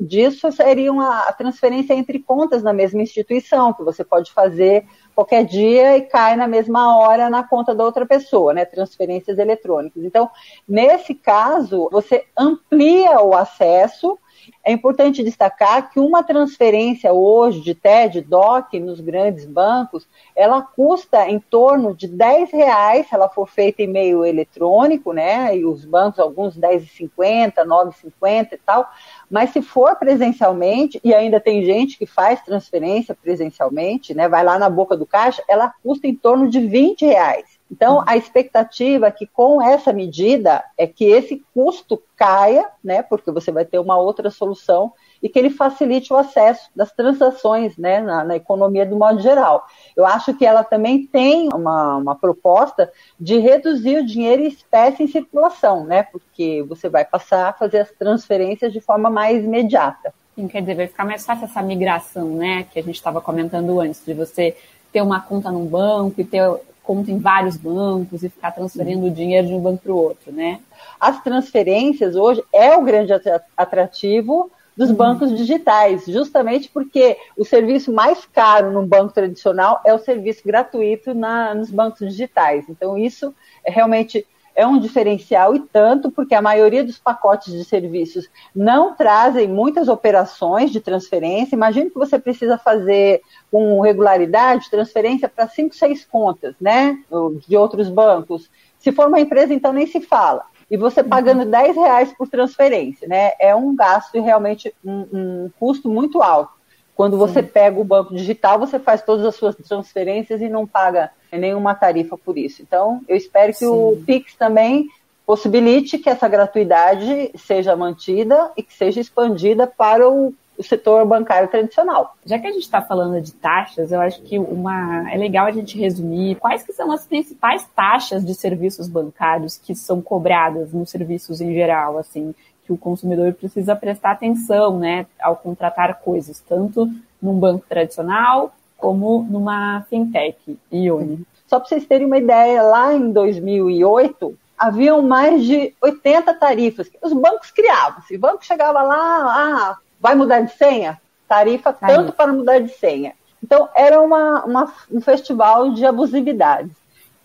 disso 0.00 0.50
seria 0.50 0.90
uma, 0.90 1.20
a 1.20 1.32
transferência 1.32 1.94
entre 1.94 2.18
contas 2.18 2.60
na 2.60 2.72
mesma 2.72 3.00
instituição, 3.00 3.72
que 3.72 3.84
você 3.84 4.02
pode 4.02 4.32
fazer 4.32 4.84
qualquer 5.14 5.44
dia 5.44 5.96
e 5.96 6.02
cai 6.02 6.34
na 6.34 6.48
mesma 6.48 6.98
hora 6.98 7.30
na 7.30 7.44
conta 7.44 7.72
da 7.72 7.84
outra 7.84 8.04
pessoa, 8.04 8.52
né? 8.52 8.64
Transferências 8.64 9.38
eletrônicas. 9.38 10.02
Então, 10.02 10.28
nesse 10.68 11.14
caso, 11.14 11.88
você 11.92 12.26
amplia 12.36 13.20
o 13.20 13.32
acesso 13.36 14.18
é 14.66 14.72
importante 14.72 15.22
destacar 15.22 15.92
que 15.92 16.00
uma 16.00 16.24
transferência 16.24 17.12
hoje 17.12 17.60
de 17.60 17.72
TED, 17.72 18.20
DOC, 18.22 18.80
nos 18.80 19.00
grandes 19.00 19.46
bancos, 19.46 20.08
ela 20.34 20.60
custa 20.60 21.30
em 21.30 21.38
torno 21.38 21.94
de 21.94 22.08
10 22.08 22.50
reais 22.50 23.06
se 23.06 23.14
ela 23.14 23.28
for 23.28 23.46
feita 23.46 23.82
em 23.82 23.86
meio 23.86 24.24
eletrônico, 24.24 25.12
né? 25.12 25.56
E 25.56 25.64
os 25.64 25.84
bancos, 25.84 26.18
alguns 26.18 26.58
10,50, 26.58 27.64
9,50 27.64 28.54
e 28.54 28.58
tal. 28.58 28.90
Mas 29.30 29.50
se 29.50 29.62
for 29.62 29.94
presencialmente, 29.94 31.00
e 31.04 31.14
ainda 31.14 31.38
tem 31.38 31.64
gente 31.64 31.96
que 31.96 32.04
faz 32.04 32.42
transferência 32.42 33.14
presencialmente, 33.14 34.14
né? 34.14 34.28
Vai 34.28 34.42
lá 34.42 34.58
na 34.58 34.68
boca 34.68 34.96
do 34.96 35.06
caixa, 35.06 35.44
ela 35.48 35.72
custa 35.80 36.08
em 36.08 36.14
torno 36.16 36.50
de 36.50 36.58
20 36.58 37.06
reais. 37.06 37.55
Então, 37.70 38.02
a 38.06 38.16
expectativa 38.16 39.08
é 39.08 39.10
que 39.10 39.26
com 39.26 39.60
essa 39.60 39.92
medida 39.92 40.64
é 40.78 40.86
que 40.86 41.04
esse 41.04 41.44
custo 41.52 42.00
caia, 42.16 42.68
né, 42.82 43.02
porque 43.02 43.30
você 43.30 43.50
vai 43.50 43.64
ter 43.64 43.78
uma 43.78 43.98
outra 43.98 44.30
solução 44.30 44.92
e 45.22 45.28
que 45.28 45.38
ele 45.38 45.50
facilite 45.50 46.12
o 46.12 46.16
acesso 46.16 46.70
das 46.76 46.92
transações 46.92 47.76
né, 47.76 48.00
na, 48.00 48.22
na 48.22 48.36
economia 48.36 48.86
do 48.86 48.96
modo 48.96 49.20
geral. 49.20 49.66
Eu 49.96 50.06
acho 50.06 50.32
que 50.34 50.46
ela 50.46 50.62
também 50.62 51.06
tem 51.06 51.48
uma, 51.52 51.96
uma 51.96 52.14
proposta 52.14 52.90
de 53.18 53.38
reduzir 53.38 53.98
o 53.98 54.06
dinheiro 54.06 54.42
em 54.42 54.48
espécie 54.48 55.02
em 55.02 55.08
circulação, 55.08 55.84
né, 55.84 56.04
porque 56.04 56.64
você 56.68 56.88
vai 56.88 57.04
passar 57.04 57.48
a 57.48 57.52
fazer 57.52 57.80
as 57.80 57.90
transferências 57.90 58.72
de 58.72 58.80
forma 58.80 59.10
mais 59.10 59.42
imediata. 59.42 60.14
Sim, 60.36 60.46
quer 60.46 60.60
dizer, 60.60 60.76
vai 60.76 60.86
ficar 60.86 61.04
mais 61.04 61.24
fácil 61.24 61.46
essa 61.46 61.62
migração, 61.62 62.28
né, 62.28 62.64
que 62.70 62.78
a 62.78 62.82
gente 62.82 62.96
estava 62.96 63.20
comentando 63.20 63.80
antes, 63.80 64.04
de 64.04 64.14
você 64.14 64.56
ter 64.92 65.02
uma 65.02 65.20
conta 65.20 65.50
num 65.50 65.66
banco 65.66 66.20
e 66.20 66.24
ter 66.24 66.42
conta 66.86 67.10
em 67.10 67.18
vários 67.18 67.56
bancos 67.56 68.22
e 68.22 68.28
ficar 68.28 68.52
transferindo 68.52 69.06
o 69.06 69.10
dinheiro 69.10 69.48
de 69.48 69.54
um 69.54 69.60
banco 69.60 69.82
para 69.82 69.92
o 69.92 69.96
outro, 69.96 70.32
né? 70.32 70.60
As 71.00 71.22
transferências 71.22 72.14
hoje 72.14 72.42
é 72.52 72.76
o 72.76 72.84
grande 72.84 73.12
atrativo 73.56 74.50
dos 74.76 74.90
uhum. 74.90 74.96
bancos 74.96 75.36
digitais, 75.36 76.04
justamente 76.06 76.68
porque 76.68 77.16
o 77.36 77.44
serviço 77.44 77.92
mais 77.92 78.24
caro 78.26 78.70
num 78.70 78.86
banco 78.86 79.12
tradicional 79.12 79.80
é 79.84 79.92
o 79.92 79.98
serviço 79.98 80.42
gratuito 80.44 81.12
na, 81.12 81.54
nos 81.54 81.70
bancos 81.70 82.06
digitais. 82.06 82.66
Então, 82.68 82.96
isso 82.96 83.34
é 83.64 83.70
realmente 83.70 84.26
é 84.56 84.66
um 84.66 84.80
diferencial 84.80 85.54
e 85.54 85.60
tanto 85.60 86.10
porque 86.10 86.34
a 86.34 86.40
maioria 86.40 86.82
dos 86.82 86.98
pacotes 86.98 87.52
de 87.52 87.62
serviços 87.62 88.28
não 88.54 88.94
trazem 88.94 89.46
muitas 89.46 89.86
operações 89.86 90.72
de 90.72 90.80
transferência. 90.80 91.54
Imagine 91.54 91.90
que 91.90 91.98
você 91.98 92.18
precisa 92.18 92.56
fazer 92.56 93.20
com 93.50 93.80
regularidade 93.82 94.70
transferência 94.70 95.28
para 95.28 95.46
cinco, 95.46 95.76
seis 95.76 96.04
contas, 96.04 96.54
né, 96.58 96.98
de 97.46 97.56
outros 97.56 97.90
bancos. 97.90 98.50
Se 98.78 98.90
for 98.90 99.08
uma 99.08 99.20
empresa, 99.20 99.52
então 99.52 99.72
nem 99.72 99.86
se 99.86 100.00
fala. 100.00 100.44
E 100.70 100.76
você 100.76 101.02
pagando 101.02 101.44
uhum. 101.44 101.50
10 101.50 101.76
reais 101.76 102.12
por 102.12 102.28
transferência, 102.28 103.06
né? 103.06 103.32
É 103.38 103.54
um 103.54 103.74
gasto 103.76 104.16
e 104.16 104.20
realmente 104.20 104.74
um, 104.84 105.06
um 105.12 105.50
custo 105.60 105.88
muito 105.88 106.20
alto. 106.20 106.55
Quando 106.96 107.18
você 107.18 107.42
Sim. 107.42 107.48
pega 107.48 107.78
o 107.78 107.84
banco 107.84 108.14
digital, 108.14 108.58
você 108.58 108.78
faz 108.78 109.02
todas 109.02 109.26
as 109.26 109.36
suas 109.36 109.54
transferências 109.54 110.40
e 110.40 110.48
não 110.48 110.66
paga 110.66 111.10
nenhuma 111.30 111.74
tarifa 111.74 112.16
por 112.16 112.38
isso. 112.38 112.62
Então, 112.62 113.02
eu 113.06 113.14
espero 113.14 113.52
que 113.52 113.58
Sim. 113.58 113.66
o 113.66 114.02
Pix 114.06 114.34
também 114.34 114.88
possibilite 115.26 115.98
que 115.98 116.08
essa 116.08 116.26
gratuidade 116.26 117.32
seja 117.36 117.76
mantida 117.76 118.50
e 118.56 118.62
que 118.62 118.72
seja 118.72 118.98
expandida 118.98 119.66
para 119.66 120.08
o, 120.08 120.32
o 120.56 120.62
setor 120.62 121.04
bancário 121.04 121.48
tradicional. 121.48 122.16
Já 122.24 122.38
que 122.38 122.46
a 122.46 122.52
gente 122.52 122.62
está 122.62 122.80
falando 122.80 123.20
de 123.20 123.32
taxas, 123.32 123.92
eu 123.92 124.00
acho 124.00 124.22
que 124.22 124.38
uma 124.38 125.12
é 125.12 125.18
legal 125.18 125.46
a 125.46 125.52
gente 125.52 125.76
resumir 125.78 126.36
quais 126.36 126.62
que 126.62 126.72
são 126.72 126.90
as 126.90 127.06
principais 127.06 127.66
taxas 127.76 128.24
de 128.24 128.34
serviços 128.34 128.88
bancários 128.88 129.58
que 129.58 129.74
são 129.74 130.00
cobradas 130.00 130.72
nos 130.72 130.88
serviços 130.88 131.42
em 131.42 131.52
geral, 131.52 131.98
assim, 131.98 132.34
que 132.66 132.72
o 132.72 132.76
consumidor 132.76 133.32
precisa 133.34 133.76
prestar 133.76 134.12
atenção, 134.12 134.78
né, 134.78 135.06
ao 135.20 135.36
contratar 135.36 136.00
coisas, 136.00 136.40
tanto 136.40 136.90
num 137.22 137.38
banco 137.38 137.64
tradicional 137.68 138.52
como 138.76 139.22
numa 139.22 139.82
fintech, 139.88 140.58
Ione. 140.70 141.24
Só 141.46 141.58
para 141.58 141.68
vocês 141.68 141.86
terem 141.86 142.06
uma 142.06 142.18
ideia, 142.18 142.62
lá 142.62 142.92
em 142.92 143.10
2008, 143.12 144.36
haviam 144.58 145.00
mais 145.00 145.44
de 145.44 145.72
80 145.80 146.34
tarifas 146.34 146.90
os 147.02 147.12
bancos 147.12 147.50
criavam. 147.50 148.02
Se 148.02 148.16
o 148.16 148.18
banco 148.18 148.44
chegava 148.44 148.82
lá, 148.82 148.96
ah, 148.96 149.76
vai 150.00 150.14
mudar 150.14 150.40
de 150.40 150.52
senha? 150.52 151.00
Tarifa 151.28 151.72
tanto 151.72 152.12
para 152.12 152.32
mudar 152.32 152.58
de 152.58 152.68
senha. 152.72 153.14
Então, 153.42 153.68
era 153.74 154.00
uma, 154.00 154.44
uma, 154.44 154.72
um 154.90 155.00
festival 155.00 155.72
de 155.72 155.84
abusividades. 155.84 156.72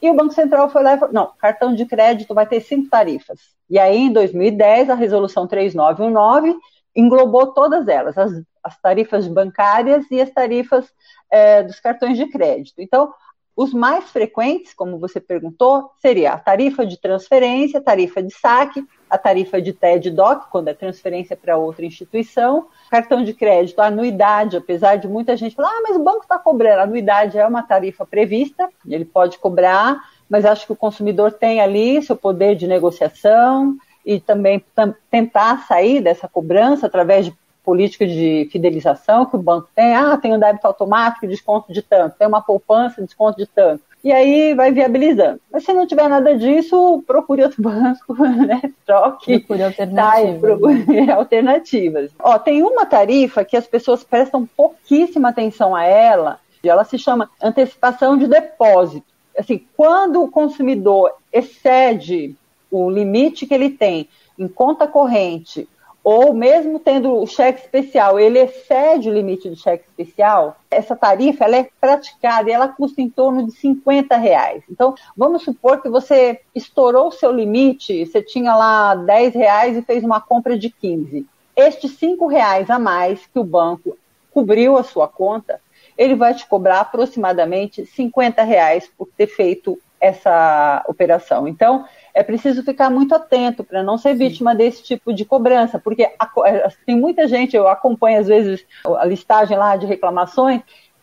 E 0.02 0.10
o 0.10 0.16
Banco 0.16 0.34
Central 0.34 0.70
foi 0.70 0.84
lá 0.84 0.95
e 0.95 0.97
falou: 0.97 1.14
não, 1.14 1.32
cartão 1.38 1.74
de 1.76 1.86
crédito 1.86 2.34
vai 2.34 2.47
ter 2.47 2.62
cinco 2.62 2.89
tarifas. 2.89 3.39
E 3.70 3.78
aí, 3.78 3.97
em 3.97 4.12
2010, 4.12 4.89
a 4.89 4.95
resolução 4.95 5.47
3919 5.47 6.58
englobou 6.95 7.54
todas 7.54 7.88
elas, 7.88 8.18
as, 8.18 8.32
as 8.64 8.80
tarifas 8.82 9.28
bancárias 9.28 10.10
e 10.12 10.20
as 10.20 10.30
tarifas 10.30 10.91
é, 11.32 11.64
dos 11.64 11.80
cartões 11.80 12.18
de 12.18 12.28
crédito. 12.28 12.82
Então, 12.82 13.14
os 13.62 13.74
mais 13.74 14.05
frequentes, 14.09 14.74
como 14.74 14.97
você 14.97 15.20
perguntou, 15.20 15.91
seria 15.99 16.34
a 16.34 16.38
tarifa 16.38 16.86
de 16.86 16.97
transferência, 16.97 17.80
a 17.80 17.84
tarifa 17.84 18.22
de 18.22 18.34
saque, 18.34 18.84
a 19.07 19.18
tarifa 19.18 19.62
de 19.62 19.72
TED 19.72 20.09
DOC, 20.09 20.49
quando 20.49 20.70
é 20.70 20.74
transferência 20.74 21.38
para 21.38 21.57
outra 21.57 21.86
instituição, 21.86 22.68
cartão 22.89 23.24
de 23.24 23.34
crédito, 23.34 23.80
anuidade, 23.80 24.57
apesar 24.57 24.95
de 24.95 25.07
muita 25.07 25.38
gente 25.38 25.55
falar, 25.55 25.70
ah, 25.70 25.82
mas 25.84 25.95
o 25.95 26.03
banco 26.03 26.24
está 26.24 26.39
cobrando, 26.39 26.80
a 26.80 26.84
anuidade 26.84 27.38
é 27.38 27.45
uma 27.45 27.62
tarifa 27.62 28.05
prevista, 28.05 28.68
ele 28.88 29.05
pode 29.05 29.38
cobrar, 29.38 29.99
mas 30.28 30.43
acho 30.43 30.66
que 30.66 30.74
o 30.74 30.78
consumidor 30.78 31.34
tem 31.34 31.62
ali 31.62 32.01
seu 32.01 32.16
poder 32.16 32.55
de 32.55 32.66
negociação 32.66 33.78
e 34.03 34.20
também 34.20 34.64
tentar 35.12 35.68
sair 35.68 36.01
dessa 36.01 36.28
cobrança 36.28 36.88
através 36.88 37.26
de 37.26 37.34
política 37.72 38.05
de 38.05 38.49
fidelização 38.51 39.26
que 39.26 39.38
o 39.38 39.41
banco 39.41 39.69
tem. 39.74 39.95
Ah, 39.95 40.17
tem 40.17 40.36
um 40.36 40.39
débito 40.39 40.67
automático, 40.67 41.26
desconto 41.26 41.72
de 41.72 41.82
tanto. 41.82 42.17
Tem 42.17 42.28
uma 42.28 42.41
poupança, 42.41 43.01
desconto 43.01 43.38
de 43.38 43.47
tanto. 43.47 43.82
E 44.03 44.11
aí 44.11 44.53
vai 44.53 44.74
viabilizando. 44.74 45.39
Mas 45.49 45.63
se 45.63 45.72
não 45.72 45.88
tiver 45.88 46.09
nada 46.09 46.38
disso, 46.38 47.01
procure 47.07 47.43
outro 47.43 47.63
banco, 47.63 48.13
né? 48.45 48.61
Troque. 48.86 49.39
Procure 49.39 49.63
alternativas. 49.63 50.34
Tá, 50.34 50.39
procure 50.39 50.99
alternativas. 51.11 52.11
Ó, 52.19 52.38
tem 52.38 52.61
uma 52.61 52.86
tarifa 52.86 53.45
que 53.45 53.55
as 53.55 53.65
pessoas 53.65 54.03
prestam 54.03 54.45
pouquíssima 54.45 55.30
atenção 55.30 55.74
a 55.74 55.86
ela, 55.86 56.41
e 56.61 56.67
ela 56.67 56.84
se 56.84 56.99
chama 56.99 57.30
antecipação 57.41 58.17
de 58.17 58.28
depósito. 58.28 59.05
Assim, 59.38 59.65
quando 59.78 60.22
o 60.22 60.30
consumidor 60.30 61.13
excede 61.32 62.36
o 62.69 62.89
limite 62.89 63.47
que 63.47 63.53
ele 63.53 63.69
tem 63.69 64.09
em 64.38 64.49
conta 64.49 64.86
corrente 64.88 65.69
ou 66.04 66.34
mesmo 66.34 66.80
tendo 66.80 67.16
o 67.16 67.28
cheque 67.28 67.62
especial, 67.62 68.20
ele 68.20 68.39
excede 68.39 69.10
o 69.10 69.14
limite 69.14 69.49
do 69.49 69.56
cheque 69.56 69.86
especial, 69.88 70.58
essa 70.70 70.95
tarifa 70.95 71.45
ela 71.45 71.58
é 71.58 71.70
praticada 71.80 72.49
e 72.49 72.54
ela 72.54 72.68
custa 72.68 73.02
em 73.02 73.10
torno 73.10 73.45
de 73.45 73.52
50 73.54 74.18
reais. 74.18 74.64
Então, 74.70 74.95
vamos 75.16 75.43
supor 75.43 75.82
que 75.82 75.89
você 75.89 76.41
estourou 76.56 77.08
o 77.08 77.12
seu 77.12 77.32
limite, 77.32 78.06
você 78.06 78.22
tinha 78.22 78.56
lá 78.56 78.95
10 78.95 79.36
reais 79.36 79.78
e 79.78 79.82
fez 79.84 80.04
uma 80.04 80.20
compra 80.20 80.58
de 80.58 80.70
15. 80.70 81.26
Estes 81.56 81.91
5 81.97 82.26
reais 82.28 82.70
a 82.70 82.80
mais 82.80 83.26
que 83.28 83.38
o 83.38 83.43
banco 83.43 83.97
cobriu 84.32 84.78
a 84.78 84.84
sua 84.84 85.08
conta, 85.08 85.60
ele 85.97 86.16
vai 86.16 86.34
te 86.34 86.47
cobrar 86.47 86.80
aproximadamente 86.80 87.86
50 87.86 88.41
reais 88.43 88.89
por 88.97 89.08
ter 89.16 89.28
feito 89.28 89.78
essa 89.99 90.84
operação. 90.88 91.47
Então, 91.47 91.86
é 92.14 92.24
preciso 92.24 92.64
ficar 92.64 92.89
muito 92.89 93.16
atento 93.16 93.64
para 93.64 93.84
não 93.84 93.97
ser 93.97 94.14
vítima 94.14 94.53
desse 94.53 94.84
tipo 94.84 95.14
de 95.14 95.26
cobrança, 95.26 95.80
porque 95.80 96.03
é, 96.03 96.70
tem 96.86 96.95
muita 96.95 97.28
gente, 97.28 97.55
eu 97.55 97.68
acompanho 97.68 98.20
às 98.20 98.28
vezes 98.28 98.66
a 98.86 99.05
listagem 99.05 99.57
lá 99.57 99.76
de 99.76 99.86
reclamações, 99.86 100.62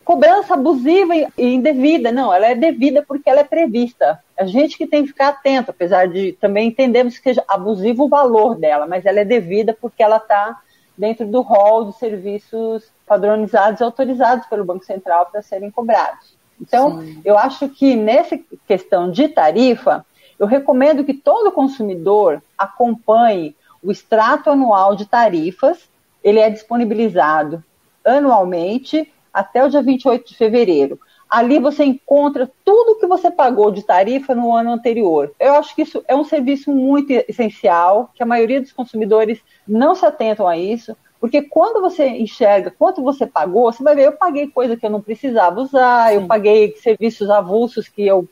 cobrança 0.09 0.55
abusiva 0.55 1.13
e 1.15 1.53
indevida. 1.53 2.11
Não, 2.11 2.33
ela 2.33 2.47
é 2.47 2.55
devida 2.55 3.03
porque 3.07 3.29
ela 3.29 3.41
é 3.41 3.43
prevista. 3.43 4.19
A 4.37 4.45
gente 4.45 4.77
que 4.77 4.87
tem 4.87 5.03
que 5.03 5.09
ficar 5.09 5.27
atento, 5.27 5.69
apesar 5.69 6.07
de 6.07 6.33
também 6.33 6.69
entendermos 6.69 7.17
que 7.17 7.23
seja 7.23 7.43
abusivo 7.47 8.05
o 8.05 8.09
valor 8.09 8.55
dela, 8.55 8.87
mas 8.87 9.05
ela 9.05 9.19
é 9.19 9.25
devida 9.25 9.77
porque 9.79 10.01
ela 10.01 10.17
está 10.17 10.59
dentro 10.97 11.27
do 11.27 11.41
rol 11.41 11.85
dos 11.85 11.97
serviços 11.97 12.91
padronizados 13.05 13.79
e 13.79 13.83
autorizados 13.83 14.47
pelo 14.47 14.65
Banco 14.65 14.83
Central 14.83 15.27
para 15.31 15.41
serem 15.41 15.71
cobrados. 15.71 16.37
Então, 16.59 17.01
Sim. 17.01 17.21
eu 17.23 17.37
acho 17.37 17.69
que 17.69 17.95
nessa 17.95 18.37
questão 18.67 19.09
de 19.09 19.29
tarifa, 19.29 20.05
eu 20.39 20.47
recomendo 20.47 21.03
que 21.03 21.13
todo 21.13 21.51
consumidor 21.51 22.41
acompanhe 22.57 23.55
o 23.83 23.91
extrato 23.91 24.49
anual 24.49 24.95
de 24.95 25.05
tarifas. 25.05 25.89
Ele 26.23 26.39
é 26.39 26.49
disponibilizado 26.49 27.63
anualmente 28.05 29.11
até 29.33 29.63
o 29.63 29.69
dia 29.69 29.81
28 29.81 30.29
de 30.29 30.35
fevereiro. 30.35 30.99
Ali 31.29 31.59
você 31.59 31.83
encontra 31.83 32.49
tudo 32.65 32.97
que 32.99 33.05
você 33.05 33.29
pagou 33.29 33.69
de 33.69 33.83
tarifa 33.83 34.33
no 34.33 34.55
ano 34.55 34.71
anterior. 34.71 35.31
Eu 35.39 35.53
acho 35.53 35.75
que 35.75 35.83
isso 35.83 36.03
é 36.07 36.15
um 36.15 36.23
serviço 36.23 36.71
muito 36.71 37.11
essencial, 37.11 38.09
que 38.15 38.23
a 38.23 38.25
maioria 38.25 38.59
dos 38.59 38.71
consumidores 38.71 39.39
não 39.67 39.93
se 39.93 40.05
atentam 40.05 40.47
a 40.47 40.57
isso, 40.57 40.97
porque 41.19 41.43
quando 41.43 41.81
você 41.81 42.07
enxerga 42.07 42.71
quanto 42.71 43.03
você 43.03 43.27
pagou, 43.27 43.71
você 43.71 43.83
vai 43.83 43.93
ver, 43.93 44.07
eu 44.07 44.13
paguei 44.13 44.47
coisa 44.47 44.75
que 44.75 44.85
eu 44.85 44.89
não 44.89 45.01
precisava 45.01 45.61
usar, 45.61 46.09
Sim. 46.09 46.15
eu 46.15 46.27
paguei 46.27 46.75
serviços 46.77 47.29
avulsos 47.29 47.87
que 47.87 48.07
eu 48.07 48.27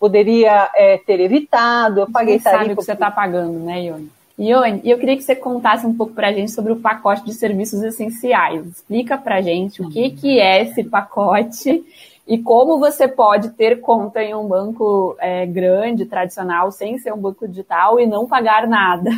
poderia 0.00 0.70
é, 0.74 0.96
ter 0.96 1.20
evitado, 1.20 2.00
eu 2.00 2.10
paguei 2.10 2.38
você 2.38 2.44
tarifa. 2.44 2.58
sabe 2.62 2.72
o 2.72 2.76
que 2.76 2.82
você 2.82 2.92
está 2.92 3.10
pagando, 3.10 3.58
né, 3.60 3.82
Ione? 3.82 4.10
Ione, 4.38 4.80
eu 4.82 4.98
queria 4.98 5.14
que 5.14 5.22
você 5.22 5.36
contasse 5.36 5.86
um 5.86 5.94
pouco 5.94 6.14
para 6.14 6.28
a 6.28 6.32
gente 6.32 6.50
sobre 6.50 6.72
o 6.72 6.80
pacote 6.80 7.22
de 7.26 7.34
serviços 7.34 7.82
essenciais. 7.82 8.66
Explica 8.66 9.18
para 9.18 9.36
a 9.36 9.40
gente 9.42 9.82
o 9.82 9.90
que, 9.90 10.08
que 10.10 10.40
é 10.40 10.62
esse 10.62 10.82
pacote 10.82 11.84
e 12.26 12.38
como 12.38 12.78
você 12.78 13.06
pode 13.06 13.50
ter 13.50 13.80
conta 13.80 14.22
em 14.22 14.34
um 14.34 14.48
banco 14.48 15.14
é, 15.18 15.44
grande, 15.44 16.06
tradicional, 16.06 16.72
sem 16.72 16.98
ser 16.98 17.12
um 17.12 17.18
banco 17.18 17.46
digital 17.46 18.00
e 18.00 18.06
não 18.06 18.26
pagar 18.26 18.66
nada. 18.66 19.10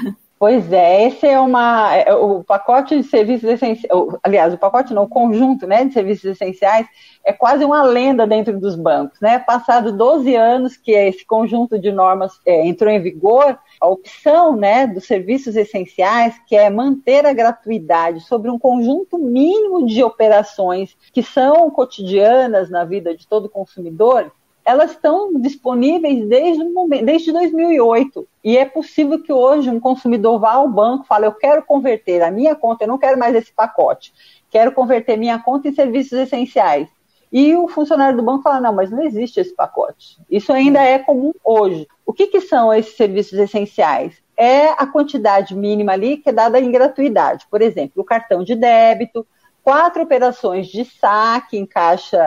Pois 0.42 0.72
é, 0.72 1.06
esse 1.06 1.24
é 1.24 1.38
uma 1.38 1.94
é, 1.94 2.12
o 2.12 2.42
pacote 2.42 2.96
de 2.96 3.04
serviços 3.04 3.48
essenciais, 3.48 3.86
aliás, 4.24 4.52
o 4.52 4.58
pacote 4.58 4.92
não, 4.92 5.04
o 5.04 5.08
conjunto, 5.08 5.68
né, 5.68 5.84
de 5.84 5.92
serviços 5.92 6.24
essenciais 6.24 6.84
é 7.24 7.32
quase 7.32 7.64
uma 7.64 7.84
lenda 7.84 8.26
dentro 8.26 8.58
dos 8.58 8.74
bancos, 8.74 9.20
né? 9.20 9.38
Passado 9.38 9.96
12 9.96 10.34
anos 10.34 10.76
que 10.76 10.90
esse 10.90 11.24
conjunto 11.24 11.78
de 11.78 11.92
normas 11.92 12.40
é, 12.44 12.66
entrou 12.66 12.90
em 12.90 13.00
vigor, 13.00 13.56
a 13.80 13.86
opção, 13.86 14.56
né, 14.56 14.84
dos 14.84 15.06
serviços 15.06 15.54
essenciais, 15.54 16.34
que 16.48 16.56
é 16.56 16.68
manter 16.68 17.24
a 17.24 17.32
gratuidade 17.32 18.22
sobre 18.22 18.50
um 18.50 18.58
conjunto 18.58 19.18
mínimo 19.18 19.86
de 19.86 20.02
operações 20.02 20.96
que 21.12 21.22
são 21.22 21.70
cotidianas 21.70 22.68
na 22.68 22.84
vida 22.84 23.16
de 23.16 23.28
todo 23.28 23.48
consumidor, 23.48 24.32
elas 24.72 24.92
estão 24.92 25.32
disponíveis 25.34 26.26
desde, 26.26 26.64
desde 27.04 27.30
2008. 27.32 28.26
E 28.42 28.56
é 28.56 28.64
possível 28.64 29.22
que 29.22 29.32
hoje 29.32 29.68
um 29.68 29.78
consumidor 29.78 30.40
vá 30.40 30.52
ao 30.52 30.68
banco 30.68 31.04
e 31.04 31.06
fale: 31.06 31.26
Eu 31.26 31.32
quero 31.32 31.62
converter 31.62 32.22
a 32.22 32.30
minha 32.30 32.54
conta, 32.54 32.84
eu 32.84 32.88
não 32.88 32.98
quero 32.98 33.18
mais 33.18 33.34
esse 33.34 33.52
pacote, 33.52 34.12
quero 34.50 34.72
converter 34.72 35.16
minha 35.16 35.38
conta 35.38 35.68
em 35.68 35.74
serviços 35.74 36.18
essenciais. 36.18 36.88
E 37.30 37.54
o 37.54 37.68
funcionário 37.68 38.16
do 38.16 38.22
banco 38.22 38.42
fala: 38.42 38.60
Não, 38.60 38.72
mas 38.72 38.90
não 38.90 39.02
existe 39.02 39.40
esse 39.40 39.54
pacote. 39.54 40.18
Isso 40.30 40.52
ainda 40.52 40.82
é 40.82 40.98
comum 40.98 41.32
hoje. 41.44 41.86
O 42.06 42.12
que, 42.12 42.26
que 42.26 42.40
são 42.40 42.72
esses 42.72 42.96
serviços 42.96 43.38
essenciais? 43.38 44.14
É 44.36 44.68
a 44.70 44.86
quantidade 44.86 45.54
mínima 45.54 45.92
ali 45.92 46.16
que 46.16 46.30
é 46.30 46.32
dada 46.32 46.58
em 46.58 46.70
gratuidade. 46.70 47.46
Por 47.50 47.60
exemplo, 47.60 48.02
o 48.02 48.04
cartão 48.04 48.42
de 48.42 48.54
débito, 48.54 49.26
quatro 49.62 50.02
operações 50.02 50.66
de 50.66 50.84
saque 50.84 51.56
em 51.56 51.66
caixa 51.66 52.18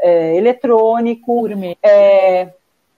é, 0.00 0.36
eletrônico 0.36 1.42
por 1.42 1.56
mês. 1.56 1.76
É, 1.82 2.52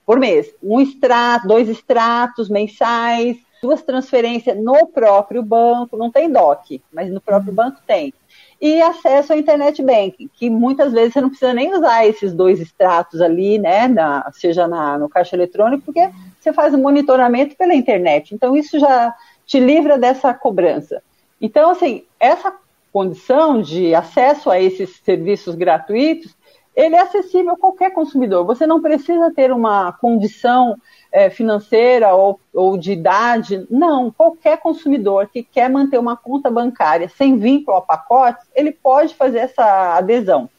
por 0.05 0.19
mês. 0.19 0.53
Um 0.63 0.79
extrato, 0.79 1.47
dois 1.47 1.67
extratos 1.67 2.49
mensais, 2.49 3.37
duas 3.61 3.81
transferências 3.81 4.57
no 4.57 4.87
próprio 4.87 5.43
banco, 5.43 5.97
não 5.97 6.11
tem 6.11 6.31
DOC, 6.31 6.81
mas 6.93 7.11
no 7.11 7.19
próprio 7.19 7.49
uhum. 7.49 7.55
banco 7.55 7.79
tem. 7.85 8.13
E 8.59 8.81
acesso 8.81 9.33
ao 9.33 9.39
internet 9.39 9.83
banking, 9.83 10.29
que 10.33 10.49
muitas 10.49 10.91
vezes 10.91 11.13
você 11.13 11.21
não 11.21 11.29
precisa 11.29 11.53
nem 11.53 11.75
usar 11.75 12.07
esses 12.07 12.33
dois 12.33 12.59
extratos 12.59 13.21
ali, 13.21 13.59
né, 13.59 13.87
na, 13.87 14.31
seja 14.33 14.67
na, 14.67 14.97
no 14.97 15.07
caixa 15.07 15.35
eletrônico, 15.35 15.83
porque 15.85 16.09
você 16.39 16.51
faz 16.51 16.73
o 16.73 16.77
monitoramento 16.77 17.55
pela 17.55 17.75
internet. 17.75 18.33
Então, 18.33 18.55
isso 18.55 18.79
já 18.79 19.13
te 19.45 19.59
livra 19.59 19.97
dessa 19.97 20.33
cobrança. 20.33 21.03
Então, 21.39 21.69
assim, 21.69 22.03
essa 22.19 22.51
condição 22.97 23.61
de 23.61 23.93
acesso 23.93 24.49
a 24.49 24.59
esses 24.59 24.95
serviços 25.03 25.53
gratuitos, 25.53 26.35
ele 26.75 26.95
é 26.95 26.99
acessível 26.99 27.51
a 27.51 27.57
qualquer 27.57 27.91
consumidor. 27.91 28.43
Você 28.43 28.65
não 28.65 28.81
precisa 28.81 29.31
ter 29.31 29.51
uma 29.51 29.93
condição 29.93 30.75
é, 31.11 31.29
financeira 31.29 32.15
ou, 32.15 32.39
ou 32.51 32.75
de 32.75 32.93
idade. 32.93 33.67
Não, 33.69 34.11
qualquer 34.11 34.57
consumidor 34.57 35.29
que 35.31 35.43
quer 35.43 35.69
manter 35.69 35.99
uma 35.99 36.17
conta 36.17 36.49
bancária 36.49 37.07
sem 37.07 37.37
vínculo 37.37 37.77
a 37.77 37.81
pacotes, 37.83 38.47
ele 38.55 38.71
pode 38.71 39.13
fazer 39.13 39.39
essa 39.39 39.95
adesão. 39.95 40.49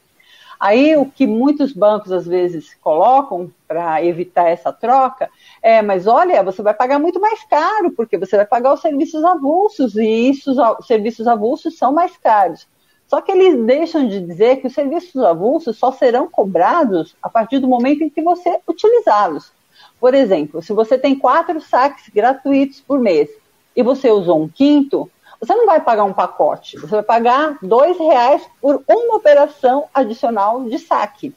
Aí 0.58 0.96
o 0.96 1.06
que 1.06 1.26
muitos 1.26 1.72
bancos 1.72 2.10
às 2.10 2.26
vezes 2.26 2.74
colocam 2.82 3.50
para 3.66 4.04
evitar 4.04 4.48
essa 4.48 4.72
troca 4.72 5.30
é, 5.62 5.82
mas 5.82 6.06
olha, 6.06 6.42
você 6.42 6.62
vai 6.62 6.74
pagar 6.74 6.98
muito 6.98 7.20
mais 7.20 7.44
caro, 7.44 7.90
porque 7.92 8.16
você 8.16 8.36
vai 8.36 8.46
pagar 8.46 8.74
os 8.74 8.80
serviços 8.80 9.24
avulsos, 9.24 9.96
e 9.96 10.30
isso, 10.30 10.54
os 10.78 10.86
serviços 10.86 11.26
avulsos 11.26 11.76
são 11.76 11.92
mais 11.92 12.16
caros. 12.16 12.66
Só 13.06 13.20
que 13.20 13.32
eles 13.32 13.64
deixam 13.64 14.06
de 14.06 14.20
dizer 14.20 14.56
que 14.56 14.66
os 14.66 14.74
serviços 14.74 15.22
avulsos 15.22 15.78
só 15.78 15.90
serão 15.90 16.28
cobrados 16.28 17.16
a 17.22 17.28
partir 17.28 17.58
do 17.58 17.66
momento 17.66 18.02
em 18.04 18.10
que 18.10 18.20
você 18.20 18.60
utilizá-los. 18.68 19.50
Por 19.98 20.14
exemplo, 20.14 20.62
se 20.62 20.72
você 20.72 20.98
tem 20.98 21.18
quatro 21.18 21.60
saques 21.60 22.08
gratuitos 22.10 22.80
por 22.80 23.00
mês 23.00 23.30
e 23.74 23.82
você 23.82 24.10
usou 24.10 24.42
um 24.42 24.48
quinto, 24.48 25.10
você 25.40 25.54
não 25.54 25.66
vai 25.66 25.80
pagar 25.80 26.04
um 26.04 26.12
pacote, 26.12 26.78
você 26.78 26.96
vai 26.96 27.02
pagar 27.02 27.58
dois 27.62 27.96
reais 27.98 28.42
por 28.60 28.82
uma 28.88 29.16
operação 29.16 29.84
adicional 29.94 30.64
de 30.64 30.78
saque. 30.78 31.34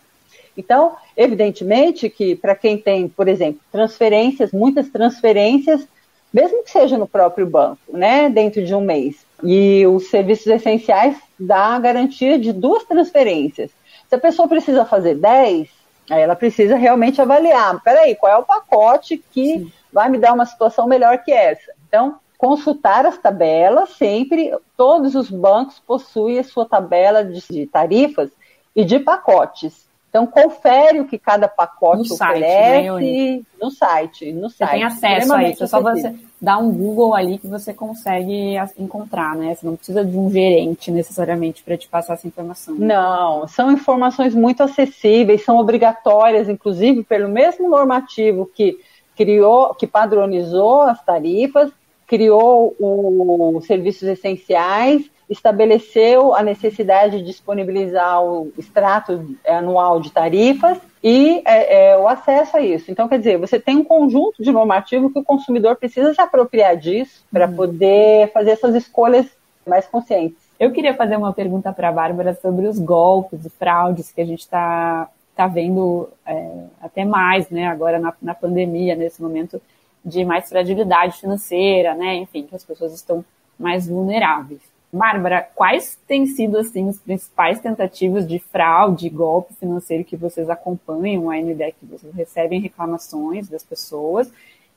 Então, 0.58 0.96
evidentemente 1.16 2.10
que 2.10 2.36
para 2.36 2.56
quem 2.56 2.78
tem, 2.78 3.08
por 3.08 3.28
exemplo, 3.28 3.62
transferências, 3.72 4.52
muitas 4.52 4.90
transferências, 4.90 5.88
mesmo 6.34 6.64
que 6.64 6.72
seja 6.72 6.98
no 6.98 7.08
próprio 7.08 7.46
banco, 7.46 7.80
né, 7.90 8.30
dentro 8.30 8.64
de 8.64 8.74
um 8.74 8.82
mês, 8.82 9.26
e 9.44 9.86
os 9.88 10.10
serviços 10.10 10.48
essenciais 10.48 11.18
dá 11.40 11.76
a 11.76 11.80
garantia 11.80 12.38
de 12.38 12.54
duas 12.54 12.84
transferências. 12.84 13.72
Se 14.08 14.16
a 14.16 14.20
pessoa 14.20 14.48
precisa 14.48 14.86
fazer 14.86 15.16
10, 15.16 15.70
aí 16.10 16.22
ela 16.22 16.36
precisa 16.36 16.76
realmente 16.76 17.22
avaliar, 17.22 17.82
peraí, 17.84 18.16
qual 18.16 18.32
é 18.32 18.38
o 18.38 18.44
pacote 18.44 19.18
que 19.32 19.60
Sim. 19.60 19.72
vai 19.92 20.10
me 20.10 20.18
dar 20.18 20.34
uma 20.34 20.46
situação 20.46 20.88
melhor 20.88 21.18
que 21.20 21.32
essa? 21.32 21.72
Então, 21.88 22.16
consultar 22.42 23.06
as 23.06 23.20
tabelas 23.20 23.92
sempre, 23.92 24.52
todos 24.76 25.14
os 25.14 25.30
bancos 25.30 25.78
possuem 25.86 26.40
a 26.40 26.44
sua 26.44 26.66
tabela 26.66 27.24
de, 27.24 27.68
tarifas 27.68 28.32
e 28.76 28.84
de 28.84 29.00
pacotes. 29.00 29.88
Então, 30.10 30.26
confere 30.26 31.00
o 31.00 31.06
que 31.06 31.20
cada 31.20 31.48
pacote 31.48 32.10
no 32.10 32.16
oferece 32.16 32.88
site, 32.88 33.38
né, 33.38 33.44
no 33.62 33.72
site. 33.72 34.34
No 34.34 34.50
você 34.50 34.58
site. 34.58 34.72
tem 34.72 34.84
acesso 34.84 35.34
a 35.34 35.44
isso, 35.44 35.64
é 35.64 35.68
só 35.68 35.82
você 35.82 36.16
dar 36.42 36.58
um 36.58 36.72
Google 36.72 37.14
ali 37.14 37.38
que 37.38 37.46
você 37.48 37.76
consegue 37.76 38.56
encontrar, 38.76 39.36
né? 39.36 39.54
Você 39.54 39.64
não 39.64 39.76
precisa 39.76 40.04
de 40.04 40.18
um 40.18 40.30
gerente 40.32 40.90
necessariamente 40.90 41.62
para 41.62 41.78
te 41.78 41.88
passar 41.88 42.16
essa 42.16 42.28
informação. 42.28 42.74
Não, 42.74 43.48
são 43.48 43.72
informações 43.72 44.34
muito 44.34 44.64
acessíveis, 44.64 45.46
são 45.46 45.58
obrigatórias, 45.58 46.50
inclusive, 46.50 47.04
pelo 47.04 47.30
mesmo 47.30 47.70
normativo 47.70 48.50
que 48.54 48.80
criou, 49.16 49.76
que 49.76 49.86
padronizou 49.86 50.82
as 50.82 51.02
tarifas, 51.06 51.72
criou 52.12 52.76
os 52.78 53.66
serviços 53.66 54.04
essenciais 54.04 55.10
estabeleceu 55.30 56.36
a 56.36 56.44
necessidade 56.44 57.20
de 57.20 57.24
disponibilizar 57.24 58.22
o 58.22 58.52
extrato 58.58 59.34
anual 59.48 60.02
de 60.02 60.12
tarifas 60.12 60.78
e 61.02 61.42
é, 61.46 61.92
é, 61.92 61.98
o 61.98 62.10
acesso 62.10 62.58
a 62.58 62.62
isso. 62.62 62.92
Então, 62.92 63.08
quer 63.08 63.18
dizer, 63.18 63.38
você 63.38 63.58
tem 63.58 63.78
um 63.78 63.84
conjunto 63.86 64.44
de 64.44 64.52
normativo 64.52 65.10
que 65.10 65.20
o 65.20 65.24
consumidor 65.24 65.78
precisa 65.78 66.14
se 66.14 66.20
apropriar 66.20 66.76
disso 66.76 67.24
para 67.32 67.48
uhum. 67.48 67.56
poder 67.56 68.30
fazer 68.34 68.52
essas 68.52 68.76
escolhas 68.76 69.26
mais 69.66 69.88
conscientes. 69.88 70.38
Eu 70.60 70.74
queria 70.74 70.94
fazer 70.94 71.16
uma 71.16 71.32
pergunta 71.32 71.72
para 71.72 71.88
a 71.88 71.94
Bárbara 71.94 72.38
sobre 72.42 72.68
os 72.68 72.78
golpes 72.78 73.46
e 73.46 73.50
fraudes 73.50 74.12
que 74.12 74.20
a 74.20 74.26
gente 74.26 74.42
está 74.42 75.08
tá 75.34 75.48
vendo 75.48 76.10
é, 76.26 76.66
até 76.82 77.06
mais, 77.06 77.50
né, 77.50 77.68
agora 77.68 78.00
na, 78.00 78.14
na 78.22 78.36
pandemia, 78.36 78.98
nesse 78.98 79.22
momento 79.22 79.62
de 80.04 80.26
mais 80.26 80.50
fragilidade 80.50 81.20
financeira, 81.20 81.94
né, 81.96 82.16
enfim, 82.16 82.44
que 82.44 82.56
as 82.56 82.64
pessoas 82.64 82.94
estão 82.94 83.24
mais 83.58 83.88
vulneráveis. 83.88 84.62
Bárbara, 84.94 85.48
quais 85.56 85.98
têm 86.06 86.26
sido 86.26 86.58
assim 86.58 86.90
os 86.90 87.00
principais 87.00 87.62
tentativas 87.62 88.28
de 88.28 88.40
fraude, 88.40 89.10
golpe 89.10 89.54
financeiro 89.54 90.04
que 90.04 90.18
vocês 90.18 90.50
acompanham 90.50 91.30
aí 91.30 91.42
no 91.42 91.52
IDEC? 91.52 91.76
Vocês 91.84 92.14
recebem 92.14 92.60
reclamações 92.60 93.48
das 93.48 93.64
pessoas 93.64 94.30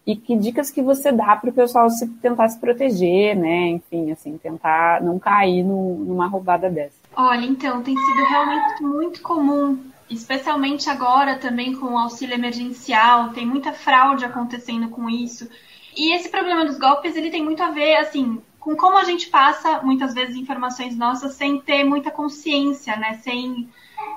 e 0.06 0.14
que 0.14 0.36
dicas 0.36 0.70
que 0.70 0.82
você 0.82 1.10
dá 1.10 1.34
para 1.34 1.50
o 1.50 1.52
pessoal 1.52 1.88
se, 1.90 2.06
tentar 2.06 2.48
se 2.48 2.60
proteger, 2.60 3.36
né? 3.36 3.68
Enfim, 3.68 4.12
assim, 4.12 4.36
tentar 4.36 5.02
não 5.02 5.18
cair 5.18 5.64
no, 5.64 5.96
numa 5.96 6.28
roubada 6.28 6.70
dessa. 6.70 6.94
Olha, 7.16 7.44
então, 7.46 7.82
tem 7.82 7.96
sido 7.96 8.24
realmente 8.28 8.82
muito 8.82 9.22
comum, 9.22 9.78
especialmente 10.14 10.88
agora 10.88 11.36
também 11.36 11.74
com 11.74 11.86
o 11.86 11.98
auxílio 11.98 12.34
emergencial, 12.34 13.30
tem 13.30 13.46
muita 13.46 13.72
fraude 13.72 14.24
acontecendo 14.24 14.88
com 14.88 15.10
isso. 15.10 15.48
E 15.96 16.14
esse 16.14 16.28
problema 16.28 16.64
dos 16.64 16.78
golpes, 16.78 17.16
ele 17.16 17.30
tem 17.30 17.42
muito 17.42 17.62
a 17.62 17.70
ver, 17.70 17.96
assim, 17.96 18.42
com 18.58 18.74
como 18.74 18.96
a 18.96 19.04
gente 19.04 19.28
passa 19.28 19.80
muitas 19.82 20.14
vezes 20.14 20.36
informações 20.36 20.96
nossas 20.96 21.34
sem 21.34 21.60
ter 21.60 21.84
muita 21.84 22.10
consciência, 22.10 22.96
né? 22.96 23.14
Sem, 23.22 23.68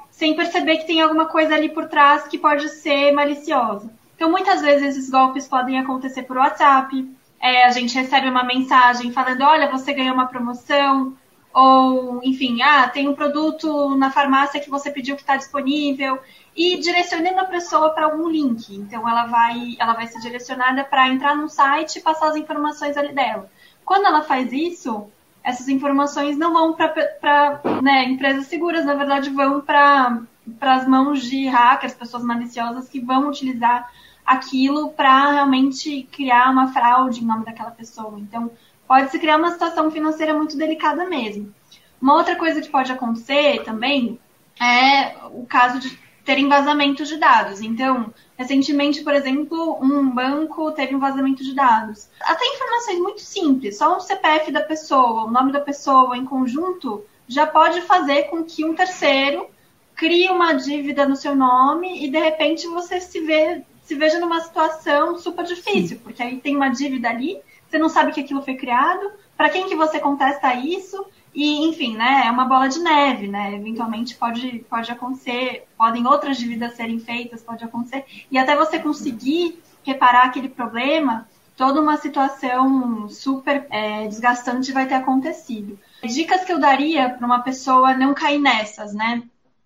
sem 0.09 0.35
perceber 0.35 0.77
que 0.77 0.87
tem 0.87 1.01
alguma 1.01 1.25
coisa 1.25 1.53
ali 1.53 1.69
por 1.69 1.87
trás 1.87 2.27
que 2.27 2.37
pode 2.37 2.69
ser 2.69 3.11
maliciosa. 3.11 3.91
Então, 4.15 4.31
muitas 4.31 4.61
vezes 4.61 4.95
esses 4.95 5.09
golpes 5.09 5.47
podem 5.47 5.77
acontecer 5.77 6.23
por 6.23 6.37
WhatsApp. 6.37 7.07
É, 7.39 7.65
a 7.65 7.71
gente 7.71 7.93
recebe 7.93 8.27
uma 8.27 8.43
mensagem 8.43 9.11
falando: 9.11 9.43
olha, 9.43 9.69
você 9.69 9.93
ganhou 9.93 10.15
uma 10.15 10.27
promoção. 10.27 11.15
Ou, 11.59 12.21
enfim, 12.23 12.61
ah, 12.61 12.87
tem 12.87 13.07
um 13.07 13.15
produto 13.15 13.95
na 13.95 14.11
farmácia 14.11 14.59
que 14.59 14.69
você 14.69 14.91
pediu 14.91 15.15
que 15.15 15.23
está 15.23 15.35
disponível. 15.35 16.19
E 16.55 16.77
direcionando 16.77 17.39
a 17.39 17.45
pessoa 17.45 17.89
para 17.89 18.05
algum 18.05 18.29
link. 18.29 18.75
Então, 18.75 19.09
ela 19.09 19.25
vai, 19.25 19.75
ela 19.79 19.93
vai 19.93 20.05
ser 20.05 20.19
direcionada 20.19 20.83
para 20.83 21.09
entrar 21.09 21.35
no 21.35 21.49
site 21.49 21.97
e 21.97 22.01
passar 22.01 22.27
as 22.27 22.35
informações 22.35 22.95
ali 22.95 23.11
dela. 23.11 23.49
Quando 23.83 24.05
ela 24.05 24.21
faz 24.21 24.53
isso, 24.53 25.07
essas 25.43 25.67
informações 25.67 26.37
não 26.37 26.53
vão 26.53 26.73
para 26.73 27.59
né, 27.81 28.03
empresas 28.05 28.45
seguras, 28.45 28.85
na 28.85 28.93
verdade 28.93 29.31
vão 29.31 29.59
para 29.59 30.21
as 30.61 30.87
mãos 30.87 31.23
de 31.23 31.47
hackers, 31.47 31.95
pessoas 31.95 32.23
maliciosas 32.23 32.87
que 32.87 32.99
vão 32.99 33.29
utilizar 33.29 33.91
aquilo 34.23 34.89
para 34.91 35.31
realmente 35.31 36.07
criar 36.11 36.51
uma 36.51 36.71
fraude 36.71 37.23
em 37.23 37.25
nome 37.25 37.45
daquela 37.45 37.71
pessoa. 37.71 38.19
Então, 38.19 38.51
pode 38.87 39.11
se 39.11 39.19
criar 39.19 39.37
uma 39.37 39.51
situação 39.51 39.91
financeira 39.91 40.33
muito 40.33 40.57
delicada 40.57 41.05
mesmo. 41.05 41.53
Uma 42.01 42.15
outra 42.15 42.35
coisa 42.35 42.61
que 42.61 42.69
pode 42.69 42.91
acontecer 42.91 43.63
também 43.63 44.19
é 44.59 45.15
o 45.31 45.45
caso 45.45 45.79
de 45.79 45.99
ter 46.23 46.45
vazamento 46.45 47.05
de 47.05 47.15
dados. 47.17 47.61
Então, 47.61 48.13
recentemente, 48.37 49.01
por 49.01 49.13
exemplo, 49.13 49.79
um 49.81 50.09
banco 50.09 50.71
teve 50.73 50.93
um 50.93 50.99
vazamento 50.99 51.43
de 51.43 51.55
dados. 51.55 52.09
Até 52.21 52.45
informações 52.45 52.99
muito 52.99 53.21
simples, 53.21 53.77
só 53.77 53.95
o 53.95 54.01
CPF 54.01 54.51
da 54.51 54.61
pessoa, 54.61 55.23
o 55.23 55.31
nome 55.31 55.53
da 55.53 55.61
pessoa 55.61 56.17
em 56.17 56.25
conjunto, 56.25 57.05
já 57.27 57.47
pode 57.47 57.81
fazer 57.81 58.23
com 58.23 58.43
que 58.43 58.65
um 58.65 58.75
terceiro 58.75 59.47
crie 59.95 60.29
uma 60.29 60.53
dívida 60.53 61.07
no 61.07 61.15
seu 61.15 61.33
nome 61.35 62.05
e 62.05 62.09
de 62.09 62.19
repente 62.19 62.67
você 62.67 62.99
se 63.01 63.19
vê 63.21 63.63
se 63.81 63.95
veja 63.95 64.19
numa 64.19 64.41
situação 64.41 65.17
super 65.17 65.45
difícil, 65.45 65.97
porque 66.03 66.21
aí 66.21 66.41
tem 66.41 66.57
uma 66.57 66.67
dívida 66.67 67.09
ali, 67.09 67.39
você 67.69 67.77
não 67.77 67.89
sabe 67.89 68.11
que 68.11 68.21
aquilo 68.21 68.41
foi 68.41 68.55
criado, 68.55 69.11
para 69.35 69.49
quem 69.49 69.67
que 69.67 69.75
você 69.75 69.99
contesta 69.99 70.53
isso, 70.53 71.05
e, 71.33 71.67
enfim, 71.67 71.95
né, 71.95 72.23
é 72.25 72.31
uma 72.31 72.45
bola 72.45 72.67
de 72.67 72.79
neve, 72.79 73.27
né? 73.27 73.53
Eventualmente 73.53 74.15
pode, 74.15 74.65
pode 74.69 74.91
acontecer, 74.91 75.67
podem 75.77 76.07
outras 76.07 76.37
dívidas 76.37 76.75
serem 76.75 76.99
feitas, 76.99 77.43
pode 77.43 77.63
acontecer, 77.63 78.05
e 78.31 78.37
até 78.37 78.55
você 78.55 78.79
conseguir 78.79 79.61
reparar 79.83 80.25
aquele 80.25 80.49
problema, 80.49 81.27
toda 81.55 81.81
uma 81.81 81.97
situação 81.97 83.07
super 83.09 83.67
é, 83.69 84.07
desgastante 84.07 84.71
vai 84.71 84.87
ter 84.87 84.95
acontecido. 84.95 85.77
Dicas 86.03 86.43
que 86.43 86.53
eu 86.53 86.59
daria 86.59 87.09
para 87.09 87.25
uma 87.25 87.41
pessoa 87.41 87.93
não 87.93 88.13
cair 88.13 88.39
nessas, 88.39 88.93
né? 88.93 89.23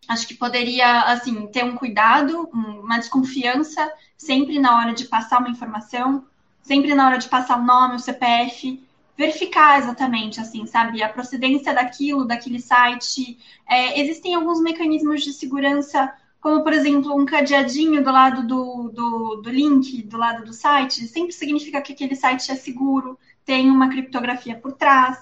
Acho 0.08 0.28
que 0.28 0.34
poderia, 0.34 1.04
assim, 1.04 1.48
ter 1.48 1.64
um 1.64 1.76
cuidado, 1.76 2.50
uma 2.52 2.98
desconfiança 2.98 3.90
sempre 4.18 4.60
na 4.60 4.78
hora 4.78 4.94
de 4.94 5.06
passar 5.06 5.40
uma 5.40 5.50
informação, 5.50 6.26
sempre 6.62 6.94
na 6.94 7.08
hora 7.08 7.18
de 7.18 7.30
passar 7.30 7.60
o 7.60 7.64
nome, 7.64 7.96
o 7.96 8.00
CPF, 8.00 8.82
verificar 9.18 9.80
exatamente, 9.80 10.40
assim, 10.40 10.66
sabe, 10.66 11.04
a 11.04 11.10
procedência 11.10 11.74
daquilo, 11.74 12.26
daquele 12.26 12.60
site. 12.60 13.38
É, 13.70 14.00
existem 14.00 14.34
alguns 14.34 14.62
mecanismos 14.62 15.24
de 15.24 15.34
segurança, 15.34 16.12
como, 16.40 16.64
por 16.64 16.74
exemplo, 16.74 17.16
um 17.16 17.26
cadeadinho 17.26 18.04
do 18.04 18.12
lado 18.12 18.48
do, 18.48 18.90
do, 18.90 19.36
do 19.44 19.50
link, 19.50 20.02
do 20.04 20.18
lado 20.18 20.44
do 20.44 20.54
site, 20.54 21.08
sempre 21.08 21.34
significa 21.34 21.82
que 21.82 21.94
aquele 21.94 22.16
site 22.16 22.52
é 22.52 22.56
seguro, 22.56 23.18
tem 23.46 23.70
uma 23.70 23.90
criptografia 23.90 24.56
por 24.56 24.74
trás. 24.74 25.20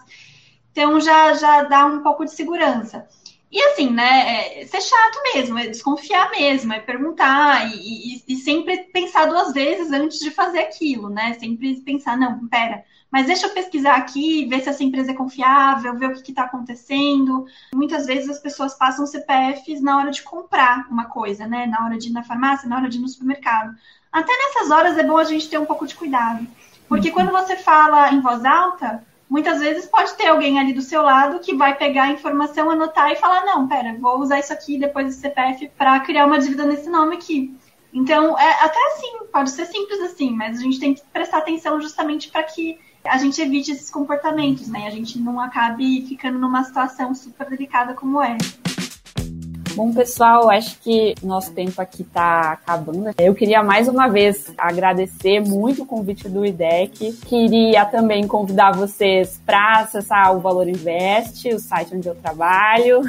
Então, 0.71 0.99
já, 1.01 1.33
já 1.33 1.63
dá 1.63 1.85
um 1.85 2.01
pouco 2.01 2.23
de 2.23 2.31
segurança. 2.31 3.05
E 3.51 3.61
assim, 3.63 3.89
né, 3.89 4.61
é 4.61 4.65
ser 4.67 4.81
chato 4.81 5.19
mesmo, 5.33 5.57
é 5.57 5.67
desconfiar 5.67 6.29
mesmo, 6.29 6.71
é 6.71 6.79
perguntar 6.79 7.67
e, 7.67 8.17
e, 8.17 8.23
e, 8.27 8.35
sempre 8.35 8.77
pensar 8.93 9.25
duas 9.25 9.53
vezes 9.53 9.91
antes 9.91 10.19
de 10.19 10.29
fazer 10.29 10.59
aquilo, 10.59 11.09
né? 11.09 11.33
Sempre 11.33 11.81
pensar, 11.81 12.15
não, 12.15 12.47
pera, 12.47 12.85
mas 13.11 13.25
deixa 13.25 13.47
eu 13.47 13.53
pesquisar 13.53 13.95
aqui, 13.95 14.45
ver 14.45 14.61
se 14.61 14.69
essa 14.69 14.83
empresa 14.83 15.11
é 15.11 15.15
confiável, 15.15 15.97
ver 15.97 16.09
o 16.09 16.21
que 16.21 16.31
está 16.31 16.43
acontecendo. 16.43 17.45
Muitas 17.73 18.05
vezes 18.05 18.29
as 18.29 18.39
pessoas 18.39 18.75
passam 18.75 19.07
CPFs 19.07 19.81
na 19.81 19.97
hora 19.97 20.11
de 20.11 20.21
comprar 20.21 20.87
uma 20.91 21.05
coisa, 21.05 21.47
né? 21.47 21.65
Na 21.65 21.85
hora 21.85 21.97
de 21.97 22.09
ir 22.09 22.11
na 22.11 22.23
farmácia, 22.23 22.69
na 22.69 22.77
hora 22.77 22.87
de 22.87 22.97
ir 22.97 23.01
no 23.01 23.07
supermercado. 23.07 23.75
Até 24.11 24.31
nessas 24.31 24.69
horas 24.69 24.97
é 24.97 25.03
bom 25.03 25.17
a 25.17 25.23
gente 25.23 25.49
ter 25.49 25.57
um 25.57 25.65
pouco 25.65 25.87
de 25.87 25.95
cuidado. 25.95 26.45
Porque 26.87 27.09
uhum. 27.09 27.15
quando 27.15 27.31
você 27.31 27.55
fala 27.55 28.11
em 28.11 28.21
voz 28.21 28.45
alta, 28.45 29.03
muitas 29.29 29.59
vezes 29.59 29.85
pode 29.85 30.13
ter 30.15 30.27
alguém 30.27 30.59
ali 30.59 30.73
do 30.73 30.81
seu 30.81 31.01
lado 31.01 31.39
que 31.39 31.55
vai 31.55 31.75
pegar 31.77 32.03
a 32.03 32.11
informação, 32.11 32.69
anotar 32.69 33.11
e 33.11 33.15
falar: 33.15 33.45
não, 33.45 33.67
pera, 33.67 33.95
vou 33.99 34.19
usar 34.19 34.39
isso 34.39 34.51
aqui 34.51 34.77
depois 34.79 35.07
do 35.07 35.21
CPF 35.21 35.69
para 35.77 35.99
criar 35.99 36.25
uma 36.25 36.39
dívida 36.39 36.65
nesse 36.65 36.89
nome 36.89 37.15
aqui. 37.15 37.55
Então, 37.93 38.37
é, 38.37 38.63
até 38.63 38.79
assim, 38.87 39.25
pode 39.31 39.51
ser 39.51 39.65
simples 39.65 39.99
assim, 40.01 40.31
mas 40.31 40.59
a 40.59 40.61
gente 40.61 40.79
tem 40.79 40.93
que 40.93 41.01
prestar 41.11 41.39
atenção 41.39 41.79
justamente 41.81 42.29
para 42.29 42.43
que 42.43 42.77
a 43.03 43.17
gente 43.17 43.41
evite 43.41 43.71
esses 43.71 43.89
comportamentos, 43.89 44.67
né? 44.67 44.85
A 44.87 44.91
gente 44.91 45.19
não 45.19 45.39
acabe 45.39 46.05
ficando 46.07 46.37
numa 46.37 46.63
situação 46.63 47.15
super 47.15 47.49
delicada 47.49 47.93
como 47.93 48.21
é. 48.21 48.37
Bom, 49.79 49.93
pessoal, 49.93 50.49
acho 50.49 50.77
que 50.81 51.15
nosso 51.23 51.53
tempo 51.53 51.81
aqui 51.81 52.01
está 52.01 52.51
acabando. 52.51 53.11
Eu 53.17 53.33
queria 53.33 53.63
mais 53.63 53.87
uma 53.87 54.09
vez 54.09 54.53
agradecer 54.57 55.39
muito 55.39 55.83
o 55.83 55.85
convite 55.85 56.27
do 56.27 56.45
IDEC. 56.45 57.13
Queria 57.25 57.85
também 57.85 58.27
convidar 58.27 58.73
vocês 58.73 59.39
para 59.45 59.79
acessar 59.79 60.35
o 60.35 60.41
Valor 60.41 60.67
Invest, 60.67 61.47
o 61.53 61.59
site 61.59 61.95
onde 61.95 62.09
eu 62.09 62.15
trabalho. 62.15 62.99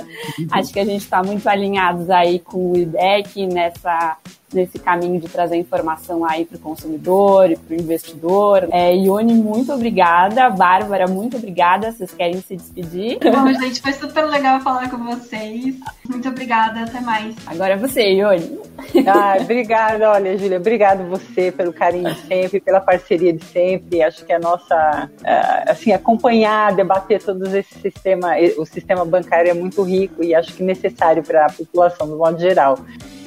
acho 0.50 0.72
que 0.72 0.80
a 0.80 0.84
gente 0.86 1.02
está 1.02 1.22
muito 1.22 1.46
alinhados 1.46 2.08
aí 2.08 2.38
com 2.38 2.72
o 2.72 2.74
IDEC 2.78 3.46
nessa 3.46 4.16
nesse 4.54 4.78
caminho 4.78 5.20
de 5.20 5.28
trazer 5.28 5.56
informação 5.56 6.24
aí 6.24 6.44
para 6.44 6.56
o 6.56 6.60
consumidor 6.60 7.50
e 7.50 7.56
para 7.56 7.76
o 7.76 7.80
investidor. 7.80 8.68
É, 8.70 8.94
Ione, 8.94 9.34
muito 9.34 9.72
obrigada. 9.72 10.48
Bárbara, 10.50 11.06
muito 11.06 11.36
obrigada. 11.36 11.92
Vocês 11.92 12.12
querem 12.12 12.40
se 12.40 12.56
despedir? 12.56 13.18
Bom, 13.18 13.52
gente, 13.52 13.80
foi 13.80 13.92
super 13.92 14.24
legal 14.26 14.60
falar 14.60 14.88
com 14.88 14.98
vocês. 14.98 15.76
Muito 16.08 16.28
obrigada, 16.28 16.82
até 16.82 17.00
mais. 17.00 17.34
Agora 17.46 17.74
é 17.74 17.76
você, 17.76 18.02
Ione. 18.14 18.58
Ah, 19.06 19.36
obrigada, 19.40 20.10
olha, 20.10 20.36
Júlia, 20.36 20.58
obrigado 20.58 21.08
você 21.08 21.52
pelo 21.52 21.72
carinho 21.72 22.12
de 22.12 22.20
sempre, 22.20 22.60
pela 22.60 22.80
parceria 22.80 23.32
de 23.32 23.44
sempre. 23.44 24.02
Acho 24.02 24.24
que 24.24 24.32
a 24.32 24.38
nossa, 24.38 25.10
ah, 25.24 25.64
assim, 25.68 25.92
acompanhar, 25.92 26.74
debater 26.74 27.22
todos 27.22 27.52
esse 27.54 27.78
sistema, 27.80 28.32
o 28.58 28.64
sistema 28.64 29.04
bancário 29.04 29.50
é 29.50 29.54
muito 29.54 29.82
rico 29.82 30.22
e 30.22 30.34
acho 30.34 30.52
que 30.54 30.62
necessário 30.62 31.22
para 31.22 31.46
a 31.46 31.52
população, 31.52 32.08
do 32.08 32.16
modo 32.16 32.38
geral. 32.38 32.78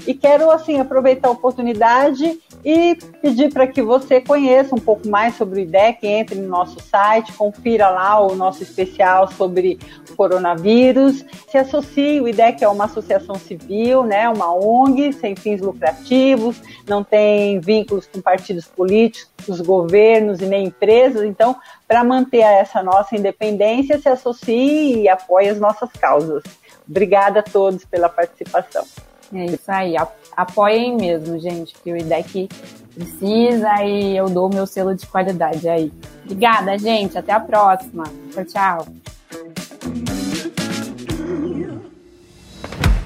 E 0.08 0.14
quero, 0.14 0.50
assim, 0.50 0.80
aproveitar 0.80 1.28
a 1.28 1.32
oportunidade 1.32 2.40
e 2.64 2.96
pedir 3.22 3.52
para 3.52 3.68
que 3.68 3.82
você 3.82 4.22
conheça 4.22 4.74
um 4.74 4.80
pouco 4.80 5.06
mais 5.06 5.36
sobre 5.36 5.60
o 5.60 5.64
IDEC, 5.64 6.08
entre 6.08 6.40
no 6.40 6.48
nosso 6.48 6.80
site, 6.80 7.34
confira 7.34 7.90
lá 7.90 8.18
o 8.20 8.34
nosso 8.34 8.64
especial 8.64 9.30
sobre 9.30 9.78
coronavírus, 10.16 11.26
se 11.50 11.58
associe, 11.58 12.22
o 12.22 12.28
IDEC 12.28 12.64
é 12.64 12.70
uma 12.70 12.86
associação 12.86 13.36
civil, 13.36 14.04
né, 14.04 14.28
uma 14.30 14.54
ONG 14.54 15.12
sem 15.12 15.36
fins 15.36 15.62
lucrativos, 15.62 16.62
não 16.88 17.04
tem 17.04 17.60
vínculos 17.60 18.08
com 18.08 18.22
partidos 18.22 18.66
políticos, 18.66 19.62
governos 19.62 20.40
e 20.40 20.46
nem 20.46 20.68
empresas, 20.68 21.24
então, 21.24 21.56
para 21.86 22.04
manter 22.04 22.40
essa 22.40 22.82
nossa 22.82 23.16
independência, 23.16 24.00
se 24.00 24.08
associe 24.08 25.02
e 25.02 25.10
apoie 25.10 25.50
as 25.50 25.60
nossas 25.60 25.92
causas. 25.92 26.44
Obrigada 26.90 27.42
a 27.42 27.44
todos 27.44 27.84
pela 27.84 28.08
participação. 28.08 28.86
É 29.34 29.46
isso 29.46 29.70
aí, 29.70 29.96
apoiem 30.36 30.96
mesmo, 30.96 31.38
gente, 31.40 31.74
que 31.84 31.92
o 31.92 31.98
IDEC 31.98 32.48
precisa 32.94 33.84
e 33.84 34.16
eu 34.16 34.30
dou 34.30 34.50
o 34.50 34.54
meu 34.54 34.66
selo 34.66 34.96
de 34.96 35.06
qualidade 35.06 35.68
aí. 35.68 35.92
Obrigada, 36.24 36.78
gente, 36.78 37.18
até 37.18 37.34
a 37.34 37.40
próxima. 37.40 38.06
Tchau, 38.32 38.46
tchau. 38.46 38.88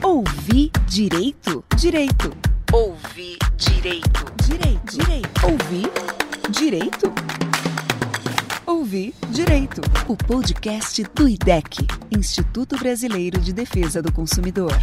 Ouvir 0.03 0.72
direito? 0.88 1.63
Direito. 1.76 2.32
Ouvir 2.72 3.38
direito. 3.57 4.26
Direito. 4.43 4.97
Direito. 4.97 5.45
Ouvir 5.45 5.91
direito? 6.49 7.13
Ouvir 8.65 9.13
Direito, 9.32 9.82
o 10.07 10.15
podcast 10.15 11.03
do 11.15 11.28
IDEC, 11.28 11.88
Instituto 12.11 12.78
Brasileiro 12.78 13.39
de 13.39 13.53
Defesa 13.53 14.01
do 14.01 14.11
Consumidor. 14.11 14.74